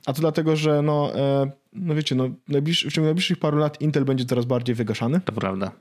A 0.05 0.13
to 0.13 0.21
dlatego, 0.21 0.55
że 0.55 0.81
no, 0.81 1.15
e, 1.15 1.51
no 1.73 1.95
wiecie, 1.95 2.15
no, 2.15 2.29
najbliż, 2.47 2.85
w 2.85 2.91
ciągu 2.91 3.05
najbliższych 3.05 3.39
paru 3.39 3.57
lat 3.57 3.81
Intel 3.81 4.05
będzie 4.05 4.25
coraz 4.25 4.45
bardziej 4.45 4.75
wygaszany 4.75 5.21
To 5.25 5.31
prawda. 5.31 5.71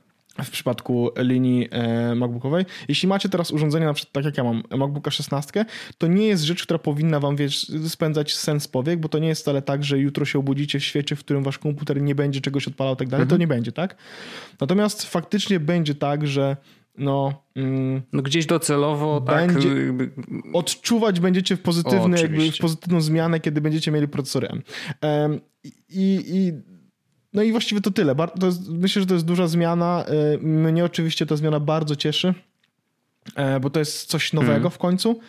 W 0.43 0.49
przypadku 0.49 1.09
linii 1.17 1.67
e, 1.71 2.15
MacBookowej. 2.15 2.65
Jeśli 2.87 3.07
macie 3.07 3.29
teraz 3.29 3.51
urządzenie, 3.51 3.85
na 3.85 3.93
przykład 3.93 4.13
tak 4.13 4.25
jak 4.25 4.37
ja 4.37 4.43
mam, 4.43 4.63
MacBooka 4.77 5.11
16, 5.11 5.65
to 5.97 6.07
nie 6.07 6.27
jest 6.27 6.43
rzecz, 6.43 6.63
która 6.63 6.79
powinna 6.79 7.19
wam 7.19 7.35
wiesz, 7.35 7.71
spędzać 7.87 8.35
sens 8.35 8.67
powiek, 8.67 8.99
bo 8.99 9.09
to 9.09 9.19
nie 9.19 9.27
jest 9.27 9.41
wcale 9.41 9.61
tak, 9.61 9.83
że 9.83 9.99
jutro 9.99 10.25
się 10.25 10.39
obudzicie 10.39 10.79
w 10.79 10.83
świecie, 10.83 11.15
w 11.15 11.19
którym 11.19 11.43
wasz 11.43 11.57
komputer 11.57 12.01
nie 12.01 12.15
będzie 12.15 12.41
czegoś 12.41 12.67
odpalał 12.67 12.93
i 12.93 12.97
tak 12.97 13.07
dalej. 13.07 13.27
To 13.27 13.37
nie 13.37 13.47
będzie, 13.47 13.71
tak? 13.71 13.95
Natomiast 14.61 15.05
faktycznie 15.05 15.59
będzie 15.59 15.95
tak, 15.95 16.27
że 16.27 16.57
no, 16.97 17.43
mm, 17.55 18.01
No 18.13 18.21
gdzieś 18.21 18.45
docelowo, 18.45 19.21
tak, 19.21 19.53
Będzie- 19.53 19.69
jakby- 19.69 20.11
odczuwać 20.53 21.19
będziecie 21.19 21.55
w 21.55 21.61
pozytywny, 21.61 22.21
jakby 22.21 22.51
w 22.51 22.57
pozytywną 22.57 23.01
zmianę, 23.01 23.39
kiedy 23.39 23.61
będziecie 23.61 23.91
mieli 23.91 24.07
procesory 24.07 24.47
M. 24.47 24.61
Em, 25.01 25.39
I, 25.89 26.23
i 26.27 26.53
no 27.33 27.43
i 27.43 27.51
właściwie 27.51 27.81
to 27.81 27.91
tyle. 27.91 28.15
To 28.15 28.45
jest, 28.45 28.69
myślę, 28.69 29.01
że 29.01 29.05
to 29.05 29.13
jest 29.13 29.25
duża 29.25 29.47
zmiana. 29.47 30.05
E, 30.05 30.37
Mnie 30.37 30.85
oczywiście 30.85 31.25
ta 31.25 31.35
zmiana 31.35 31.59
bardzo 31.59 31.95
cieszy, 31.95 32.33
e, 33.35 33.59
bo 33.59 33.69
to 33.69 33.79
jest 33.79 34.05
coś 34.05 34.33
nowego 34.33 34.53
Mhm. 34.55 34.71
w 34.71 34.77
końcu 34.77 35.19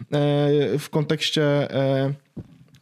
e, 0.00 0.78
w 0.78 0.86
kontekście 0.90 1.42
e, 1.74 2.12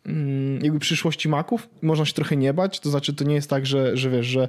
mm, 0.07 0.63
jakby 0.65 0.79
przyszłości 0.79 1.29
Maców. 1.29 1.69
Można 1.83 2.05
się 2.05 2.13
trochę 2.13 2.37
nie 2.37 2.55
bać, 2.55 2.81
to 2.81 2.91
znaczy 2.91 3.15
to 3.15 3.25
nie 3.25 3.35
jest 3.35 3.51
tak, 3.51 3.67
że, 3.67 3.97
że 3.97 4.11
wiesz, 4.11 4.27
że 4.27 4.49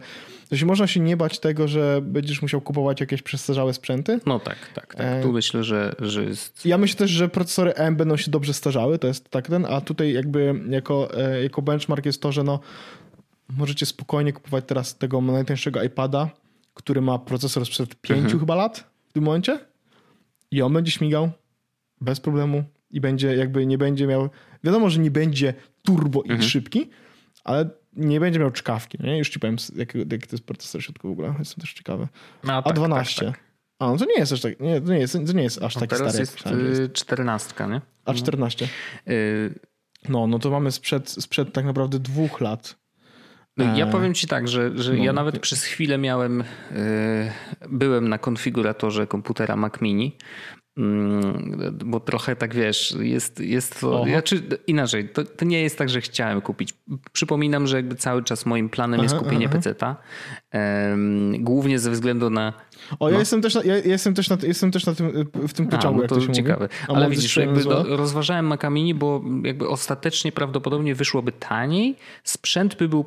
to 0.50 0.58
się 0.58 0.66
można 0.66 0.88
się 0.88 1.00
nie 1.00 1.18
bać 1.18 1.40
tego, 1.40 1.68
że 1.68 2.00
będziesz 2.04 2.42
musiał 2.42 2.62
kupować 2.62 3.02
jakieś 3.02 3.22
przestarzałe 3.22 3.74
sprzęty. 3.74 4.20
no 4.26 4.40
tak, 4.40 4.58
tak, 4.76 4.96
tak. 4.96 5.22
Tu 5.22 5.32
myślę, 5.32 5.64
że, 5.64 5.96
że 6.00 6.24
jest... 6.24 6.66
Ja 6.66 6.78
myślę 6.78 6.98
też, 6.98 7.12
że 7.12 7.30
procesory 7.30 7.74
M 7.74 7.96
będą 7.96 8.18
się 8.18 8.32
dobrze 8.32 8.54
starzały, 8.54 9.00
to 9.00 9.08
jest 9.08 9.30
tak 9.30 9.48
ten, 9.48 9.66
a 9.66 9.82
tutaj 9.82 10.14
jakby 10.14 10.54
jako, 10.70 11.10
jako 11.44 11.62
benchmark 11.62 12.06
jest 12.06 12.22
to, 12.22 12.32
że 12.32 12.44
no 12.44 12.60
możecie 13.50 13.86
spokojnie 13.86 14.34
kupować 14.34 14.66
teraz 14.68 14.98
tego 14.98 15.22
najtańszego 15.22 15.84
iPada, 15.84 16.30
który 16.74 17.02
ma 17.02 17.20
procesor 17.20 17.66
sprzed 17.66 17.96
pięciu 18.02 18.22
Mhm. 18.24 18.40
chyba 18.40 18.56
lat 18.56 18.92
w 19.10 19.14
tym 19.14 19.24
momencie 19.24 19.60
i 20.52 20.62
on 20.62 20.74
będzie 20.74 20.92
śmigał 20.92 21.30
bez 22.02 22.20
problemu 22.20 22.64
i 22.92 23.02
będzie 23.02 23.36
jakby 23.36 23.66
nie 23.66 23.78
będzie 23.78 24.08
miał, 24.08 24.30
wiadomo, 24.64 24.90
że 24.90 25.00
nie 25.00 25.12
będzie 25.12 25.54
turbo 25.84 26.20
Mhm. 26.22 26.40
i 26.40 26.44
szybki, 26.44 26.90
ale 27.44 27.70
nie 27.94 28.20
będzie 28.20 28.40
miał 28.40 28.52
czkawki, 28.52 28.98
nie? 29.04 29.18
Już 29.18 29.30
ci 29.30 29.40
powiem, 29.40 29.56
jaki, 29.76 29.98
jaki 30.00 30.28
to 30.28 30.36
jest 30.36 30.44
procesor 30.44 30.82
w 30.82 30.84
środku 30.84 31.08
w 31.08 31.12
ogóle, 31.12 31.36
jestem 31.40 31.62
też 31.62 31.74
ciekawy. 31.74 32.08
A, 32.48 32.62
tak, 32.62 32.76
A12. 32.78 33.20
tak, 33.20 33.26
tak. 33.34 33.44
A, 33.80 33.88
no 33.88 33.98
to 33.98 34.06
nie 34.06 34.14
jest 34.20 34.32
aż 34.34 34.42
tak, 34.42 34.60
nie, 34.60 34.82
to 34.82 34.94
nie 34.94 35.00
jest, 35.00 35.14
to 35.28 35.34
nie 35.34 35.44
jest 35.44 35.64
aż 35.64 35.76
No 35.76 35.88
teraz 35.88 35.98
stary, 35.98 36.12
jak 36.12 36.20
jest 36.20 36.40
że 36.64 36.70
jest. 36.70 36.82
y, 36.82 36.90
czternastka, 36.90 37.68
nie? 37.68 37.82
A14. 38.06 38.68
Y, 39.08 39.60
No, 40.10 40.28
no 40.28 40.40
to 40.40 40.50
mamy 40.52 40.72
sprzed, 40.72 41.10
sprzed 41.10 41.54
tak 41.54 41.66
naprawdę 41.66 42.00
dwóch 42.00 42.42
lat. 42.42 42.76
No, 43.60 43.78
ja 43.78 43.86
E, 43.86 43.92
powiem 43.92 44.14
ci 44.14 44.28
tak, 44.28 44.48
że, 44.48 44.72
że 44.76 44.94
no. 44.94 45.04
ja 45.04 45.14
nawet 45.14 45.40
przez 45.40 45.64
chwilę 45.64 45.98
miałem, 45.98 46.42
y, 46.42 46.46
byłem 47.70 48.10
na 48.10 48.18
konfiguratorze 48.18 49.08
komputera 49.08 49.56
Mac 49.56 49.82
Mini, 49.82 50.18
mm, 50.78 51.78
bo 51.86 52.00
trochę 52.00 52.36
tak 52.36 52.56
wiesz, 52.56 52.96
jest, 53.00 53.40
jest 53.40 53.80
to, 53.82 54.08
ja, 54.08 54.22
czy, 54.22 54.42
inaczej, 54.68 55.10
to, 55.10 55.24
to 55.24 55.46
nie 55.46 55.62
jest 55.62 55.78
tak, 55.78 55.90
że 55.90 56.02
chciałem 56.02 56.42
kupić. 56.42 56.74
Przypominam, 57.12 57.68
że 57.68 57.78
jakby 57.78 57.96
cały 57.96 58.24
czas 58.24 58.46
moim 58.46 58.70
planem 58.70 59.04
jest 59.04 59.16
Aha, 59.16 59.24
kupienie 59.24 59.46
aha. 59.46 59.56
PC-ta, 59.56 59.96
głównie 61.40 61.80
ze 61.80 61.92
względu 61.92 62.30
na 62.30 62.54
O, 63.00 63.10
ja 63.10 63.20
jestem 63.20 63.42
też, 63.42 63.56
na, 63.56 63.64
ja 63.64 63.78
jestem 63.78 64.14
też, 64.14 64.30
na, 64.30 64.38
jestem 64.44 64.72
też 64.72 64.86
na 64.86 64.96
tym, 64.96 65.12
w 65.34 65.54
tym 65.54 65.68
A, 65.68 65.70
pociągu, 65.70 65.98
no 65.98 66.04
jak 66.04 66.10
to 66.10 66.16
to 66.16 66.34
ciekawe. 66.34 66.70
A 66.88 66.94
Ale 66.94 67.10
widzisz, 67.10 67.38
jakby 67.38 67.66
no, 67.66 67.84
rozważałem 67.84 68.46
Maca 68.46 68.70
Mini, 68.70 68.94
bo 68.94 69.24
jakby 69.44 69.68
ostatecznie 69.68 70.32
prawdopodobnie 70.32 70.96
wyszłoby 70.96 71.32
taniej. 71.32 71.96
Sprzęt 72.24 72.76
by 72.76 72.90
był 72.90 73.06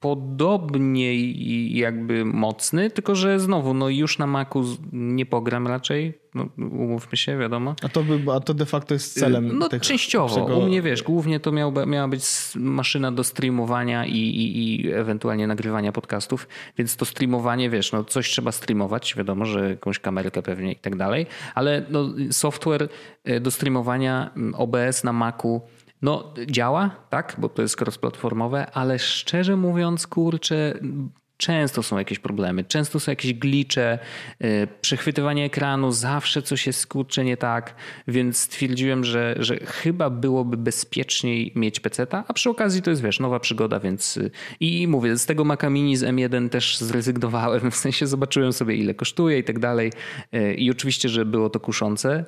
podobnie 0.00 1.30
jakby 1.78 2.24
mocny, 2.24 2.90
tylko 2.90 3.14
że 3.14 3.40
znowu, 3.40 3.74
no 3.74 3.88
już 3.88 4.18
na 4.18 4.26
Macu 4.26 4.64
nie 4.92 5.26
pogram 5.26 5.66
raczej, 5.66 6.18
no, 6.34 6.48
umówmy 6.58 7.16
się, 7.16 7.38
wiadomo. 7.38 7.74
A 7.82 7.88
to, 7.88 8.02
by, 8.02 8.32
a 8.32 8.40
to 8.40 8.54
de 8.54 8.66
facto 8.66 8.94
jest 8.94 9.14
celem 9.20 9.58
No 9.58 9.68
tych, 9.68 9.82
częściowo. 9.82 10.34
tego- 10.34 10.58
U 10.58 10.66
mnie 10.66 10.82
wiesz, 10.82 11.02
głównie 11.02 11.40
to 11.40 11.52
miał, 11.52 11.72
miała 11.86 12.08
być 12.08 12.22
maszyna 12.56 13.12
do 13.12 13.24
streamowania 13.24 14.06
i, 14.06 14.12
i, 14.16 14.84
i 14.86 14.92
ewentualnie 14.92 15.46
nagrywania 15.46 15.92
podcastów, 15.92 16.48
więc 16.78 16.96
to 16.96 17.04
streamowanie, 17.04 17.70
wiesz, 17.70 17.92
no 17.92 18.04
coś 18.04 18.28
trzeba 18.30 18.52
streamować, 18.52 19.14
wiadomo, 19.16 19.44
że 19.44 19.70
jakąś 19.70 19.98
kamerkę 19.98 20.42
pewnie 20.42 20.72
i 20.72 20.76
tak 20.76 20.96
dalej, 20.96 21.26
ale 21.54 21.84
no, 21.90 22.08
software 22.30 22.88
e, 23.24 23.40
do 23.40 23.50
streamowania 23.50 24.30
OBS 24.54 25.04
na 25.04 25.12
Macu 25.12 25.60
no 26.02 26.34
działa, 26.46 26.90
tak, 27.10 27.36
bo 27.38 27.48
to 27.48 27.62
jest 27.62 27.80
cross-platformowe, 27.80 28.66
ale 28.72 28.98
szczerze 28.98 29.56
mówiąc, 29.56 30.06
kurczę, 30.06 30.74
często 31.40 31.82
są 31.82 31.98
jakieś 31.98 32.18
problemy, 32.18 32.64
często 32.64 33.00
są 33.00 33.12
jakieś 33.12 33.34
glicze, 33.34 33.98
yy, 34.40 34.68
przechwytywanie 34.80 35.44
ekranu, 35.44 35.92
zawsze 35.92 36.42
coś 36.42 36.66
jest 36.66 36.86
kurczę 36.86 37.24
nie 37.24 37.36
tak, 37.36 37.74
więc 38.08 38.38
stwierdziłem, 38.38 39.04
że, 39.04 39.36
że 39.38 39.56
chyba 39.56 40.10
byłoby 40.10 40.56
bezpieczniej 40.56 41.52
mieć 41.54 41.80
PC-ta, 41.80 42.24
a 42.28 42.32
przy 42.32 42.50
okazji 42.50 42.82
to 42.82 42.90
jest, 42.90 43.02
wiesz, 43.02 43.20
nowa 43.20 43.40
przygoda, 43.40 43.80
więc 43.80 44.16
yy, 44.16 44.30
i 44.60 44.88
mówię, 44.88 45.18
z 45.18 45.26
tego 45.26 45.44
Maca 45.44 45.70
Mini 45.70 45.96
z 45.96 46.02
M1 46.02 46.48
też 46.48 46.78
zrezygnowałem, 46.78 47.70
w 47.70 47.76
sensie 47.76 48.06
zobaczyłem 48.06 48.52
sobie 48.52 48.74
ile 48.74 48.94
kosztuje 48.94 49.38
i 49.38 49.44
tak 49.44 49.58
dalej 49.58 49.92
yy, 50.32 50.54
i 50.54 50.70
oczywiście, 50.70 51.08
że 51.08 51.24
było 51.24 51.50
to 51.50 51.60
kuszące, 51.60 52.24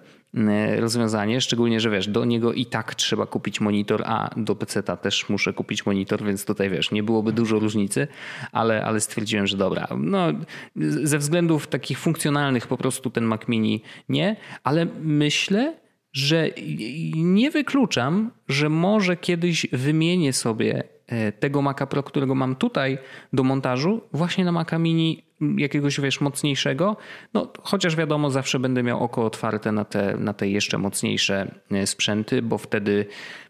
rozwiązanie, 0.76 1.40
szczególnie, 1.40 1.80
że 1.80 1.90
wiesz, 1.90 2.08
do 2.08 2.24
niego 2.24 2.52
i 2.52 2.66
tak 2.66 2.94
trzeba 2.94 3.26
kupić 3.26 3.60
monitor, 3.60 4.02
a 4.06 4.30
do 4.36 4.56
PC-ta 4.56 4.96
też 4.96 5.28
muszę 5.28 5.52
kupić 5.52 5.86
monitor, 5.86 6.24
więc 6.24 6.44
tutaj 6.44 6.70
wiesz, 6.70 6.90
nie 6.90 7.02
byłoby 7.02 7.32
dużo 7.32 7.58
różnicy, 7.58 8.08
ale, 8.52 8.84
ale 8.84 9.00
stwierdziłem, 9.00 9.46
że 9.46 9.56
dobra, 9.56 9.88
no 9.98 10.26
ze 10.76 11.18
względów 11.18 11.66
takich 11.66 11.98
funkcjonalnych 11.98 12.66
po 12.66 12.76
prostu 12.76 13.10
ten 13.10 13.24
Mac 13.24 13.48
Mini 13.48 13.82
nie, 14.08 14.36
ale 14.64 14.86
myślę, 15.00 15.74
że 16.12 16.50
nie 17.14 17.50
wykluczam, 17.50 18.30
że 18.48 18.68
może 18.68 19.16
kiedyś 19.16 19.66
wymienię 19.72 20.32
sobie 20.32 20.84
e, 21.06 21.32
tego 21.32 21.62
Maca 21.62 21.86
Pro, 21.86 22.02
którego 22.02 22.34
mam 22.34 22.56
tutaj 22.56 22.98
do 23.32 23.42
montażu, 23.42 24.00
właśnie 24.12 24.44
na 24.44 24.52
Maca 24.52 24.78
Mini 24.78 25.22
jakiegoś, 25.56 26.00
wiesz, 26.00 26.20
mocniejszego, 26.20 26.96
no 27.34 27.52
chociaż 27.62 27.96
wiadomo, 27.96 28.30
zawsze 28.30 28.58
będę 28.58 28.82
miał 28.82 29.04
oko 29.04 29.24
otwarte 29.24 29.72
na 29.72 29.84
te, 29.84 30.16
na 30.16 30.32
te 30.32 30.48
jeszcze 30.48 30.78
mocniejsze 30.78 31.54
e, 31.70 31.86
sprzęty, 31.86 32.42
bo 32.42 32.58
wtedy 32.58 33.06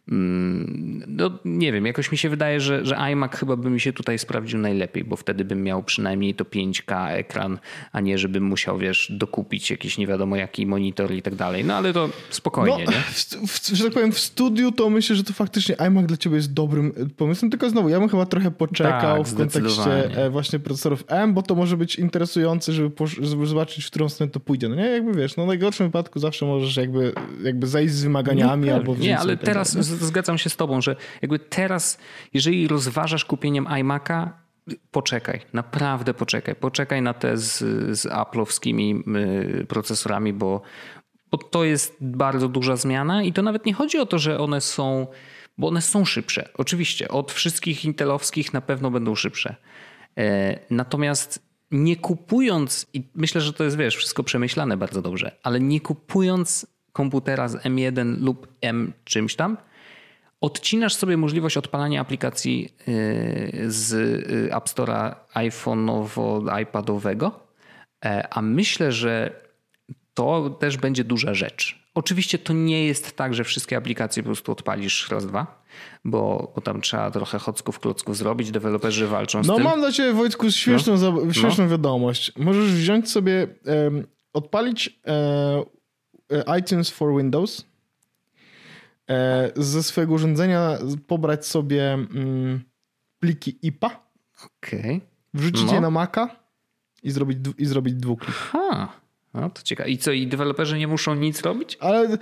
no 0.07 1.39
nie 1.45 1.73
wiem, 1.73 1.87
jakoś 1.87 2.13
mi 2.13 2.19
się 2.19 2.29
wydaje, 2.29 2.61
że, 2.61 2.85
że 2.87 2.97
iMac 2.97 3.33
chyba 3.33 3.57
by 3.57 3.71
mi 3.71 3.81
się 3.81 3.93
tutaj 3.93 4.19
sprawdził 4.19 4.59
najlepiej, 4.59 5.05
bo 5.05 5.17
wtedy 5.17 5.45
bym 5.45 5.63
miał 5.63 5.83
przynajmniej 5.83 6.35
to 6.35 6.45
5K 6.45 7.09
ekran, 7.11 7.59
a 7.93 8.01
nie 8.01 8.19
żebym 8.19 8.45
musiał, 8.45 8.79
wiesz, 8.79 9.13
dokupić 9.19 9.71
jakiś 9.71 9.99
nie 9.99 10.07
wiadomo 10.07 10.37
jaki 10.37 10.67
monitor 10.67 11.13
i 11.13 11.23
tak 11.23 11.35
dalej. 11.35 11.65
No 11.65 11.75
ale 11.75 11.93
to 11.93 12.09
spokojnie, 12.31 12.85
no, 12.87 12.93
nie? 12.93 12.99
W, 13.47 13.49
w, 13.49 13.77
że 13.77 13.85
tak 13.85 13.93
powiem, 13.93 14.13
w 14.13 14.19
studiu 14.19 14.73
to 14.73 14.91
myślę, 14.91 15.17
że 15.17 15.25
to 15.25 15.33
faktycznie 15.33 15.81
iMac 15.81 16.07
dla 16.07 16.17
ciebie 16.17 16.37
jest 16.37 16.53
dobrym 16.53 16.93
pomysłem, 17.17 17.51
tylko 17.51 17.71
znowu, 17.71 17.89
ja 17.89 18.01
bym 18.01 18.09
chyba 18.09 18.27
trochę 18.27 18.51
poczekał 18.51 19.25
tak, 19.25 19.33
w 19.33 19.37
kontekście 19.37 20.17
e, 20.17 20.31
właśnie 20.31 20.59
procesorów 20.59 21.05
M, 21.09 21.35
bo 21.35 21.43
to 21.43 21.55
może 21.55 21.77
być 21.77 21.97
interesujące, 21.97 22.73
żeby, 22.73 22.91
żeby 23.21 23.47
zobaczyć, 23.47 23.85
w 23.85 23.91
którą 23.91 24.09
stronę 24.09 24.33
to 24.33 24.41
pójdzie. 24.41 24.69
No 24.69 24.75
nie, 24.75 24.87
jakby 24.87 25.15
wiesz, 25.15 25.37
no 25.37 25.45
w 25.45 25.47
najgorszym 25.47 25.87
wypadku 25.87 26.19
zawsze 26.19 26.47
możesz 26.47 26.77
jakby, 26.77 27.13
jakby 27.43 27.67
zejść 27.67 27.95
z 27.95 28.03
wymaganiami 28.03 28.67
no, 28.67 28.75
albo 28.75 28.97
Nie, 28.97 29.19
ale 29.19 29.37
teraz 29.37 29.92
zgadzam 29.97 30.39
się 30.39 30.51
z 30.51 30.57
tobą, 30.57 30.81
że 30.81 30.97
jakby 31.23 31.39
teraz, 31.39 31.99
jeżeli 32.35 32.69
rozważasz 32.69 33.25
kupieniem 33.25 33.65
iMac'a, 33.65 34.29
poczekaj, 34.91 35.41
naprawdę 35.53 36.15
poczekaj. 36.15 36.55
Poczekaj 36.55 37.03
na 37.03 37.15
te 37.15 37.37
z, 37.37 37.59
z 37.99 38.07
Apple'owskimi 38.07 39.17
y, 39.61 39.67
procesorami, 39.67 40.33
bo, 40.33 40.63
bo 41.31 41.39
to 41.39 41.65
jest 41.65 41.97
bardzo 42.01 42.49
duża 42.49 42.77
zmiana 42.77 43.23
i 43.23 43.33
to 43.33 43.43
nawet 43.43 43.67
nie 43.67 43.75
chodzi 43.75 43.99
o 43.99 44.07
to, 44.07 44.19
że 44.19 44.39
one 44.39 44.61
są, 44.61 45.07
bo 45.59 45.69
one 45.69 45.83
są 45.83 46.05
szybsze. 46.05 46.49
Oczywiście, 46.55 47.09
od 47.09 47.33
wszystkich 47.33 47.85
intelowskich 47.85 48.53
na 48.53 48.61
pewno 48.61 48.91
będą 48.91 49.15
szybsze. 49.15 49.57
E, 50.19 50.59
natomiast 50.71 51.53
nie 51.71 51.97
kupując, 51.97 52.87
i 52.95 53.03
myślę, 53.15 53.41
że 53.41 53.53
to 53.53 53.65
jest, 53.65 53.77
wiesz, 53.77 53.97
wszystko 53.97 54.23
przemyślane 54.23 54.77
bardzo 54.77 55.03
dobrze, 55.03 55.37
ale 55.43 55.61
nie 55.61 55.81
kupując 55.81 56.67
komputera 56.93 57.49
z 57.49 57.57
M1 57.57 58.21
lub 58.21 58.49
M 58.61 58.93
czymś 59.05 59.37
tam, 59.37 59.57
odcinasz 60.43 60.95
sobie 60.95 61.17
możliwość 61.17 61.57
odpalania 61.57 62.01
aplikacji 62.01 62.75
y, 62.89 63.65
z 63.69 63.93
y, 63.93 64.55
App 64.55 64.65
Store'a 64.65 65.15
iPhone'owo-iPadowego, 65.35 67.31
e, 68.05 68.29
a 68.31 68.43
myślę, 68.43 68.93
że 68.93 69.43
to 70.15 70.51
też 70.51 70.77
będzie 70.77 71.05
duża 71.05 71.35
rzecz. 71.35 71.83
Oczywiście 71.95 72.39
to 72.39 72.53
nie 72.53 72.87
jest 72.87 73.17
tak, 73.17 73.35
że 73.35 73.45
wszystkie 73.45 73.77
aplikacje 73.77 74.23
po 74.23 74.27
prostu 74.27 74.53
odpalisz 74.53 75.11
raz, 75.11 75.27
dwa, 75.27 75.63
bo, 76.05 76.53
bo 76.55 76.61
tam 76.61 76.81
trzeba 76.81 77.11
trochę 77.11 77.39
chocków, 77.39 77.81
klocków 77.81 78.17
zrobić, 78.17 78.51
deweloperzy 78.51 79.07
walczą 79.07 79.45
z 79.45 79.47
no, 79.47 79.55
tym. 79.55 79.65
No 79.65 79.71
mam 79.71 79.81
dla 79.81 79.93
ciebie 79.93 80.13
Wojtku 80.13 80.51
śmieszną, 80.51 80.97
no. 80.97 81.33
śmieszną 81.33 81.65
no. 81.65 81.71
wiadomość. 81.71 82.33
Możesz 82.37 82.73
wziąć 82.73 83.11
sobie, 83.11 83.47
um, 83.67 84.07
odpalić 84.33 85.01
um, 86.31 86.59
iTunes 86.59 86.91
for 86.91 87.17
Windows, 87.17 87.72
ze 89.57 89.83
swojego 89.83 90.15
urządzenia 90.15 90.79
pobrać 91.07 91.47
sobie 91.47 91.93
mm, 91.93 92.61
pliki 93.19 93.59
IPA, 93.63 94.07
okay. 94.45 95.01
wrzucić 95.35 95.67
no. 95.67 95.75
je 95.75 95.81
na 95.81 95.91
Maca 95.91 96.37
i 97.03 97.11
zrobić, 97.11 97.39
i 97.59 97.67
zrobić 97.67 97.95
dwuklik. 97.95 98.37
Ha, 98.37 98.93
no 99.35 99.51
to 99.51 99.63
ciekawe. 99.63 99.91
I 99.91 99.99
co, 99.99 100.13
i 100.13 100.27
deweloperzy 100.27 100.79
nie 100.79 100.89
muszą 100.89 101.15
nic 101.15 101.43
robić? 101.43 101.77
Ale 101.81 102.19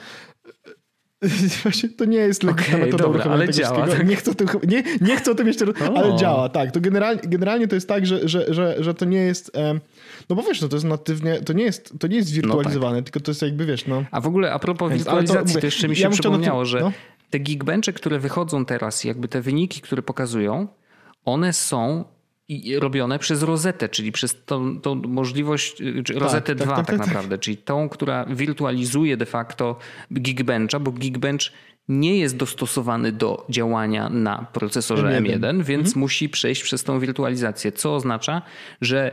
Właśnie 1.62 1.88
to 1.88 2.05
nie 2.05 2.18
jest 2.18 2.43
legitna 2.43 2.74
okay, 2.74 2.86
metoda 2.86 3.05
dobra, 3.05 3.24
ale 3.24 3.51
działa. 3.51 3.86
Tak? 3.86 4.09
Nie, 4.09 4.16
chcę 4.16 4.34
tym, 4.34 4.49
nie, 4.68 4.82
nie 5.01 5.16
chcę 5.16 5.30
o 5.30 5.34
tym 5.34 5.47
jeszcze, 5.47 5.66
ale 5.97 6.16
działa, 6.16 6.49
tak. 6.49 6.72
To 6.72 6.80
generalnie, 6.80 7.20
generalnie 7.24 7.68
to 7.68 7.74
jest 7.74 7.88
tak, 7.88 8.07
że, 8.07 8.28
że, 8.28 8.55
że, 8.55 8.76
że 8.78 8.95
to 8.95 9.05
nie 9.05 9.18
jest, 9.18 9.57
no 10.30 10.36
bo 10.36 10.42
wiesz, 10.42 10.60
no 10.60 10.68
to 10.68 10.76
jest 10.76 10.86
natywnie, 10.86 11.40
to 11.40 11.52
nie 11.52 11.64
jest, 11.64 11.94
to 12.00 12.06
nie 12.06 12.16
jest 12.16 12.32
wirtualizowane, 12.32 12.96
no 12.96 13.02
tak. 13.02 13.04
tylko 13.04 13.24
to 13.24 13.30
jest 13.30 13.42
jakby, 13.42 13.66
wiesz, 13.66 13.86
no. 13.86 14.04
A 14.10 14.20
w 14.20 14.26
ogóle 14.26 14.52
a 14.52 14.58
propos 14.58 14.90
Więc, 14.90 15.02
wirtualizacji, 15.02 15.54
to, 15.54 15.60
to, 15.60 15.66
jeszcze 15.66 15.88
mi 15.88 15.96
się 15.96 16.02
ja 16.02 16.10
przypomniało, 16.10 16.64
że 16.64 16.80
no. 16.80 16.92
te 17.30 17.40
Geekbenche, 17.40 17.92
które 17.92 18.18
wychodzą 18.18 18.64
teraz, 18.64 19.04
jakby 19.04 19.28
te 19.28 19.40
wyniki, 19.40 19.80
które 19.80 20.02
pokazują, 20.02 20.68
one 21.24 21.52
są 21.52 22.04
robione 22.78 23.18
przez 23.18 23.42
rozetę, 23.42 23.88
czyli 23.88 24.12
przez 24.12 24.44
tą, 24.44 24.80
tą 24.80 24.94
możliwość, 24.94 25.82
czy 26.04 26.18
rozetę 26.18 26.54
tak, 26.54 26.66
2 26.66 26.76
tak, 26.76 26.86
tak, 26.86 26.86
tak, 26.86 26.98
tak, 26.98 27.06
naprawdę, 27.06 27.38
czyli 27.38 27.56
tą, 27.56 27.88
która 27.88 28.24
wirtualizuje 28.24 29.16
de 29.16 29.26
facto 29.26 29.78
Geekbencha, 30.10 30.80
bo 30.80 30.92
Geekbench 30.92 31.52
nie 31.88 32.18
jest 32.18 32.36
dostosowany 32.36 33.12
do 33.12 33.46
działania 33.48 34.08
na 34.08 34.46
procesorze 34.52 35.06
M1, 35.06 35.40
M1 35.40 35.62
więc 35.62 35.88
mhm. 35.88 36.00
musi 36.00 36.28
przejść 36.28 36.62
przez 36.62 36.84
tą 36.84 37.00
wirtualizację, 37.00 37.72
co 37.72 37.94
oznacza, 37.94 38.42
że 38.80 39.12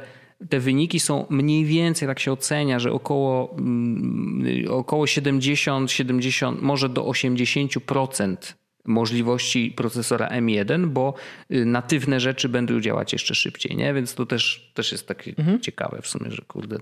te 0.49 0.59
wyniki 0.59 0.99
są 0.99 1.25
mniej 1.29 1.65
więcej, 1.65 2.07
tak 2.07 2.19
się 2.19 2.31
ocenia, 2.31 2.79
że 2.79 2.91
około, 2.91 3.55
mm, 3.57 4.71
około 4.71 5.07
70, 5.07 5.91
70, 5.91 6.61
może 6.61 6.89
do 6.89 7.05
80% 7.05 8.55
możliwości 8.85 9.71
procesora 9.71 10.29
M1, 10.29 10.85
bo 10.85 11.13
y, 11.51 11.65
natywne 11.65 12.19
rzeczy 12.19 12.49
będą 12.49 12.79
działać 12.79 13.13
jeszcze 13.13 13.35
szybciej, 13.35 13.75
nie? 13.75 13.93
Więc 13.93 14.15
to 14.15 14.25
też, 14.25 14.71
też 14.73 14.91
jest 14.91 15.07
takie 15.07 15.33
mhm. 15.37 15.59
ciekawe 15.59 16.01
w 16.01 16.07
sumie, 16.07 16.31
że 16.31 16.41
kurde, 16.41 16.77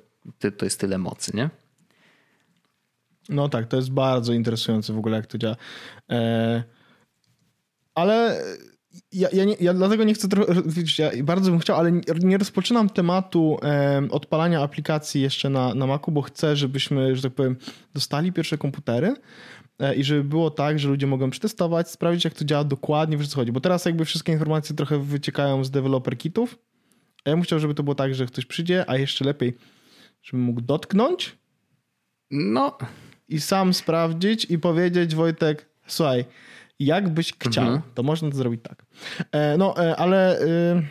to 0.58 0.66
jest 0.66 0.80
tyle 0.80 0.98
mocy, 0.98 1.32
nie? 1.34 1.50
No 3.30 3.50
tak, 3.50 3.68
to 3.68 3.78
jest 3.78 3.92
bardzo 3.92 4.34
interesujące 4.34 4.94
w 4.94 4.98
ogóle, 4.98 5.18
jak 5.18 5.28
to 5.28 5.38
działa. 5.38 5.56
E... 6.10 6.64
Ale 7.96 8.44
ja, 9.12 9.30
ja, 9.34 9.46
nie, 9.46 9.56
ja, 9.60 9.74
dlatego 9.74 10.04
nie 10.04 10.14
chcę 10.14 10.28
trochę, 10.28 10.54
ja 10.98 11.24
bardzo 11.24 11.52
bym 11.52 11.60
chciał, 11.60 11.78
ale 11.78 11.92
nie 12.20 12.38
rozpoczynam 12.38 12.90
tematu 12.90 13.58
e, 13.64 14.02
odpalania 14.12 14.62
aplikacji 14.62 15.22
jeszcze 15.22 15.50
na, 15.50 15.76
na 15.76 15.88
Macu, 15.88 16.12
bo 16.12 16.22
chcę, 16.22 16.56
żebyśmy, 16.56 17.16
że 17.16 17.22
tak 17.22 17.34
powiem, 17.34 17.56
dostali 17.94 18.34
pierwsze 18.34 18.58
komputery, 18.58 19.16
E, 19.80 19.96
i 19.96 20.04
żeby 20.04 20.24
było 20.24 20.52
tak, 20.52 20.80
że 20.80 20.90
ludzie 20.90 21.08
mogą 21.08 21.30
przetestować, 21.30 21.90
sprawdzić 21.90 22.26
jak 22.26 22.34
to 22.34 22.46
działa 22.46 22.64
dokładnie, 22.64 23.18
wiesz 23.18 23.28
co 23.28 23.36
chodzi. 23.36 23.52
Bo 23.52 23.62
teraz 23.62 23.86
jakby 23.86 24.06
wszystkie 24.06 24.32
informacje 24.32 24.76
trochę 24.76 25.00
wyciekają 25.00 25.64
z 25.64 25.72
developer 25.72 26.18
kitów, 26.18 26.58
a 27.26 27.30
ja 27.30 27.36
bym 27.36 27.44
chciał, 27.44 27.60
żeby 27.60 27.74
to 27.74 27.84
było 27.84 27.96
tak, 27.96 28.16
że 28.16 28.26
ktoś 28.26 28.46
przyjdzie, 28.46 28.90
a 28.90 28.98
jeszcze 28.98 29.26
lepiej, 29.26 29.58
żeby 30.24 30.44
mógł 30.44 30.62
dotknąć. 30.62 31.38
No. 32.32 32.78
I 33.28 33.42
sam 33.42 33.74
sprawdzić 33.74 34.46
i 34.46 34.60
powiedzieć, 34.60 35.16
Wojtek, 35.16 35.70
słuchaj, 35.88 36.26
jakbyś 36.80 37.34
chciał, 37.40 37.64
mhm. 37.64 37.82
to 37.94 38.04
można 38.04 38.30
to 38.30 38.38
zrobić 38.38 38.62
tak. 38.64 38.86
E, 39.32 39.58
no, 39.58 39.84
e, 39.84 39.96
ale... 39.96 40.40
E, 40.40 40.82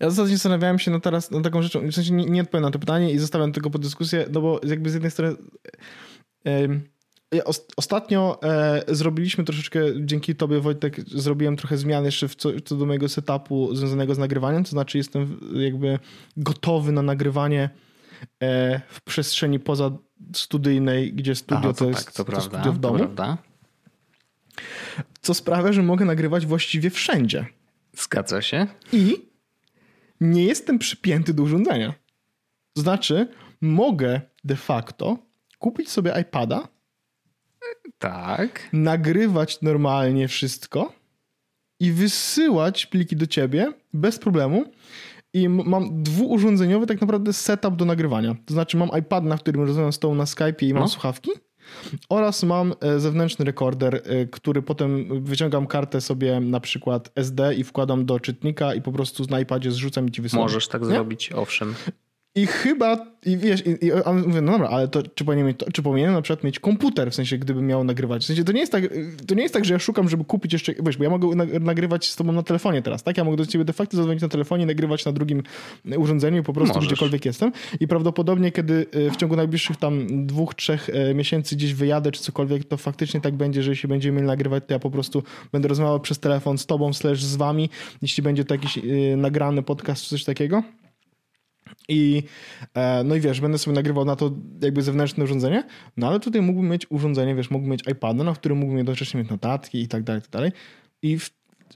ja 0.00 0.10
zasadzie 0.10 0.36
zastanawiałem 0.36 0.78
się 0.78 0.90
no 0.90 1.00
teraz 1.00 1.30
nad 1.30 1.44
taką 1.44 1.62
rzeczą, 1.62 1.90
w 1.90 1.94
sensie 1.94 2.12
nie, 2.12 2.24
nie 2.24 2.42
odpowiem 2.42 2.62
na 2.62 2.70
to 2.70 2.78
pytanie 2.78 3.12
i 3.12 3.18
zostawiam 3.18 3.52
tylko 3.52 3.70
pod 3.70 3.82
dyskusję, 3.82 4.26
no 4.32 4.40
bo 4.40 4.60
jakby 4.64 4.90
z 4.90 4.94
jednej 4.94 5.10
strony 5.10 5.36
ja 7.32 7.42
ostatnio 7.76 8.38
e, 8.42 8.82
zrobiliśmy 8.88 9.44
troszeczkę, 9.44 9.80
dzięki 10.00 10.34
tobie 10.34 10.60
Wojtek, 10.60 11.00
zrobiłem 11.00 11.56
trochę 11.56 11.76
zmian 11.76 12.04
jeszcze 12.04 12.28
w 12.28 12.34
co, 12.34 12.48
co 12.64 12.76
do 12.76 12.86
mojego 12.86 13.08
setupu 13.08 13.74
związanego 13.74 14.14
z 14.14 14.18
nagrywaniem, 14.18 14.64
to 14.64 14.70
znaczy 14.70 14.98
jestem 14.98 15.40
jakby 15.52 15.98
gotowy 16.36 16.92
na 16.92 17.02
nagrywanie 17.02 17.70
e, 18.42 18.80
w 18.88 19.00
przestrzeni 19.00 19.58
poza 19.60 19.90
studyjnej, 20.34 21.12
gdzie 21.12 21.34
studio 21.34 21.58
Aha, 21.58 21.72
to, 21.72 21.78
to, 21.78 21.88
jest 21.88 22.04
tak, 22.04 22.14
to, 22.14 22.24
to 22.24 22.30
prawda, 22.30 22.58
studio 22.58 22.72
w 22.72 22.78
domu. 22.78 22.98
Prawda. 22.98 23.38
Co 25.22 25.34
sprawia, 25.34 25.72
że 25.72 25.82
mogę 25.82 26.04
nagrywać 26.04 26.46
właściwie 26.46 26.90
wszędzie. 26.90 27.46
Zgadza 27.96 28.42
się. 28.42 28.66
I 28.92 29.16
nie 30.20 30.44
jestem 30.44 30.78
przypięty 30.78 31.34
do 31.34 31.42
urządzenia. 31.42 31.94
To 32.72 32.80
znaczy, 32.80 33.28
mogę 33.60 34.20
de 34.44 34.56
facto 34.56 35.18
kupić 35.58 35.90
sobie 35.90 36.14
iPada 36.20 36.68
tak. 37.98 38.68
Nagrywać 38.72 39.62
normalnie 39.62 40.28
wszystko. 40.28 40.92
i 41.80 41.92
wysyłać 41.92 42.86
pliki 42.86 43.16
do 43.16 43.26
ciebie 43.26 43.72
bez 43.92 44.18
problemu. 44.18 44.64
I 45.32 45.48
mam 45.48 46.02
dwuurządzeniowy 46.02 46.86
tak 46.86 47.00
naprawdę 47.00 47.32
setup 47.32 47.76
do 47.76 47.84
nagrywania. 47.84 48.36
To 48.46 48.54
znaczy 48.54 48.76
mam 48.76 48.90
iPad, 49.00 49.24
na 49.24 49.38
którym 49.38 49.62
rozmawiam 49.62 49.92
z 49.92 49.98
tobą 49.98 50.14
na 50.14 50.24
Skype'ie 50.24 50.66
i 50.66 50.74
mam 50.74 50.82
no. 50.82 50.88
słuchawki. 50.88 51.30
Oraz 52.08 52.42
mam 52.42 52.74
e, 52.80 53.00
zewnętrzny 53.00 53.44
rekorder, 53.44 53.94
e, 54.04 54.26
który 54.26 54.62
potem 54.62 55.22
wyciągam 55.24 55.66
kartę 55.66 56.00
sobie 56.00 56.40
na 56.40 56.60
przykład 56.60 57.10
SD 57.16 57.54
i 57.54 57.64
wkładam 57.64 58.06
do 58.06 58.20
czytnika 58.20 58.74
i 58.74 58.82
po 58.82 58.92
prostu 58.92 59.24
na 59.30 59.40
iPadzie 59.40 59.70
zrzucam 59.70 60.08
i 60.08 60.10
ci 60.10 60.22
wysyłam. 60.22 60.44
Możesz 60.44 60.68
tak 60.68 60.82
Nie? 60.82 60.88
zrobić, 60.88 61.32
owszem. 61.32 61.74
I 62.34 62.46
chyba, 62.46 63.06
i 63.26 63.36
wiesz, 63.36 63.66
i, 63.66 63.86
i 63.86 63.90
mówię, 64.26 64.40
no 64.40 64.52
dobra, 64.52 64.68
ale 64.68 64.88
to 64.88 65.02
czy 65.02 65.24
powinienem, 65.24 65.54
to, 65.54 65.72
czy 65.72 65.82
powinienem 65.82 66.14
na 66.14 66.22
przykład 66.22 66.44
mieć 66.44 66.58
komputer, 66.60 67.10
w 67.10 67.14
sensie 67.14 67.38
gdybym 67.38 67.66
miał 67.66 67.84
nagrywać. 67.84 68.22
W 68.22 68.26
sensie 68.26 68.44
to 68.44 68.52
nie 68.52 68.60
jest 68.60 68.72
tak, 68.72 68.84
to 69.26 69.34
nie 69.34 69.42
jest 69.42 69.54
tak, 69.54 69.64
że 69.64 69.74
ja 69.74 69.78
szukam, 69.78 70.08
żeby 70.08 70.24
kupić 70.24 70.52
jeszcze, 70.52 70.74
wiesz, 70.82 70.96
bo 70.96 71.04
ja 71.04 71.10
mogę 71.10 71.28
nagrywać 71.60 72.08
z 72.08 72.16
tobą 72.16 72.32
na 72.32 72.42
telefonie 72.42 72.82
teraz, 72.82 73.02
tak? 73.02 73.16
Ja 73.16 73.24
mogę 73.24 73.36
do 73.36 73.46
ciebie 73.46 73.64
de 73.64 73.72
facto 73.72 73.96
zadzwonić 73.96 74.22
na 74.22 74.28
telefonie, 74.28 74.66
nagrywać 74.66 75.04
na 75.04 75.12
drugim 75.12 75.42
urządzeniu 75.96 76.42
po 76.42 76.52
prostu 76.52 76.74
Możesz. 76.74 76.88
gdziekolwiek 76.88 77.24
jestem. 77.24 77.52
I 77.80 77.88
prawdopodobnie, 77.88 78.52
kiedy 78.52 78.86
e, 78.92 79.10
w 79.10 79.16
ciągu 79.16 79.36
najbliższych 79.36 79.76
tam 79.76 80.26
dwóch, 80.26 80.54
trzech 80.54 80.90
e, 80.90 81.14
miesięcy 81.14 81.56
gdzieś 81.56 81.74
wyjadę 81.74 82.12
czy 82.12 82.22
cokolwiek, 82.22 82.64
to 82.64 82.76
faktycznie 82.76 83.20
tak 83.20 83.34
będzie, 83.34 83.62
że 83.62 83.70
jeśli 83.70 83.88
będziemy 83.88 84.16
mieli 84.16 84.26
nagrywać, 84.26 84.64
to 84.66 84.74
ja 84.74 84.78
po 84.78 84.90
prostu 84.90 85.22
będę 85.52 85.68
rozmawiał 85.68 86.00
przez 86.00 86.18
telefon 86.18 86.58
z 86.58 86.66
tobą, 86.66 86.92
slash 86.92 87.24
z 87.24 87.36
wami, 87.36 87.70
jeśli 88.02 88.22
będzie 88.22 88.44
to 88.44 88.54
jakiś 88.54 88.78
nagrany 89.16 89.62
podcast 89.62 90.02
czy 90.02 90.08
coś 90.08 90.24
takiego. 90.24 90.62
I, 91.88 92.22
e, 92.74 93.04
no 93.04 93.14
i 93.14 93.20
wiesz, 93.20 93.40
będę 93.40 93.58
sobie 93.58 93.74
nagrywał 93.74 94.04
na 94.04 94.16
to 94.16 94.30
jakby 94.62 94.82
zewnętrzne 94.82 95.24
urządzenie, 95.24 95.64
no 95.96 96.08
ale 96.08 96.20
tutaj 96.20 96.42
mógłbym 96.42 96.70
mieć 96.70 96.86
urządzenie, 96.90 97.34
wiesz, 97.34 97.50
mógłbym 97.50 97.70
mieć 97.70 97.82
iPada, 97.88 98.24
na 98.24 98.34
którym 98.34 98.58
mógłbym 98.58 98.78
jednocześnie 98.78 99.20
mieć 99.20 99.30
notatki 99.30 99.80
i 99.80 99.88
tak 99.88 100.02
dalej, 100.02 100.18
i 100.18 100.22
tak 100.22 100.30
dalej. 100.30 100.52
I 101.02 101.18
w, 101.18 101.30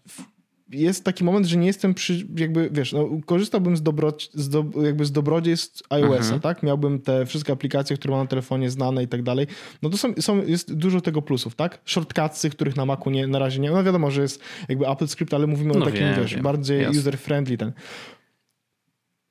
w, 0.08 0.32
jest 0.72 1.04
taki 1.04 1.24
moment, 1.24 1.46
że 1.46 1.56
nie 1.56 1.66
jestem 1.66 1.94
przy, 1.94 2.26
jakby, 2.36 2.70
wiesz, 2.72 2.92
no, 2.92 3.08
korzystałbym 3.26 3.76
z, 3.76 3.82
dobro, 3.82 4.12
z 4.34 4.48
do, 4.48 4.64
jakby 4.82 5.04
z 5.04 5.12
dobrodziejstw 5.12 5.82
iOS-a, 5.90 6.16
mhm. 6.16 6.40
tak? 6.40 6.62
Miałbym 6.62 7.00
te 7.00 7.26
wszystkie 7.26 7.52
aplikacje, 7.52 7.96
które 7.96 8.12
mam 8.12 8.20
na 8.20 8.26
telefonie 8.26 8.70
znane 8.70 9.02
i 9.02 9.08
tak 9.08 9.22
dalej. 9.22 9.46
No 9.82 9.90
to 9.90 9.96
są, 9.96 10.14
są, 10.20 10.46
jest 10.46 10.74
dużo 10.74 11.00
tego 11.00 11.22
plusów, 11.22 11.54
tak? 11.54 11.80
Shortcutsy, 11.84 12.50
których 12.50 12.76
na 12.76 12.86
Macu 12.86 13.10
nie, 13.10 13.26
na 13.26 13.38
razie 13.38 13.60
nie, 13.60 13.70
no 13.70 13.84
wiadomo, 13.84 14.10
że 14.10 14.22
jest 14.22 14.42
jakby 14.68 14.88
Apple 14.88 15.08
Script, 15.08 15.34
ale 15.34 15.46
mówimy 15.46 15.74
no 15.74 15.80
o 15.80 15.84
takim, 15.84 16.00
wiem, 16.00 16.20
wiesz, 16.20 16.34
wiem. 16.34 16.42
bardziej 16.42 16.86
user-friendly 16.88 17.56
ten. 17.56 17.72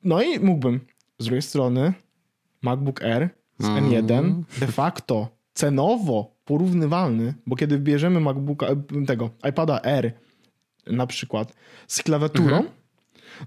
No 0.04 0.22
i 0.22 0.40
mógłbym. 0.40 0.80
Z 1.20 1.26
drugiej 1.26 1.42
strony 1.42 1.94
MacBook 2.62 3.04
Air 3.04 3.30
z 3.60 3.66
M1 3.66 4.20
mm. 4.20 4.46
de 4.60 4.68
facto 4.68 5.30
cenowo 5.54 6.36
porównywalny, 6.46 7.34
bo 7.48 7.56
kiedy 7.56 7.80
bierzemy 7.80 8.20
MacBooka, 8.20 8.68
tego 9.08 9.30
iPada 9.50 9.82
Air 9.84 10.14
na 10.88 11.08
przykład 11.08 11.54
z 11.88 12.04
klawiaturą, 12.04 12.60
-hmm 12.62 12.81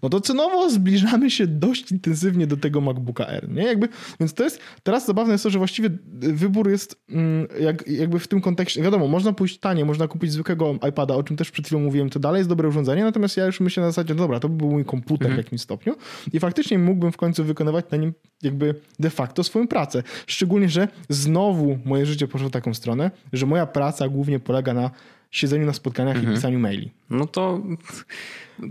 no 0.03 0.09
to 0.09 0.21
cenowo 0.21 0.71
zbliżamy 0.71 1.31
się 1.31 1.47
dość 1.47 1.93
intensywnie 1.93 2.47
do 2.47 2.57
tego 2.57 2.81
MacBooka 2.81 3.29
Air, 3.29 3.49
nie? 3.49 3.63
Jakby, 3.63 3.89
więc 4.21 4.35
to 4.35 4.45
jest, 4.45 4.61
teraz 4.83 5.07
zabawne 5.07 5.33
jest 5.33 5.45
to, 5.45 5.51
że 5.51 5.59
właściwie 5.59 5.91
wybór 6.15 6.71
jest 6.71 7.05
mm, 7.11 7.47
jak, 7.61 7.89
jakby 7.89 8.19
w 8.19 8.29
tym 8.29 8.41
kontekście, 8.41 8.83
wiadomo, 8.83 9.09
można 9.09 9.33
pójść 9.33 9.59
tanie, 9.59 9.85
można 9.85 10.09
kupić 10.09 10.33
zwykłego 10.33 10.75
iPada, 10.89 11.15
o 11.15 11.23
czym 11.23 11.37
też 11.37 11.51
przed 11.51 11.67
chwilą 11.67 11.81
mówiłem, 11.81 12.11
to 12.11 12.21
dalej 12.21 12.39
jest 12.39 12.49
dobre 12.49 12.69
urządzenie, 12.69 13.05
natomiast 13.05 13.37
ja 13.37 13.47
już 13.47 13.61
myślę 13.61 13.83
na 13.83 13.89
zasadzie, 13.89 14.15
no 14.15 14.23
dobra, 14.23 14.41
to 14.41 14.49
by 14.49 14.57
był 14.57 14.71
mój 14.71 14.85
komputer 14.85 15.27
mhm. 15.27 15.43
w 15.43 15.45
jakimś 15.45 15.61
stopniu 15.61 15.95
i 16.33 16.41
faktycznie 16.41 16.79
mógłbym 16.79 17.13
w 17.13 17.17
końcu 17.17 17.45
wykonywać 17.45 17.85
na 17.91 17.99
nim 17.99 18.13
jakby 18.43 18.75
de 18.99 19.11
facto 19.11 19.45
swoją 19.45 19.69
pracę. 19.69 20.03
Szczególnie, 20.27 20.69
że 20.69 20.89
znowu 21.09 21.79
moje 21.85 22.07
życie 22.07 22.29
poszło 22.29 22.49
w 22.49 22.53
taką 22.53 22.75
stronę, 22.75 23.11
że 23.33 23.47
moja 23.47 23.67
praca 23.67 24.09
głównie 24.09 24.41
polega 24.41 24.75
na 24.75 24.91
siedzeniu 25.37 25.67
na 25.67 25.73
spotkaniach 25.73 26.17
mhm. 26.17 26.33
i 26.33 26.37
pisaniu 26.37 26.59
maili. 26.59 26.91
No 27.11 27.27
to 27.27 27.63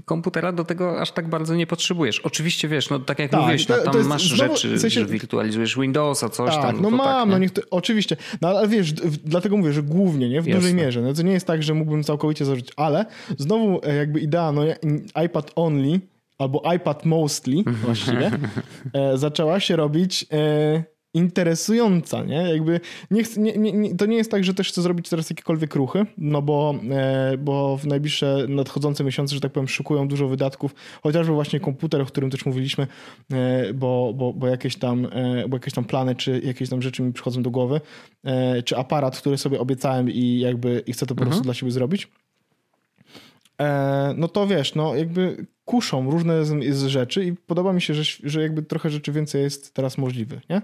komputera 0.05 0.51
do 0.51 0.63
tego 0.63 1.01
aż 1.01 1.11
tak 1.11 1.29
bardzo 1.29 1.55
nie 1.55 1.67
potrzebujesz. 1.67 2.19
Oczywiście 2.19 2.67
wiesz, 2.67 2.89
no 2.89 2.99
tak 2.99 3.19
jak 3.19 3.31
tak, 3.31 3.39
mówiłeś, 3.39 3.65
to, 3.65 3.77
no, 3.85 3.91
tam 3.91 4.05
masz 4.05 4.27
znowu, 4.27 4.53
rzeczy, 4.53 4.75
w 4.75 4.81
sensie, 4.81 4.99
że 4.99 5.05
wirtualizujesz 5.05 5.77
Windowsa, 5.79 6.29
coś 6.29 6.55
tak, 6.55 6.61
tam. 6.61 6.75
No, 6.75 6.89
no 6.89 6.97
mam, 6.97 7.05
tak, 7.05 7.29
no 7.29 7.37
niech 7.37 7.51
to, 7.51 7.61
oczywiście. 7.71 8.17
No 8.41 8.49
ale 8.49 8.67
wiesz, 8.67 8.93
dlatego 9.23 9.57
mówię, 9.57 9.73
że 9.73 9.83
głównie, 9.83 10.29
nie? 10.29 10.41
W 10.41 10.45
Jasne. 10.45 10.59
dużej 10.59 10.75
mierze. 10.75 11.01
No 11.01 11.13
to 11.13 11.21
nie 11.21 11.31
jest 11.31 11.47
tak, 11.47 11.63
że 11.63 11.73
mógłbym 11.73 12.03
całkowicie 12.03 12.45
zarzucić, 12.45 12.71
ale 12.75 13.05
znowu 13.37 13.81
e, 13.83 13.95
jakby 13.95 14.19
idea, 14.19 14.51
no 14.51 14.61
iPad 15.25 15.51
only 15.55 15.99
albo 16.37 16.73
iPad 16.75 17.05
mostly 17.05 17.63
właściwie 17.83 18.31
e, 18.93 19.17
zaczęła 19.17 19.59
się 19.59 19.75
robić 19.75 20.25
e, 20.31 20.92
interesująca, 21.13 22.23
nie? 22.23 22.35
Jakby 22.35 22.79
nie, 23.11 23.23
nie, 23.37 23.71
nie, 23.73 23.95
to 23.95 24.05
nie 24.05 24.17
jest 24.17 24.31
tak, 24.31 24.43
że 24.43 24.53
też 24.53 24.69
chcę 24.69 24.81
zrobić 24.81 25.09
teraz 25.09 25.29
jakiekolwiek 25.29 25.75
ruchy, 25.75 26.05
no 26.17 26.41
bo, 26.41 26.75
e, 26.91 27.37
bo 27.37 27.77
w 27.77 27.85
najbliższe 27.85 28.45
nadchodzące 28.49 29.03
miesiące, 29.03 29.35
że 29.35 29.41
tak 29.41 29.51
powiem, 29.51 29.67
szukują 29.67 30.07
dużo 30.07 30.27
wydatków, 30.27 30.75
chociażby 31.03 31.33
właśnie 31.33 31.59
komputer, 31.59 32.01
o 32.01 32.05
którym 32.05 32.29
też 32.29 32.45
mówiliśmy, 32.45 32.87
e, 33.33 33.73
bo, 33.73 34.13
bo, 34.15 34.33
bo, 34.33 34.47
jakieś 34.47 34.75
tam, 34.75 35.07
e, 35.11 35.47
bo 35.47 35.55
jakieś 35.55 35.73
tam 35.73 35.85
plany, 35.85 36.15
czy 36.15 36.41
jakieś 36.43 36.69
tam 36.69 36.81
rzeczy 36.81 37.03
mi 37.03 37.13
przychodzą 37.13 37.41
do 37.41 37.51
głowy, 37.51 37.81
e, 38.23 38.63
czy 38.63 38.77
aparat, 38.77 39.17
który 39.17 39.37
sobie 39.37 39.59
obiecałem 39.59 40.09
i 40.09 40.39
jakby 40.39 40.83
i 40.87 40.93
chcę 40.93 41.05
to 41.05 41.15
po 41.15 41.21
mhm. 41.21 41.29
prostu 41.29 41.43
dla 41.43 41.53
siebie 41.53 41.71
zrobić. 41.71 42.07
E, 43.61 44.13
no 44.17 44.27
to 44.27 44.47
wiesz, 44.47 44.75
no 44.75 44.95
jakby 44.95 45.45
kuszą 45.65 46.11
różne 46.11 46.45
z, 46.45 46.75
z, 46.75 46.85
rzeczy 46.85 47.25
i 47.25 47.33
podoba 47.33 47.73
mi 47.73 47.81
się, 47.81 47.93
że, 47.93 48.03
że 48.23 48.41
jakby 48.41 48.63
trochę 48.63 48.89
rzeczy 48.89 49.11
więcej 49.11 49.41
jest 49.41 49.73
teraz 49.73 49.97
możliwych, 49.97 50.49
nie? 50.49 50.61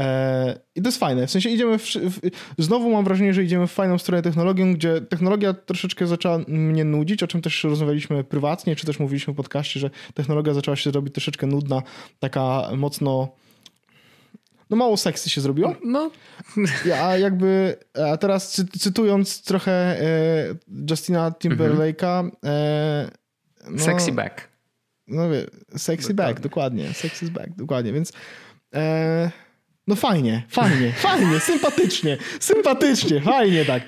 E, 0.00 0.60
I 0.74 0.82
to 0.82 0.88
jest 0.88 0.98
fajne, 0.98 1.26
w 1.26 1.30
sensie 1.30 1.50
idziemy, 1.50 1.78
w, 1.78 1.82
w, 1.84 2.20
znowu 2.58 2.90
mam 2.90 3.04
wrażenie, 3.04 3.34
że 3.34 3.44
idziemy 3.44 3.66
w 3.66 3.72
fajną 3.72 3.98
stronę 3.98 4.22
technologią, 4.22 4.74
gdzie 4.74 5.00
technologia 5.00 5.52
troszeczkę 5.54 6.06
zaczęła 6.06 6.38
mnie 6.48 6.84
nudzić, 6.84 7.22
o 7.22 7.26
czym 7.26 7.42
też 7.42 7.64
rozmawialiśmy 7.64 8.24
prywatnie, 8.24 8.76
czy 8.76 8.86
też 8.86 8.98
mówiliśmy 8.98 9.32
w 9.32 9.36
podcaście, 9.36 9.80
że 9.80 9.90
technologia 10.14 10.54
zaczęła 10.54 10.76
się 10.76 10.90
robić 10.90 11.14
troszeczkę 11.14 11.46
nudna, 11.46 11.82
taka 12.18 12.70
mocno 12.76 13.28
no 14.70 14.76
mało 14.76 14.96
seksy 14.96 15.30
się 15.30 15.40
zrobiło. 15.40 15.74
No. 15.84 16.10
A 17.02 17.16
jakby, 17.16 17.76
a 18.12 18.16
teraz 18.16 18.52
cy, 18.52 18.66
cytując 18.78 19.42
trochę 19.42 19.72
e, 19.72 20.54
Justina 20.90 21.30
Timberlake'a. 21.30 22.20
Mhm. 22.20 22.32
E, 22.44 23.10
no, 23.70 23.78
sexy 23.78 24.12
back. 24.12 24.48
No 25.06 25.30
wie, 25.30 25.46
sexy 25.76 26.08
dokładnie. 26.08 26.34
back, 26.34 26.40
dokładnie. 26.40 26.94
Sexy 26.94 27.30
back, 27.30 27.48
dokładnie, 27.56 27.92
więc 27.92 28.12
e, 28.74 29.30
no 29.86 29.96
fajnie, 29.96 30.42
fajnie, 30.48 30.92
fajnie, 30.92 31.40
sympatycznie, 31.40 32.18
sympatycznie, 32.40 33.20
fajnie 33.20 33.64
tak. 33.64 33.82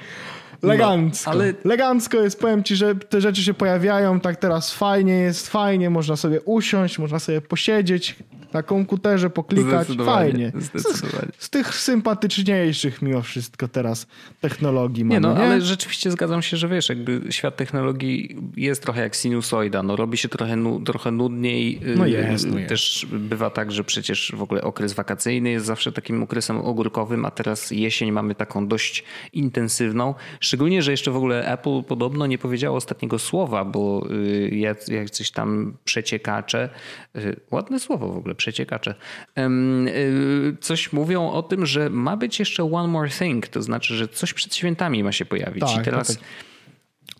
Legancko. 0.62 1.30
No, 1.30 1.36
ale... 1.36 1.54
Legancko 1.64 2.20
jest, 2.20 2.40
powiem 2.40 2.64
ci, 2.64 2.76
że 2.76 2.94
te 2.94 3.20
rzeczy 3.20 3.42
się 3.42 3.54
pojawiają, 3.54 4.20
tak 4.20 4.36
teraz 4.36 4.74
fajnie 4.74 5.12
jest, 5.12 5.48
fajnie, 5.48 5.90
można 5.90 6.16
sobie 6.16 6.40
usiąść, 6.40 6.98
można 6.98 7.18
sobie 7.18 7.40
posiedzieć, 7.40 8.16
na 8.52 8.62
komputerze 8.62 9.30
poklikać. 9.30 9.88
Fajnie. 10.06 10.52
Zdecydowanie. 10.58 11.32
Z, 11.38 11.44
z, 11.44 11.50
tych 11.50 11.74
sympatyczniejszych 11.74 13.02
mimo 13.02 13.22
wszystko 13.22 13.68
teraz 13.68 14.06
technologii 14.40 15.04
mamy, 15.04 15.14
nie, 15.14 15.20
no, 15.20 15.34
nie? 15.34 15.40
ale 15.40 15.60
rzeczywiście 15.60 16.10
zgadzam 16.10 16.42
się, 16.42 16.56
że 16.56 16.68
wiesz, 16.68 16.88
jakby 16.88 17.20
świat 17.30 17.56
technologii 17.56 18.36
jest 18.56 18.82
trochę 18.82 19.00
jak 19.00 19.14
sinusoida. 19.14 19.82
No, 19.82 19.96
robi 19.96 20.18
się 20.18 20.28
trochę, 20.28 20.56
nu, 20.56 20.80
trochę 20.80 21.10
nudniej. 21.10 21.80
No 21.96 22.06
jest, 22.06 22.46
no 22.46 22.56
Też 22.68 23.02
jest. 23.02 23.14
bywa 23.14 23.50
tak, 23.50 23.72
że 23.72 23.84
przecież 23.84 24.32
w 24.36 24.42
ogóle 24.42 24.62
okres 24.62 24.92
wakacyjny 24.92 25.50
jest 25.50 25.66
zawsze 25.66 25.92
takim 25.92 26.22
okresem 26.22 26.58
ogórkowym, 26.58 27.24
a 27.24 27.30
teraz 27.30 27.70
jesień 27.70 28.12
mamy 28.12 28.34
taką 28.34 28.68
dość 28.68 29.04
intensywną. 29.32 30.14
Szczególnie, 30.50 30.82
że 30.82 30.90
jeszcze 30.90 31.10
w 31.10 31.16
ogóle 31.16 31.52
Apple 31.52 31.82
podobno 31.82 32.26
nie 32.26 32.38
powiedziało 32.38 32.76
ostatniego 32.76 33.18
słowa, 33.18 33.64
bo 33.64 34.06
y, 34.10 34.56
jacyś 34.88 35.30
tam 35.30 35.76
przeciekacze, 35.84 36.68
y, 37.16 37.40
ładne 37.50 37.80
słowo 37.80 38.08
w 38.08 38.16
ogóle, 38.16 38.34
przeciekacze, 38.34 38.94
y, 39.38 40.56
coś 40.60 40.92
mówią 40.92 41.30
o 41.30 41.42
tym, 41.42 41.66
że 41.66 41.90
ma 41.90 42.16
być 42.16 42.38
jeszcze 42.38 42.72
one 42.72 42.88
more 42.88 43.10
thing, 43.10 43.48
to 43.48 43.62
znaczy, 43.62 43.94
że 43.94 44.08
coś 44.08 44.34
przed 44.34 44.54
świętami 44.54 45.04
ma 45.04 45.12
się 45.12 45.24
pojawić. 45.24 45.64
Tak, 45.64 45.82
I 45.82 45.84
teraz... 45.84 46.08
Tak, 46.08 46.16
tak. 46.16 46.26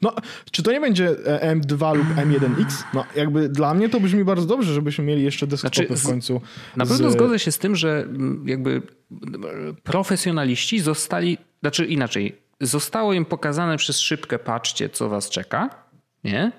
No, 0.02 0.14
czy 0.50 0.62
to 0.62 0.72
nie 0.72 0.80
będzie 0.80 1.08
e, 1.26 1.56
M2 1.56 1.96
lub 1.96 2.06
M1X? 2.06 2.82
No, 2.94 3.04
jakby 3.16 3.48
dla 3.48 3.74
mnie 3.74 3.88
to 3.88 4.00
brzmi 4.00 4.24
bardzo 4.24 4.46
dobrze, 4.46 4.74
żebyśmy 4.74 5.04
mieli 5.04 5.22
jeszcze 5.22 5.46
desktopy 5.46 5.86
znaczy, 5.86 5.96
w 5.96 6.06
końcu. 6.06 6.40
Na 6.76 6.86
pewno 6.86 7.10
z... 7.10 7.12
zgodzę 7.12 7.38
się 7.38 7.52
z 7.52 7.58
tym, 7.58 7.76
że 7.76 8.00
mm, 8.00 8.48
jakby 8.48 8.82
profesjonaliści 9.82 10.80
zostali, 10.80 11.38
znaczy 11.60 11.86
inaczej, 11.86 12.49
zostało 12.61 13.12
im 13.12 13.24
pokazane 13.24 13.76
przez 13.76 14.00
szybkę, 14.00 14.38
patrzcie, 14.38 14.88
co 14.88 15.08
was 15.08 15.30
czeka, 15.30 15.84
nie? 16.24 16.52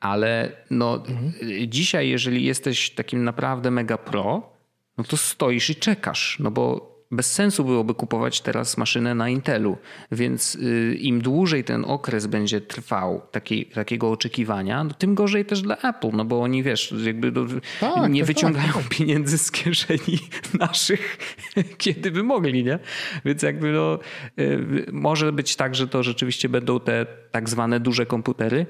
Ale 0.00 0.52
no, 0.70 0.94
mhm. 0.94 1.32
dzisiaj, 1.68 2.08
jeżeli 2.08 2.44
jesteś 2.44 2.90
takim 2.90 3.24
naprawdę 3.24 3.70
mega 3.70 3.98
pro, 3.98 4.52
no 4.98 5.04
to 5.04 5.16
stoisz 5.16 5.70
i 5.70 5.76
czekasz, 5.76 6.36
no 6.40 6.50
bo 6.50 6.91
bez 7.12 7.32
sensu 7.32 7.64
byłoby 7.64 7.94
kupować 7.94 8.40
teraz 8.40 8.76
maszynę 8.76 9.14
na 9.14 9.28
Intelu, 9.28 9.78
więc 10.12 10.54
y, 10.54 10.96
im 11.00 11.20
dłużej 11.20 11.64
ten 11.64 11.84
okres 11.84 12.26
będzie 12.26 12.60
trwał 12.60 13.22
taki, 13.30 13.66
takiego 13.66 14.10
oczekiwania, 14.10 14.84
no 14.84 14.94
tym 14.94 15.14
gorzej 15.14 15.44
też 15.44 15.62
dla 15.62 15.76
Apple, 15.76 16.10
no 16.12 16.24
bo 16.24 16.42
oni 16.42 16.62
wiesz, 16.62 16.94
jakby 17.04 17.32
do, 17.32 17.46
tak, 17.80 18.10
nie 18.10 18.24
wyciągają 18.24 18.72
tak. 18.72 18.88
pieniędzy 18.88 19.38
z 19.38 19.50
kieszeni 19.50 20.18
naszych, 20.58 21.18
kiedy 21.78 22.10
by 22.10 22.22
mogli, 22.22 22.64
nie? 22.64 22.78
Więc 23.24 23.42
jakby 23.42 23.72
no, 23.72 23.98
y, 24.38 24.86
może 24.92 25.32
być 25.32 25.56
tak, 25.56 25.74
że 25.74 25.88
to 25.88 26.02
rzeczywiście 26.02 26.48
będą 26.48 26.80
te 26.80 27.06
tak 27.30 27.48
zwane 27.48 27.80
duże 27.80 28.06
komputery, 28.06 28.66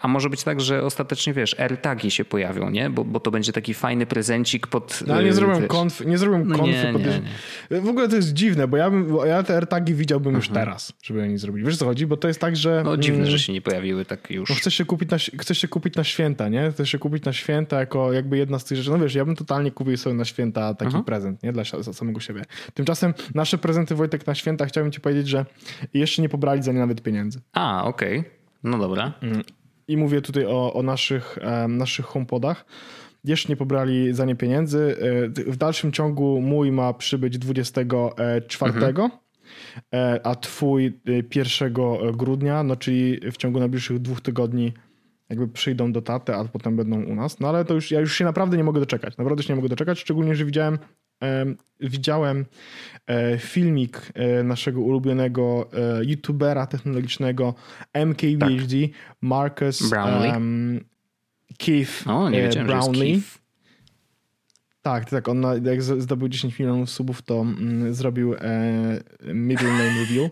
a 0.00 0.08
może 0.08 0.30
być 0.30 0.44
tak, 0.44 0.60
że 0.60 0.82
ostatecznie 0.82 1.32
wiesz, 1.32 1.60
AirTagi 1.60 2.10
się 2.10 2.24
pojawią, 2.24 2.70
nie? 2.70 2.90
Bo, 2.90 3.04
bo 3.04 3.20
to 3.20 3.30
będzie 3.30 3.52
taki 3.52 3.74
fajny 3.74 4.06
prezencik 4.06 4.66
pod. 4.66 5.02
No, 5.06 5.14
ale 5.14 5.24
nie 5.24 5.32
zrobią 5.32 5.66
konf, 5.66 6.06
nie 6.06 6.18
zrobią 6.18 6.44
no 6.44 6.56
konfy. 6.56 6.72
Nie, 6.72 6.92
pod... 6.92 7.02
nie, 7.02 7.22
nie. 7.70 7.80
W 7.80 7.88
ogóle 7.88 8.08
to 8.08 8.16
jest 8.16 8.32
dziwne, 8.32 8.68
bo 8.68 8.76
ja, 8.76 8.90
bym, 8.90 9.16
ja 9.26 9.42
te 9.42 9.54
AirTagi 9.54 9.94
widziałbym 9.94 10.34
już 10.34 10.48
mhm. 10.48 10.66
teraz, 10.66 10.92
żeby 11.02 11.22
oni 11.22 11.38
zrobili. 11.38 11.66
Wiesz 11.66 11.76
co 11.76 11.84
chodzi? 11.84 12.06
Bo 12.06 12.16
to 12.16 12.28
jest 12.28 12.40
tak, 12.40 12.56
że. 12.56 12.82
No 12.84 12.96
dziwne, 12.96 13.20
mm, 13.20 13.30
że 13.30 13.38
się 13.38 13.52
nie 13.52 13.60
pojawiły 13.60 14.04
tak 14.04 14.30
już. 14.30 14.50
No, 14.50 14.56
chcesz, 14.56 14.74
się 14.74 14.84
kupić 14.84 15.10
na, 15.10 15.16
chcesz 15.40 15.58
się 15.58 15.68
kupić 15.68 15.96
na 15.96 16.04
święta, 16.04 16.48
nie? 16.48 16.70
Chcesz 16.70 16.90
się 16.90 16.98
kupić 16.98 17.24
na 17.24 17.32
święta 17.32 17.80
jako 17.80 18.12
jakby 18.12 18.36
jedna 18.36 18.58
z 18.58 18.64
tych 18.64 18.78
rzeczy. 18.78 18.90
No 18.90 18.98
wiesz, 18.98 19.14
ja 19.14 19.24
bym 19.24 19.36
totalnie 19.36 19.70
kupił 19.70 19.96
sobie 19.96 20.14
na 20.14 20.24
święta 20.24 20.74
taki 20.74 20.86
mhm. 20.86 21.04
prezent, 21.04 21.42
nie? 21.42 21.52
Dla 21.52 21.64
samego 21.92 22.20
siebie. 22.20 22.42
Tymczasem 22.74 23.14
nasze 23.34 23.58
prezenty 23.58 23.94
Wojtek 23.94 24.26
na 24.26 24.34
święta 24.34 24.66
chciałbym 24.66 24.92
ci 24.92 25.00
powiedzieć, 25.00 25.28
że 25.28 25.46
jeszcze 25.94 26.22
nie 26.22 26.28
pobrali 26.28 26.62
za 26.62 26.72
nie 26.72 26.78
nawet 26.78 27.02
pieniędzy. 27.02 27.40
A, 27.52 27.84
okej. 27.84 28.18
Okay. 28.18 28.41
No 28.64 28.78
dobra. 28.78 29.12
Mm. 29.22 29.42
I 29.88 29.96
mówię 29.96 30.20
tutaj 30.20 30.46
o, 30.46 30.74
o 30.74 30.82
naszych, 30.82 31.38
naszych 31.68 32.06
HomePodach. 32.06 32.64
Jeszcze 33.24 33.48
nie 33.48 33.56
pobrali 33.56 34.14
za 34.14 34.24
nie 34.24 34.36
pieniędzy. 34.36 34.96
E, 35.46 35.50
w 35.50 35.56
dalszym 35.56 35.92
ciągu 35.92 36.40
mój 36.40 36.72
ma 36.72 36.94
przybyć 36.94 37.38
24, 37.38 38.72
mhm. 38.72 39.10
E, 39.94 40.20
a 40.26 40.34
twój 40.34 41.00
1 41.34 41.74
e, 41.76 42.12
grudnia, 42.12 42.62
no 42.62 42.76
czyli 42.76 43.20
w 43.32 43.36
ciągu 43.36 43.58
najbliższych 43.58 43.98
dwóch 43.98 44.20
tygodni 44.20 44.72
jakby 45.28 45.48
przyjdą 45.48 45.92
do 45.92 46.02
taty, 46.02 46.34
a 46.34 46.44
potem 46.44 46.76
będą 46.76 47.02
u 47.04 47.14
nas. 47.14 47.40
No 47.40 47.48
ale 47.48 47.64
to 47.64 47.74
już, 47.74 47.90
ja 47.90 48.00
już 48.00 48.14
się 48.16 48.24
naprawdę 48.24 48.56
nie 48.56 48.64
mogę 48.64 48.80
doczekać. 48.80 49.16
Naprawdę 49.16 49.42
się 49.42 49.52
nie 49.52 49.56
mogę 49.56 49.68
doczekać, 49.68 49.98
szczególnie, 49.98 50.34
że 50.34 50.44
widziałem 50.44 50.78
widziałem 51.80 52.44
e, 53.06 53.38
filmik 53.38 54.12
e, 54.14 54.42
naszego 54.42 54.80
ulubionego 54.80 55.70
e, 55.72 56.04
youtubera 56.04 56.66
technologicznego 56.66 57.54
MKBHD, 58.06 58.88
tak. 58.88 58.90
Marcus 59.20 59.90
Brownlee. 59.90 60.32
Um, 60.32 60.80
Keith 61.58 62.06
o, 62.06 62.30
nie 62.30 62.42
wiedziałem, 62.42 62.66
Brownlee. 62.66 63.12
Keith. 63.12 63.41
Tak, 64.82 65.10
tak. 65.10 65.28
On 65.28 65.44
jak 65.64 65.82
zdobył 65.82 66.28
10 66.28 66.58
milionów 66.58 66.90
subów, 66.90 67.22
to 67.22 67.40
mm, 67.40 67.94
zrobił 67.94 68.34
e, 68.34 69.00
middle 69.34 69.70
name 69.70 70.00
review. 70.00 70.30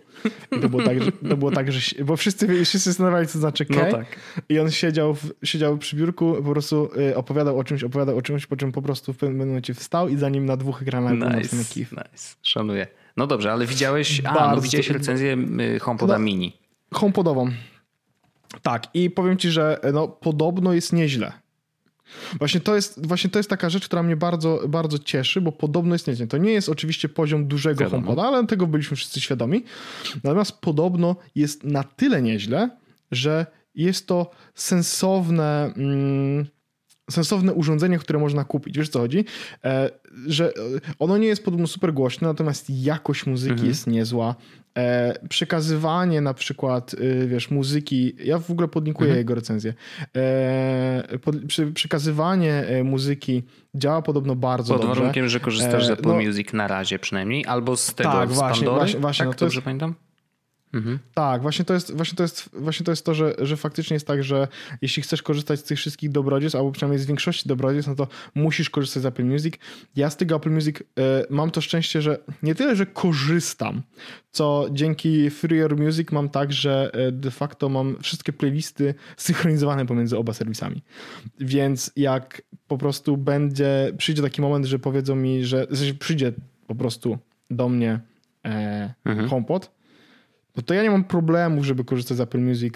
I 0.56 0.60
to 0.60 0.68
było 0.68 0.82
tak, 0.82 1.02
że, 1.02 1.12
to 1.12 1.36
było 1.36 1.50
tak, 1.50 1.72
że 1.72 2.04
bo 2.04 2.16
wszyscy, 2.16 2.64
wszyscy 2.64 2.90
zastanawiali, 2.90 3.26
co 3.26 3.38
znaczy 3.38 3.64
K. 3.64 3.74
No 3.74 3.92
tak. 3.92 4.06
I 4.48 4.58
on 4.58 4.70
siedział, 4.70 5.14
w, 5.14 5.32
siedział 5.44 5.78
przy 5.78 5.96
biurku, 5.96 6.34
po 6.34 6.50
prostu 6.50 6.90
y, 7.10 7.16
opowiadał 7.16 7.58
o 7.58 7.64
czymś, 7.64 7.84
opowiadał 7.84 8.16
o 8.16 8.22
czymś, 8.22 8.46
po 8.46 8.56
czym 8.56 8.72
po 8.72 8.82
prostu 8.82 9.12
w 9.12 9.16
pewnym 9.16 9.48
momencie 9.48 9.74
wstał 9.74 10.08
i 10.08 10.16
za 10.16 10.28
nim 10.28 10.46
na 10.46 10.56
dwóch 10.56 10.82
ekranach 10.82 11.12
nice, 11.12 11.56
był 11.56 11.64
Keith. 11.74 11.92
Nice, 11.92 12.36
szanuję. 12.42 12.86
No 13.16 13.26
dobrze, 13.26 13.52
ale 13.52 13.66
widziałeś, 13.66 14.22
a, 14.24 14.54
no 14.54 14.60
widziałeś 14.60 14.90
recenzję 14.90 15.36
y, 15.76 15.78
HomePoda 15.78 16.18
no, 16.18 16.24
Mini. 16.24 16.56
HomePodową. 16.94 17.50
Tak, 18.62 18.86
i 18.94 19.10
powiem 19.10 19.36
ci, 19.36 19.50
że 19.50 19.80
no, 19.92 20.08
podobno 20.08 20.72
jest 20.72 20.92
nieźle. 20.92 21.32
Właśnie 22.38 22.60
to, 22.60 22.74
jest, 22.74 23.06
właśnie 23.06 23.30
to 23.30 23.38
jest 23.38 23.50
taka 23.50 23.70
rzecz, 23.70 23.84
która 23.84 24.02
mnie 24.02 24.16
bardzo, 24.16 24.60
bardzo 24.68 24.98
cieszy, 24.98 25.40
bo 25.40 25.52
podobno 25.52 25.94
jest 25.94 26.06
nieźle. 26.06 26.26
To 26.26 26.38
nie 26.38 26.52
jest 26.52 26.68
oczywiście 26.68 27.08
poziom 27.08 27.46
dużego 27.46 27.84
Wiadomo. 27.84 28.06
HomePoda, 28.06 28.28
ale 28.28 28.46
tego 28.46 28.66
byliśmy 28.66 28.96
wszyscy 28.96 29.20
świadomi. 29.20 29.64
Natomiast 30.24 30.52
podobno 30.52 31.16
jest 31.34 31.64
na 31.64 31.84
tyle 31.84 32.22
nieźle, 32.22 32.70
że 33.10 33.46
jest 33.74 34.06
to 34.06 34.30
sensowne... 34.54 35.72
Mm, 35.76 36.46
sensowne 37.10 37.54
urządzenie, 37.54 37.98
które 37.98 38.18
można 38.18 38.44
kupić. 38.44 38.78
Wiesz 38.78 38.88
co 38.88 38.98
chodzi? 38.98 39.24
E, 39.64 39.90
że 40.26 40.52
ono 40.98 41.18
nie 41.18 41.26
jest 41.26 41.44
podobno 41.44 41.66
super 41.66 41.92
głośne, 41.92 42.28
natomiast 42.28 42.70
jakość 42.70 43.26
muzyki 43.26 43.52
mhm. 43.52 43.68
jest 43.68 43.86
niezła. 43.86 44.34
E, 44.78 45.14
przekazywanie 45.28 46.20
na 46.20 46.34
przykład, 46.34 46.94
y, 46.94 47.26
wiesz, 47.28 47.50
muzyki, 47.50 48.16
ja 48.24 48.38
w 48.38 48.50
ogóle 48.50 48.68
podnikuję 48.68 49.08
mhm. 49.08 49.18
jego 49.18 49.34
recenzję. 49.34 49.74
E, 50.16 51.18
pod, 51.22 51.36
przy, 51.46 51.72
przekazywanie 51.72 52.52
e, 52.52 52.84
muzyki 52.84 53.42
działa 53.74 54.02
podobno 54.02 54.36
bardzo 54.36 54.74
Pod 54.74 54.82
dobrze. 54.82 54.94
Pod 54.94 54.98
warunkiem, 54.98 55.28
że 55.28 55.40
korzystasz 55.40 55.86
z 55.86 55.90
e, 55.90 55.92
Apple 55.92 56.08
no, 56.08 56.14
Music 56.14 56.52
na 56.52 56.68
razie 56.68 56.98
przynajmniej, 56.98 57.46
albo 57.46 57.76
z 57.76 57.94
tego 57.94 58.10
tak, 58.10 58.30
właśnie, 58.30 58.68
właśnie, 58.68 59.00
właśnie, 59.00 59.26
tak 59.26 59.34
no 59.34 59.38
dobrze 59.38 59.56
jest, 59.56 59.64
pamiętam? 59.64 59.94
Mhm. 60.72 60.98
Tak, 61.14 61.42
właśnie 61.42 61.64
to 61.64 61.74
jest, 61.74 61.96
właśnie 61.96 62.16
to 62.16 62.22
jest, 62.22 62.50
właśnie 62.52 62.86
to, 62.86 62.92
jest 62.92 63.04
to 63.04 63.14
że, 63.14 63.34
że 63.38 63.56
faktycznie 63.56 63.94
jest 63.94 64.06
tak, 64.06 64.24
że 64.24 64.48
jeśli 64.82 65.02
chcesz 65.02 65.22
korzystać 65.22 65.60
z 65.60 65.62
tych 65.62 65.78
wszystkich 65.78 66.10
dobrodziejstw, 66.10 66.56
albo 66.56 66.72
przynajmniej 66.72 66.98
z 66.98 67.06
większości 67.06 67.48
dobrodziejstw, 67.48 67.88
no 67.88 67.94
to 67.94 68.08
musisz 68.34 68.70
korzystać 68.70 69.02
z 69.02 69.06
Apple 69.06 69.24
Music. 69.24 69.54
Ja 69.96 70.10
z 70.10 70.16
tego 70.16 70.36
Apple 70.36 70.50
Music 70.50 70.80
y, 70.80 70.82
mam 71.30 71.50
to 71.50 71.60
szczęście, 71.60 72.02
że 72.02 72.18
nie 72.42 72.54
tyle, 72.54 72.76
że 72.76 72.86
korzystam, 72.86 73.82
co 74.30 74.68
dzięki 74.72 75.30
Freer 75.30 75.76
Music 75.76 76.12
mam 76.12 76.28
tak, 76.28 76.52
że 76.52 76.90
e, 76.92 77.12
de 77.12 77.30
facto 77.30 77.68
mam 77.68 77.96
wszystkie 78.02 78.32
playlisty 78.32 78.94
synchronizowane 79.16 79.86
pomiędzy 79.86 80.18
oba 80.18 80.32
serwisami. 80.32 80.82
Więc 81.40 81.92
jak 81.96 82.42
po 82.68 82.78
prostu 82.78 83.16
będzie, 83.16 83.92
przyjdzie 83.98 84.22
taki 84.22 84.42
moment, 84.42 84.66
że 84.66 84.78
powiedzą 84.78 85.16
mi, 85.16 85.44
że 85.44 85.66
przyjdzie 85.98 86.32
po 86.66 86.74
prostu 86.74 87.18
do 87.50 87.68
mnie 87.68 88.00
e, 88.44 88.94
mhm. 89.04 89.28
HomePod, 89.28 89.79
no 90.56 90.62
to 90.62 90.74
ja 90.74 90.82
nie 90.82 90.90
mam 90.90 91.04
problemu, 91.04 91.64
żeby 91.64 91.84
korzystać 91.84 92.16
z 92.16 92.20
Apple 92.20 92.40
Music 92.40 92.74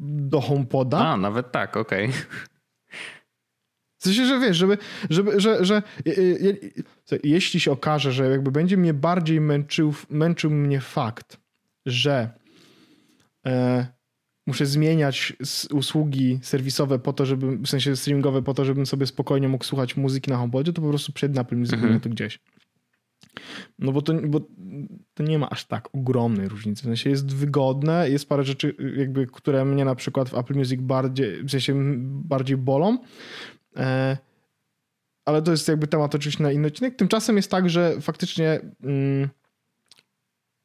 do 0.00 0.40
HomePoda. 0.40 0.98
A, 0.98 1.16
nawet 1.16 1.52
tak, 1.52 1.76
okej. 1.76 2.08
Okay. 2.08 2.20
W 4.00 4.04
sensie, 4.04 4.26
że 4.26 4.38
wiesz, 4.38 4.56
żeby, 4.56 4.78
żeby 5.10 5.40
że, 5.40 5.64
że 5.64 5.82
je, 6.04 6.12
je, 6.14 6.56
jeśli 7.22 7.60
się 7.60 7.72
okaże, 7.72 8.12
że 8.12 8.30
jakby 8.30 8.50
będzie 8.50 8.76
mnie 8.76 8.94
bardziej 8.94 9.40
męczył, 9.40 9.94
męczył 10.10 10.50
mnie 10.50 10.80
fakt, 10.80 11.40
że 11.86 12.30
e, 13.46 13.86
muszę 14.46 14.66
zmieniać 14.66 15.32
usługi 15.72 16.38
serwisowe 16.42 16.98
po 16.98 17.12
to, 17.12 17.26
żeby, 17.26 17.56
w 17.56 17.66
sensie 17.66 17.96
streamingowe 17.96 18.42
po 18.42 18.54
to, 18.54 18.64
żebym 18.64 18.86
sobie 18.86 19.06
spokojnie 19.06 19.48
mógł 19.48 19.64
słuchać 19.64 19.96
muzyki 19.96 20.30
na 20.30 20.36
HomePodzie, 20.36 20.72
to 20.72 20.82
po 20.82 20.88
prostu 20.88 21.12
przed 21.12 21.38
Apple 21.38 21.56
Music 21.56 21.74
mhm. 21.74 22.00
to 22.00 22.08
gdzieś. 22.08 22.38
No 23.78 23.92
bo 23.92 24.02
to, 24.02 24.14
bo 24.14 24.40
to 25.14 25.22
nie 25.22 25.38
ma 25.38 25.50
aż 25.50 25.64
tak 25.64 25.88
ogromnej 25.94 26.48
różnicy. 26.48 26.82
W 26.82 26.84
sensie 26.84 27.10
jest 27.10 27.34
wygodne, 27.34 28.10
jest 28.10 28.28
parę 28.28 28.44
rzeczy, 28.44 28.76
jakby, 28.96 29.26
które 29.26 29.64
mnie 29.64 29.84
na 29.84 29.94
przykład 29.94 30.28
w 30.28 30.34
Apple 30.34 30.54
Music 30.54 30.80
bardziej, 30.80 31.44
w 31.44 31.50
sensie 31.50 31.74
bardziej 32.04 32.56
bolą. 32.56 32.98
E, 33.76 34.16
ale 35.24 35.42
to 35.42 35.50
jest 35.50 35.68
jakby 35.68 35.86
temat 35.86 36.14
oczywiście 36.14 36.42
na 36.42 36.52
inny 36.52 36.68
odcinek. 36.68 36.96
Tymczasem 36.96 37.36
jest 37.36 37.50
tak, 37.50 37.70
że 37.70 38.00
faktycznie 38.00 38.60
mm, 38.82 39.28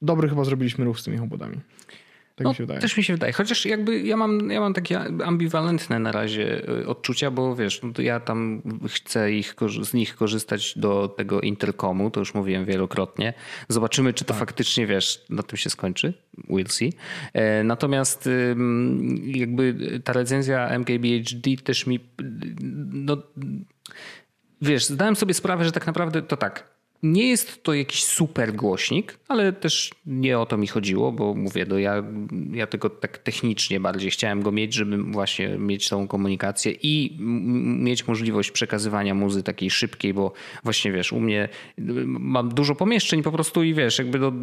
dobry 0.02 0.30
chyba 0.30 0.44
zrobiliśmy 0.44 0.86
ruch 0.86 1.00
z 1.00 1.04
tymi 1.04 1.18
HomePodami. 1.18 1.58
Tak 2.36 2.46
no, 2.46 2.50
mi 2.50 2.56
się 2.56 2.64
wydaje. 2.64 2.80
Też 2.80 2.98
mi 2.98 3.04
się 3.04 3.14
wydaje. 3.14 3.34
Chociaż 3.34 3.66
jakby 3.66 4.02
ja 4.02 4.18
mam, 4.18 4.52
ja 4.52 4.60
mam 4.60 4.74
takie 4.74 5.00
ambiwalentne 5.00 6.00
na 6.00 6.12
razie 6.12 6.70
y, 6.70 6.88
odczucia, 6.88 7.32
bo 7.32 7.56
wiesz, 7.56 7.82
no 7.84 8.04
ja 8.04 8.20
tam 8.20 8.62
chcę 8.88 9.32
ich, 9.32 9.56
z 9.82 9.94
nich 9.94 10.16
korzystać 10.16 10.74
do 10.78 11.08
tego 11.08 11.42
interkomu, 11.42 12.12
to 12.12 12.20
już 12.20 12.34
mówiłem 12.34 12.66
wielokrotnie. 12.66 13.34
Zobaczymy, 13.70 14.14
czy 14.14 14.26
to 14.26 14.34
tak. 14.34 14.40
faktycznie, 14.40 14.88
wiesz, 14.88 15.26
na 15.30 15.44
tym 15.44 15.58
się 15.58 15.70
skończy. 15.70 16.14
We'll 16.50 16.70
see. 16.70 16.94
E, 17.34 17.64
natomiast 17.64 18.30
jakby 19.26 19.76
ta 20.04 20.14
recenzja 20.14 20.70
MKBHD 20.70 21.58
też 21.64 21.88
mi 21.88 22.00
no, 22.92 23.18
wiesz, 24.62 24.86
zdałem 24.86 25.16
sobie 25.16 25.34
sprawę, 25.34 25.66
że 25.66 25.72
tak 25.72 25.88
naprawdę 25.88 26.22
to 26.22 26.38
tak, 26.38 26.75
nie 27.04 27.30
jest 27.30 27.64
to 27.64 27.74
jakiś 27.74 28.04
super 28.04 28.54
głośnik, 28.54 29.20
ale 29.28 29.54
też 29.54 29.92
nie 30.06 30.40
o 30.40 30.46
to 30.46 30.58
mi 30.58 30.68
chodziło, 30.68 31.12
bo 31.12 31.34
mówię, 31.34 31.66
no 31.70 31.78
ja, 31.78 32.04
ja 32.52 32.68
tylko 32.68 32.90
tak 32.90 33.18
technicznie 33.18 33.80
bardziej 33.80 34.12
chciałem 34.12 34.42
go 34.42 34.52
mieć, 34.52 34.74
żeby 34.74 35.04
właśnie 35.04 35.50
mieć 35.58 35.90
tą 35.90 36.08
komunikację 36.08 36.72
i 36.84 37.18
mieć 37.80 38.08
możliwość 38.08 38.52
przekazywania 38.52 39.14
muzy 39.14 39.44
takiej 39.44 39.70
szybkiej, 39.70 40.14
bo 40.14 40.34
właśnie 40.64 40.92
wiesz, 40.92 41.14
u 41.14 41.20
mnie 41.20 41.50
mam 42.08 42.50
dużo 42.50 42.76
pomieszczeń 42.76 43.24
po 43.24 43.32
prostu 43.32 43.64
i 43.64 43.74
wiesz, 43.74 43.98
jakby 43.98 44.20
to, 44.20 44.34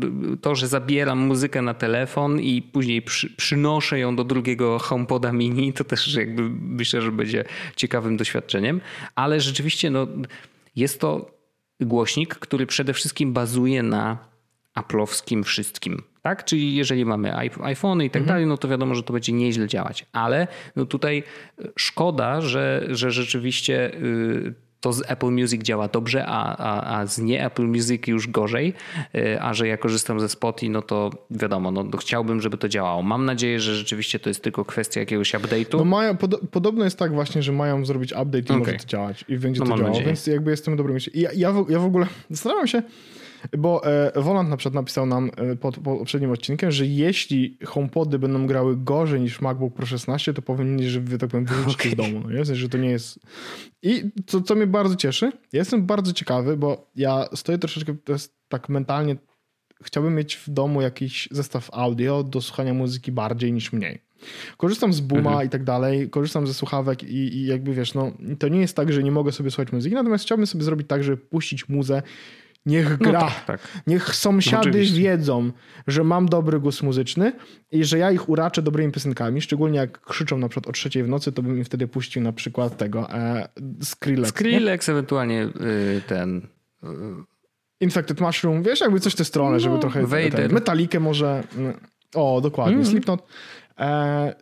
to 0.41 0.55
że 0.55 0.69
zabieram 0.69 1.19
muzykę 1.19 1.63
na 1.63 1.75
telefon 1.75 2.41
i 2.41 2.63
później 2.63 3.03
przy, 3.03 3.31
przynoszę 3.37 3.99
ją 3.99 4.17
do 4.17 4.25
drugiego 4.25 4.79
HomePoda 4.79 5.33
mini, 5.33 5.73
to 5.73 5.85
też 5.85 6.15
jakby 6.15 6.43
myślę, 6.61 7.03
że 7.03 7.13
będzie 7.13 7.45
ciekawym 7.77 8.17
doświadczeniem, 8.17 8.81
ale 9.15 9.41
rzeczywiście 9.41 9.91
no, 9.91 10.07
jest 10.77 11.01
to 11.01 11.42
głośnik, 11.87 12.35
który 12.35 12.67
przede 12.67 12.93
wszystkim 12.93 13.33
bazuje 13.33 13.83
na 13.83 14.19
Apple'owskim 14.75 15.43
wszystkim. 15.43 16.03
Tak? 16.23 16.45
Czyli 16.45 16.75
jeżeli 16.77 17.05
mamy 17.05 17.37
iPhone 17.63 18.03
i 18.03 18.11
tak 18.11 18.23
mhm. 18.23 18.27
dalej, 18.27 18.47
no 18.47 18.57
to 18.57 18.69
wiadomo, 18.69 18.95
że 18.95 19.03
to 19.03 19.13
będzie 19.13 19.33
nieźle 19.33 19.69
działać. 19.69 20.07
Ale 20.13 20.49
no 20.77 20.87
tutaj 20.87 21.23
szkoda, 21.77 22.41
że, 22.41 22.87
że 22.91 23.11
rzeczywiście 23.11 23.95
y, 23.95 24.55
to 24.83 24.93
z 24.93 25.11
Apple 25.11 25.31
Music 25.31 25.63
działa 25.63 25.89
dobrze, 25.89 26.27
a, 26.27 26.57
a, 26.57 26.99
a 26.99 27.07
z 27.07 27.19
nie 27.19 27.47
Apple 27.47 27.67
Music 27.67 28.07
już 28.07 28.29
gorzej, 28.29 28.75
y, 29.15 29.41
a 29.41 29.55
że 29.55 29.69
ja 29.69 29.77
korzystam 29.77 30.21
ze 30.21 30.29
Spotify, 30.29 30.73
no 30.73 30.83
to 30.83 31.11
wiadomo, 31.31 31.71
no, 31.71 31.85
no 31.85 31.99
chciałbym, 31.99 32.41
żeby 32.41 32.59
to 32.59 32.69
działało. 32.69 33.03
Mam 33.03 33.25
nadzieję, 33.25 33.61
że 33.61 33.77
rzeczywiście 33.77 34.19
to 34.19 34.31
jest 34.31 34.43
tylko 34.43 34.65
kwestia 34.65 35.01
jakiegoś 35.01 35.35
update'u. 35.35 35.79
No 35.79 35.85
mają, 35.85 36.17
pod, 36.17 36.41
podobno 36.51 36.85
jest 36.85 36.99
tak 36.99 37.15
właśnie, 37.15 37.43
że 37.43 37.53
mają 37.53 37.85
zrobić 37.85 38.13
update 38.13 38.39
i 38.39 38.43
okay. 38.43 38.59
może 38.59 38.73
to 38.73 38.87
działać 38.87 39.25
i 39.29 39.39
będzie 39.39 39.61
no 39.61 39.67
to 39.67 39.71
działało, 39.71 39.89
nadzieję. 39.89 40.07
więc 40.07 40.27
jakby 40.27 40.51
jestem 40.51 40.75
w 40.75 40.77
dobrym 40.77 40.95
miejscu. 40.95 41.11
Ja, 41.15 41.31
ja, 41.35 41.53
w, 41.53 41.71
ja 41.71 41.79
w 41.79 41.85
ogóle 41.85 42.07
zastanawiam 42.31 42.67
się, 42.67 42.83
bo 43.59 43.87
e, 43.87 44.13
Wolant 44.21 44.49
na 44.49 44.57
przykład 44.57 44.75
napisał 44.75 45.07
nam 45.07 45.31
e, 45.37 45.57
pod, 45.57 45.79
poprzednim 45.79 46.31
odcinkiem, 46.31 46.71
że 46.71 46.87
jeśli 46.87 47.59
HomePody 47.65 48.19
będą 48.19 48.47
grały 48.47 48.77
gorzej 48.77 49.21
niż 49.21 49.41
MacBook 49.41 49.75
Pro 49.75 49.87
16, 49.87 50.35
to 50.35 50.43
powinni, 50.43 50.89
że 50.89 51.01
tak 51.19 51.31
powiem, 51.31 51.47
wyrzucić 51.47 51.81
okay. 51.81 51.93
z 51.93 51.95
domu. 51.95 52.21
No, 52.25 52.31
nie? 52.31 52.45
że 52.45 52.69
to 52.69 52.79
nie 52.79 52.91
jest... 52.91 53.19
I 53.83 54.11
co, 54.27 54.41
co 54.41 54.55
mnie 54.55 54.67
bardzo 54.73 54.97
cieszy, 54.97 55.33
ja 55.53 55.59
jestem 55.59 55.87
bardzo 55.87 56.13
ciekawy, 56.13 56.57
bo 56.57 56.91
ja 56.97 57.25
stoję 57.35 57.59
troszeczkę, 57.59 57.95
to 58.05 58.13
jest 58.13 58.37
tak 58.49 58.69
mentalnie, 58.69 59.17
chciałbym 59.83 60.15
mieć 60.15 60.37
w 60.37 60.51
domu 60.51 60.83
jakiś 60.83 61.29
zestaw 61.31 61.71
audio 61.73 62.23
do 62.23 62.41
słuchania 62.41 62.75
muzyki 62.75 63.13
bardziej 63.13 63.53
niż 63.53 63.73
mniej. 63.73 64.03
Korzystam 64.57 64.93
z 64.93 65.01
Booma 65.01 65.31
mhm. 65.31 65.47
i 65.47 65.51
tak 65.51 65.65
dalej, 65.65 66.11
korzystam 66.11 66.47
ze 66.47 66.55
słuchawek 66.55 67.03
i, 67.03 67.37
i, 67.37 67.47
jakby 67.47 67.75
wiesz, 67.75 67.95
no 67.95 68.13
to 68.39 68.49
nie 68.49 68.61
jest 68.61 68.77
tak, 68.77 68.93
że 68.93 69.03
nie 69.03 69.11
mogę 69.11 69.33
sobie 69.33 69.51
słuchać 69.51 69.73
muzyki, 69.73 69.95
natomiast 69.95 70.25
chciałbym 70.25 70.47
sobie 70.47 70.65
zrobić 70.65 70.89
tak, 70.89 71.05
żeby 71.05 71.17
puścić 71.17 71.69
muzę 71.69 72.03
Niech 72.67 72.91
no 72.91 73.11
gra. 73.11 73.21
No 73.21 73.27
tak, 73.27 73.45
tak. 73.45 73.83
Niech 73.87 74.15
sąsiady 74.15 74.85
no 74.91 74.97
wiedzą, 74.97 75.53
że 75.87 76.05
mam 76.05 76.29
dobry 76.29 76.61
głos 76.61 76.83
muzyczny 76.83 77.33
i 77.71 77.85
że 77.85 77.99
ja 77.99 78.11
ich 78.11 78.29
uraczę 78.29 78.63
dobrymi 78.63 78.93
piosenkami. 78.93 79.41
Szczególnie 79.41 79.79
jak 79.79 80.01
krzyczą 80.01 80.39
na 80.39 80.49
przykład 80.49 80.69
o 80.69 80.73
trzeciej 80.73 81.03
w 81.03 81.09
nocy, 81.09 81.33
to 81.33 81.43
bym 81.43 81.59
im 81.59 81.65
wtedy 81.65 81.89
puścił 81.89 82.23
na 82.23 82.33
przykład 82.33 82.77
tego 82.77 83.11
e, 83.11 83.49
Skrillex. 83.83 84.29
Skrillex, 84.29 84.89
nie? 84.89 84.93
ewentualnie 84.93 85.43
y, 85.43 86.03
ten... 86.07 86.47
Y, 86.85 86.89
Infected 87.81 88.21
Mushroom, 88.21 88.63
wiesz, 88.63 88.81
jakby 88.81 89.01
coś 89.01 89.13
w 89.13 89.17
tę 89.17 89.25
stronę, 89.25 89.53
no, 89.53 89.61
żeby 89.61 89.79
trochę... 89.79 90.07
Ten, 90.31 90.53
metalikę 90.53 91.01
może... 91.01 91.45
O, 92.15 92.41
dokładnie. 92.41 92.75
Mm. 92.75 92.87
Slipknot. 92.87 93.27
E, 93.79 94.35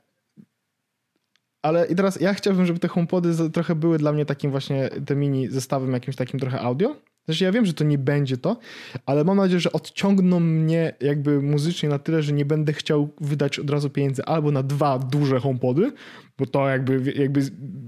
ale 1.62 1.86
i 1.86 1.94
teraz 1.94 2.20
ja 2.20 2.34
chciałbym, 2.34 2.66
żeby 2.66 2.78
te 2.78 2.88
HomePody 2.88 3.50
trochę 3.50 3.74
były 3.74 3.98
dla 3.98 4.12
mnie 4.12 4.26
takim 4.26 4.50
właśnie, 4.50 4.90
te 5.06 5.16
mini 5.16 5.48
zestawem 5.48 5.92
jakimś 5.92 6.16
takim 6.16 6.40
trochę 6.40 6.60
audio 6.60 6.96
znaczy 7.24 7.44
ja 7.44 7.52
wiem, 7.52 7.66
że 7.66 7.74
to 7.74 7.84
nie 7.84 7.98
będzie 7.98 8.36
to, 8.36 8.58
ale 9.06 9.24
mam 9.24 9.36
nadzieję, 9.36 9.60
że 9.60 9.72
odciągną 9.72 10.40
mnie 10.40 10.94
jakby 11.00 11.42
muzycznie 11.42 11.88
na 11.88 11.98
tyle, 11.98 12.22
że 12.22 12.32
nie 12.32 12.44
będę 12.44 12.72
chciał 12.72 13.14
wydać 13.20 13.58
od 13.58 13.70
razu 13.70 13.90
pieniędzy 13.90 14.24
albo 14.24 14.50
na 14.50 14.62
dwa 14.62 14.98
duże 14.98 15.40
homepody, 15.40 15.92
bo 16.38 16.46
to 16.46 16.68
jakby, 16.68 17.12
jakby 17.16 17.40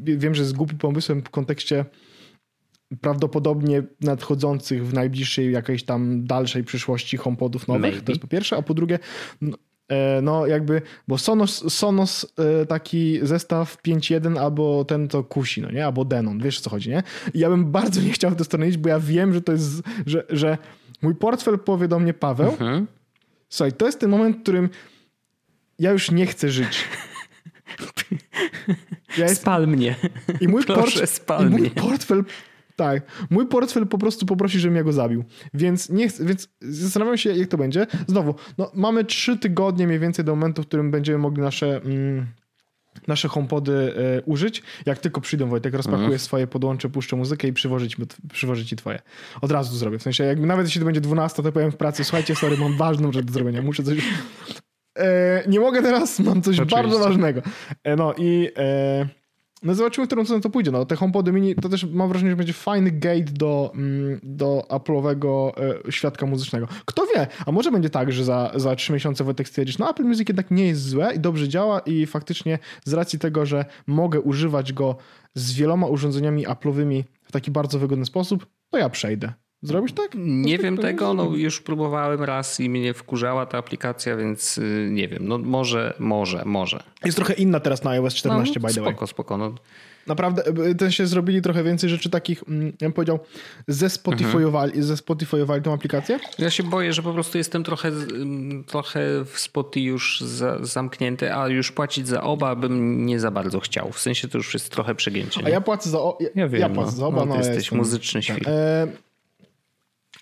wiem, 0.05 0.35
że 0.35 0.43
jest 0.43 0.57
głupi 0.57 0.77
pomysłem 0.77 1.23
w 1.23 1.31
kontekście 1.31 1.85
prawdopodobnie 3.01 3.83
nadchodzących 4.01 4.87
w 4.87 4.95
najbliższej 4.95 5.53
jakiejś 5.53 5.85
tam 5.85 6.25
dalszej 6.25 6.65
przyszłości 6.65 7.17
homepodów 7.17 7.69
nowych. 7.69 7.83
Maybe. 7.83 8.01
To 8.01 8.13
jest 8.13 8.23
po 8.23 8.29
pierwsze, 8.29 8.57
a 8.57 8.63
po 8.63 8.75
drugie 8.75 8.99
no, 9.41 9.57
no 10.23 10.47
jakby, 10.47 10.83
bo 11.09 11.19
Sonos, 11.19 11.75
Sonos 11.75 12.27
e, 12.39 12.67
taki 12.67 13.19
zestaw 13.23 13.77
5.1 13.87 14.39
albo 14.39 14.85
ten 14.85 15.09
to 15.09 15.25
kusi, 15.25 15.63
no 15.63 15.71
nie? 15.71 15.87
Albo 15.87 16.05
Denon, 16.05 16.39
wiesz 16.39 16.59
o 16.59 16.63
co 16.63 16.71
chodzi, 16.71 16.91
nie? 16.91 17.03
I 17.35 17.39
ja 17.39 17.51
bym 17.51 17.73
bardzo 17.73 18.01
nie 18.01 18.13
chciał 18.13 18.31
w 18.31 18.37
tę 18.37 18.45
stronę 18.45 18.69
iść, 18.69 18.79
bo 18.79 18.89
ja 18.89 19.01
wiem, 19.01 19.35
że 19.35 19.43
to 19.43 19.53
jest, 19.53 19.83
że, 20.07 20.25
że 20.31 20.59
mój 21.03 21.15
portfel 21.15 21.59
powie 21.59 21.89
do 21.89 21.99
mnie 21.99 22.15
Paweł, 22.15 22.51
mhm. 22.51 22.87
słuchaj, 23.49 23.73
to 23.73 23.87
jest 23.87 24.01
ten 24.01 24.11
moment, 24.11 24.37
w 24.37 24.43
którym 24.43 24.69
ja 25.79 25.91
już 25.91 26.11
nie 26.11 26.27
chcę 26.27 26.49
żyć. 26.49 26.85
Ja 29.19 29.25
jest... 29.25 29.41
Spal 29.41 29.67
mnie. 29.67 29.95
I 30.41 30.49
mój, 30.49 30.65
Proszę, 30.65 31.01
port... 31.01 31.11
spal 31.11 31.47
I 31.47 31.51
mój 31.51 31.71
portfel 31.71 32.25
tak. 32.77 33.27
Mój 33.31 33.47
portfel 33.47 33.87
po 33.87 33.99
prostu 33.99 34.27
poprosi, 34.27 34.59
żebym 34.59 34.77
ja 34.77 34.83
go 34.83 34.93
zabił. 34.93 35.25
Więc 35.55 35.91
nie 35.91 36.09
chcę, 36.09 36.25
więc 36.25 36.49
zastanawiam 36.61 37.19
się, 37.19 37.33
jak 37.33 37.49
to 37.49 37.59
będzie. 37.59 37.87
Znowu, 38.07 38.35
no, 38.59 38.71
mamy 38.75 39.05
trzy 39.05 39.39
tygodnie 39.39 39.87
mniej 39.87 39.99
więcej 39.99 40.25
do 40.25 40.37
momentu, 40.37 40.63
w 40.63 40.67
którym 40.67 40.91
będziemy 40.91 41.19
mogli 41.19 41.43
nasze. 41.43 41.77
Mm, 41.77 42.27
nasze 43.07 43.29
HomePody 43.29 43.73
e, 43.73 44.23
użyć. 44.23 44.63
Jak 44.87 44.99
tylko 44.99 45.21
przyjdą, 45.21 45.49
Wojtek, 45.49 45.75
rozpakuję 45.75 46.05
mhm. 46.05 46.19
swoje, 46.19 46.47
podłączę, 46.47 46.89
puszczę 46.89 47.17
muzykę 47.17 47.49
i 47.49 47.53
przywożę 47.53 47.89
ci, 47.89 47.97
przywożę 48.33 48.65
ci 48.65 48.77
twoje. 48.77 49.03
Od 49.41 49.53
razu 49.53 49.71
to 49.71 49.77
zrobię. 49.77 49.99
W 49.99 50.03
sensie, 50.03 50.25
jak 50.25 50.41
nawet 50.41 50.67
jeśli 50.67 50.79
to 50.79 50.85
będzie 50.85 51.01
12, 51.01 51.43
to 51.43 51.53
powiem 51.53 51.73
w 51.73 51.77
pracy, 51.77 52.05
słuchajcie, 52.05 52.35
sorry, 52.35 52.57
mam 52.57 52.77
ważną 52.77 53.13
rzecz 53.13 53.27
do 53.27 53.33
zrobienia. 53.33 53.63
Muszę 53.63 53.83
coś... 53.83 53.99
E, 54.99 55.43
nie 55.49 55.61
mogę 55.61 55.83
teraz, 55.83 56.21
mam 56.21 56.43
coś 56.43 56.55
Oczywiście. 56.55 56.83
bardzo 56.83 56.99
ważnego. 56.99 57.43
E, 57.85 57.97
no 57.97 58.15
i... 58.19 58.49
E, 58.57 59.22
no 59.63 59.75
zobaczymy, 59.75 60.07
w 60.07 60.09
którą 60.09 60.25
stronę 60.25 60.43
to 60.43 60.51
pójdzie. 60.51 60.71
No, 60.71 60.87
te 60.87 60.97
HomePody 60.97 61.33
mini 61.33 61.55
to 61.55 61.69
też 61.69 61.85
mam 61.85 62.09
wrażenie, 62.09 62.31
że 62.31 62.37
będzie 62.37 62.53
fajny 62.53 62.91
gate 62.91 63.33
do, 63.33 63.73
mm, 63.75 64.21
do 64.23 64.67
Apple'owego 64.69 65.53
e, 65.89 65.93
świadka 65.93 66.27
muzycznego. 66.27 66.69
Kto 66.85 67.07
wie, 67.07 67.27
a 67.47 67.53
może 67.53 67.71
będzie 67.71 67.91
tak, 67.91 68.13
że 68.13 68.25
za, 68.25 68.53
za 68.55 68.77
3 68.77 68.93
miesiące 68.93 69.25
Wojtek 69.25 69.49
stwierdzisz, 69.49 69.79
no 69.79 69.91
Apple 69.91 70.05
Music 70.05 70.29
jednak 70.29 70.51
nie 70.51 70.67
jest 70.67 70.89
złe 70.89 71.15
i 71.15 71.21
dobrze 71.21 71.49
działa 71.49 71.81
i 71.81 72.07
faktycznie 72.07 72.59
z 72.85 72.93
racji 72.93 73.19
tego, 73.19 73.47
że 73.47 73.65
mogę 73.87 74.21
używać 74.21 74.73
go 74.73 74.97
z 75.35 75.53
wieloma 75.53 75.87
urządzeniami 75.87 76.47
Apple'owymi 76.47 77.05
w 77.25 77.33
taki 77.33 77.51
bardzo 77.51 77.79
wygodny 77.79 78.05
sposób, 78.05 78.47
to 78.71 78.79
ja 78.79 78.89
przejdę. 78.89 79.33
Zrobisz 79.63 79.93
tak? 79.93 80.11
Nie 80.17 80.59
wiem 80.59 80.79
tego, 80.79 81.15
no 81.15 81.25
już 81.37 81.61
próbowałem 81.61 82.23
raz 82.23 82.61
i 82.61 82.71
mnie 82.71 82.95
wkurzała 82.95 83.47
ta 83.47 83.59
aplikacja, 83.59 84.17
więc 84.17 84.59
y, 84.59 84.89
nie 84.91 85.09
wiem, 85.09 85.29
no 85.29 85.39
może, 85.39 85.95
może, 85.99 86.43
może. 86.45 86.83
Jest 87.05 87.17
trochę 87.17 87.35
inna 87.35 87.61
teraz 87.61 87.85
na 87.85 87.91
iOS 87.91 88.15
14, 88.15 88.55
no, 88.55 88.61
by 88.61 88.67
the 88.67 88.73
spoko, 88.73 88.85
way. 88.85 88.95
Spoko, 88.95 89.07
spoko. 89.07 89.39
No. 89.39 89.55
Naprawdę, 90.07 90.43
y, 90.71 90.75
ten 90.75 90.91
się 90.91 91.07
zrobili 91.07 91.43
trochę 91.43 91.65
więcej 91.65 91.91
rzeczy 91.91 92.11
takich, 92.11 92.43
mm, 92.49 92.67
ja 92.67 92.73
bym 92.81 92.93
powiedział, 92.93 93.19
ze 93.69 93.87
Spotify'owali, 93.87 94.65
mhm. 94.65 94.83
ze 94.83 94.95
Spotify'owali 94.95 95.63
tą 95.63 95.73
aplikację? 95.73 96.19
Ja 96.39 96.51
się 96.51 96.63
boję, 96.63 96.93
że 96.93 97.03
po 97.03 97.13
prostu 97.13 97.39
jestem 97.39 97.65
trochę, 97.65 97.93
trochę 98.67 99.01
w 99.25 99.39
Spotify 99.39 99.81
już 99.81 100.21
za, 100.21 100.65
zamknięty, 100.65 101.35
a 101.35 101.49
już 101.49 101.73
płacić 101.73 102.09
za 102.09 102.23
oba 102.23 102.57
bym 102.57 103.07
nie 103.07 103.21
za 103.21 103.31
bardzo 103.31 103.61
chciał. 103.61 103.93
W 103.93 103.99
sensie 103.99 104.29
to 104.29 104.39
już 104.39 104.55
jest 104.55 104.71
trochę 104.71 104.95
przegięcie. 104.95 105.41
A 105.45 105.49
ja 105.49 105.61
płacę 105.61 105.91
za, 105.91 105.99
o, 105.99 106.19
ja, 106.21 106.29
ja, 106.35 106.49
wiem, 106.49 106.61
ja 106.61 106.69
płacę 106.69 106.91
no, 106.91 106.97
za 106.97 107.07
oba. 107.07 107.19
No, 107.19 107.27
no, 107.27 107.37
jesteś 107.37 107.57
jestem, 107.57 107.79
muzyczny 107.79 108.23
świr. 108.23 108.49
E 108.49 109.12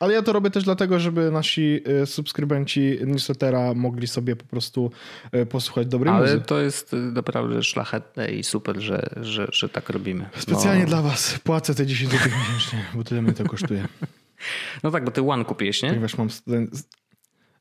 ale 0.00 0.14
ja 0.14 0.22
to 0.22 0.32
robię 0.32 0.50
też 0.50 0.64
dlatego, 0.64 1.00
żeby 1.00 1.30
nasi 1.30 1.80
y, 2.02 2.06
subskrybenci 2.06 2.98
newslettera 3.06 3.74
mogli 3.74 4.06
sobie 4.06 4.36
po 4.36 4.44
prostu 4.44 4.90
y, 5.34 5.46
posłuchać 5.46 5.86
dobrej 5.86 6.14
Ale 6.14 6.26
muzyki. 6.26 6.44
to 6.44 6.60
jest 6.60 6.94
y, 6.94 6.96
naprawdę 6.96 7.62
szlachetne 7.62 8.30
i 8.30 8.44
super, 8.44 8.80
że, 8.80 9.10
że, 9.20 9.46
że 9.52 9.68
tak 9.68 9.90
robimy. 9.90 10.28
Specjalnie 10.38 10.82
no. 10.82 10.88
dla 10.88 11.02
was 11.02 11.38
płacę 11.44 11.74
te 11.74 11.86
10 11.86 12.12
zł 12.12 12.28
miesięcznie, 12.38 12.84
bo 12.94 13.04
tyle 13.04 13.22
mnie 13.22 13.32
to 13.32 13.44
kosztuje. 13.44 13.88
No 14.82 14.90
tak, 14.90 15.04
bo 15.04 15.10
ty 15.10 15.22
One 15.22 15.44
kupiłeś, 15.44 15.82
nie? 15.82 15.88
Ponieważ 15.88 16.18
mam 16.18 16.30
student... 16.30 16.70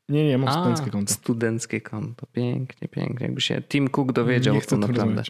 Nie, 0.08 0.28
nie, 0.28 0.38
mam 0.38 0.48
A, 0.48 0.52
studenckie 0.52 0.90
konto. 0.90 1.12
studenckie 1.12 1.80
konto. 1.80 2.26
Pięknie, 2.32 2.88
pięknie. 2.88 3.26
Jakby 3.26 3.40
się 3.40 3.62
Tim 3.62 3.88
Cook 3.88 4.12
dowiedział, 4.12 4.54
nie 4.54 4.62
to 4.62 4.76
naprawdę. 4.76 5.22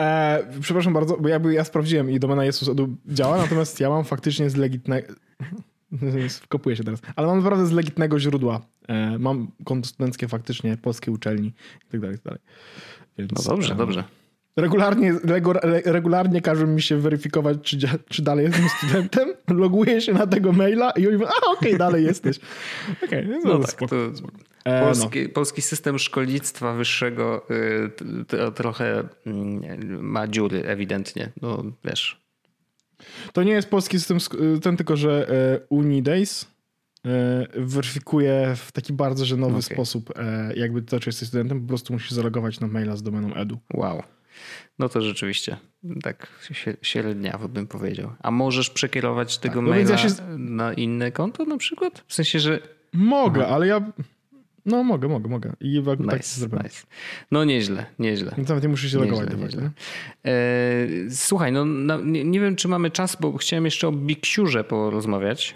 E, 0.00 0.46
przepraszam 0.60 0.92
bardzo, 0.92 1.16
bo 1.16 1.28
ja, 1.28 1.40
ja 1.50 1.64
sprawdziłem 1.64 2.10
i 2.10 2.20
domena 2.20 2.44
Jesus 2.44 2.68
Edu 2.68 2.96
działa, 3.06 3.36
natomiast 3.36 3.80
ja 3.80 3.88
mam 3.88 4.04
faktycznie 4.04 4.50
z 4.50 4.56
legitnego... 4.56 5.14
Wkopuję 6.42 6.76
się 6.76 6.84
teraz. 6.84 7.00
Ale 7.16 7.26
mam 7.26 7.36
naprawdę 7.38 7.66
z 7.66 7.72
legitnego 7.72 8.20
źródła. 8.20 8.60
E, 8.88 9.18
mam 9.18 9.48
konto 9.64 9.88
studenckie 9.88 10.28
faktycznie, 10.28 10.76
polskiej 10.76 11.14
uczelni 11.14 11.52
i 11.88 11.90
tak 11.90 12.00
dalej, 12.00 12.16
tak 12.16 12.24
dalej. 12.24 12.40
Więc, 13.18 13.32
no 13.32 13.54
dobrze, 13.54 13.74
dobrze. 13.74 14.04
Regularnie, 14.56 15.14
regularnie 15.84 16.40
każą 16.40 16.66
mi 16.66 16.82
się 16.82 16.96
weryfikować, 16.96 17.58
czy, 17.62 17.78
czy 18.08 18.22
dalej 18.22 18.44
jestem 18.46 18.68
studentem. 18.68 19.34
Loguję 19.62 20.00
się 20.00 20.12
na 20.12 20.26
tego 20.26 20.52
maila 20.52 20.90
i 20.90 21.06
oni 21.06 21.16
mówią, 21.16 21.28
a 21.28 21.50
okej, 21.50 21.68
okay, 21.68 21.78
dalej 21.78 22.04
jesteś. 22.04 22.38
Okej, 23.04 23.24
okay, 23.24 23.40
no, 23.44 23.58
no 23.58 23.64
tak, 23.64 23.90
to 23.90 23.96
polski, 24.66 25.22
no. 25.22 25.28
polski, 25.28 25.62
system 25.62 25.98
szkolnictwa 25.98 26.72
wyższego 26.72 27.46
y, 28.48 28.52
trochę 28.52 29.08
mm, 29.26 30.04
ma 30.04 30.28
dziury 30.28 30.64
ewidentnie. 30.66 31.32
No 31.42 31.64
wiesz. 31.84 32.26
To 33.32 33.42
nie 33.42 33.52
jest 33.52 33.68
polski 33.68 34.00
system, 34.00 34.18
ten 34.62 34.76
tylko, 34.76 34.96
że 34.96 35.28
e, 35.28 35.66
Unidays 35.68 36.46
e, 37.04 37.46
weryfikuje 37.56 38.54
w 38.56 38.72
taki 38.72 38.92
bardzo 38.92 39.24
żenowy 39.24 39.58
okay. 39.58 39.62
sposób, 39.62 40.12
jakby 40.54 40.82
to, 40.82 41.00
czy 41.00 41.08
jesteś 41.08 41.28
studentem, 41.28 41.60
po 41.60 41.68
prostu 41.68 41.92
musisz 41.92 42.10
zalogować 42.10 42.60
na 42.60 42.66
maila 42.66 42.96
z 42.96 43.02
domeną 43.02 43.34
edu. 43.34 43.58
Wow. 43.74 44.02
No 44.78 44.88
to 44.88 45.02
rzeczywiście 45.02 45.56
tak 46.02 46.44
średniawo 46.82 47.48
bym 47.48 47.66
powiedział. 47.66 48.12
A 48.22 48.30
możesz 48.30 48.70
przekierować 48.70 49.38
tego 49.38 49.54
tak, 49.54 49.62
no 49.62 49.70
maila 49.70 49.90
ja 49.90 49.98
się... 49.98 50.08
na 50.38 50.72
inne 50.72 51.12
konto 51.12 51.44
na 51.44 51.56
przykład? 51.56 52.04
W 52.06 52.14
sensie, 52.14 52.40
że... 52.40 52.60
Mogę, 52.92 53.46
Aha. 53.46 53.54
ale 53.54 53.66
ja 53.66 53.92
no 54.66 54.84
mogę, 54.84 55.08
mogę, 55.08 55.28
mogę. 55.28 55.52
I 55.60 55.68
nice, 55.68 55.96
tak 56.10 56.24
zrobię. 56.24 56.58
Nice. 56.64 56.86
No 57.30 57.44
nieźle, 57.44 57.86
nieźle. 57.98 58.34
Nawet 58.48 58.62
nie 58.62 58.68
muszę 58.68 58.88
się 58.88 58.98
logować. 58.98 59.30
Nieźle, 59.38 59.70
E, 60.26 60.30
słuchaj, 61.10 61.52
no, 61.52 61.64
no 61.64 62.00
nie, 62.00 62.24
nie, 62.24 62.40
wiem 62.40 62.56
czy 62.56 62.68
mamy 62.68 62.90
czas, 62.90 63.16
bo 63.20 63.36
chciałem 63.36 63.64
jeszcze 63.64 63.88
o 63.88 63.92
Big 63.92 64.26
Surze 64.26 64.64
porozmawiać. 64.64 65.54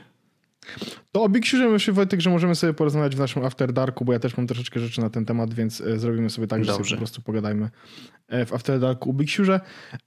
To 1.12 1.22
o 1.22 1.28
Big 1.28 1.46
Surze 1.46 1.68
myślę 1.68 1.94
Wojtek, 1.94 2.20
że 2.20 2.30
możemy 2.30 2.54
sobie 2.54 2.74
porozmawiać 2.74 3.16
w 3.16 3.18
naszym 3.18 3.44
After 3.44 3.72
Darku, 3.72 4.04
bo 4.04 4.12
ja 4.12 4.18
też 4.18 4.36
mam 4.36 4.46
troszeczkę 4.46 4.80
rzeczy 4.80 5.00
na 5.00 5.10
ten 5.10 5.24
temat, 5.24 5.54
więc 5.54 5.80
e, 5.80 5.98
zrobimy 5.98 6.30
sobie 6.30 6.46
tak, 6.46 6.64
że 6.64 6.72
sobie 6.72 6.90
po 6.90 6.96
prostu 6.96 7.22
pogadajmy 7.22 7.70
e, 8.28 8.46
w 8.46 8.52
After 8.52 8.80
Darku 8.80 9.10
o 9.10 9.12
Big 9.12 9.30
Surze. 9.30 9.60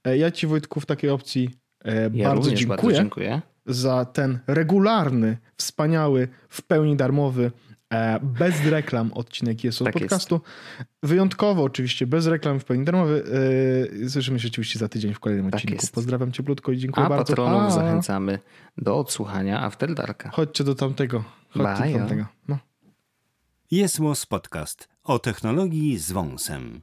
E, 0.04 0.18
ja 0.18 0.30
ci 0.30 0.46
Wojtku 0.46 0.80
w 0.80 0.86
takiej 0.86 1.10
opcji 1.10 1.50
Ja 2.12 2.28
bardzo 2.28 2.50
dziękuję, 2.50 2.66
bardzo 2.66 2.92
dziękuję. 2.92 3.40
za 3.66 4.04
ten 4.04 4.38
regularny, 4.46 5.36
wspaniały, 5.56 6.28
w 6.48 6.62
pełni 6.62 6.96
darmowy, 6.96 7.50
bez 8.22 8.64
reklam 8.66 9.12
odcinek 9.12 9.64
jest 9.64 9.82
od 9.82 9.84
Tak 9.86 9.94
jest. 9.94 10.04
podcastu. 10.04 10.40
Wyjątkowo 11.02 11.62
oczywiście, 11.62 12.06
bez 12.06 12.26
reklam, 12.26 12.60
w 12.60 12.64
pełni 12.64 12.84
darmowy. 12.84 13.24
E, 14.04 14.08
Słyszymy 14.08 14.40
się 14.40 14.48
oczywiście 14.48 14.78
za 14.78 14.88
tydzień 14.88 15.14
w 15.14 15.20
kolejnym 15.20 15.46
Tak 15.50 15.54
odcinku. 15.54 15.74
jest. 15.74 15.94
Pozdrawiam 15.94 16.32
cieplutko 16.32 16.72
i 16.72 16.78
dziękuję 16.78 17.06
A 17.06 17.08
bardzo. 17.08 17.24
patronów 17.24 17.62
Pa! 17.62 17.70
zachęcamy 17.70 18.38
do 18.78 18.98
odsłuchania 18.98 19.60
After 19.62 19.94
Darka. 19.94 20.30
Chodźcie 20.30 20.64
do 20.64 20.74
tamtego. 20.74 21.24
Chodźcie 21.50 21.92
do 21.92 21.98
tamtego. 21.98 22.26
No. 22.48 22.58
Jest 23.70 23.98
Podcast 24.28 24.88
o 25.04 25.18
technologii 25.18 25.98
z 25.98 26.12
wąsem. 26.12 26.82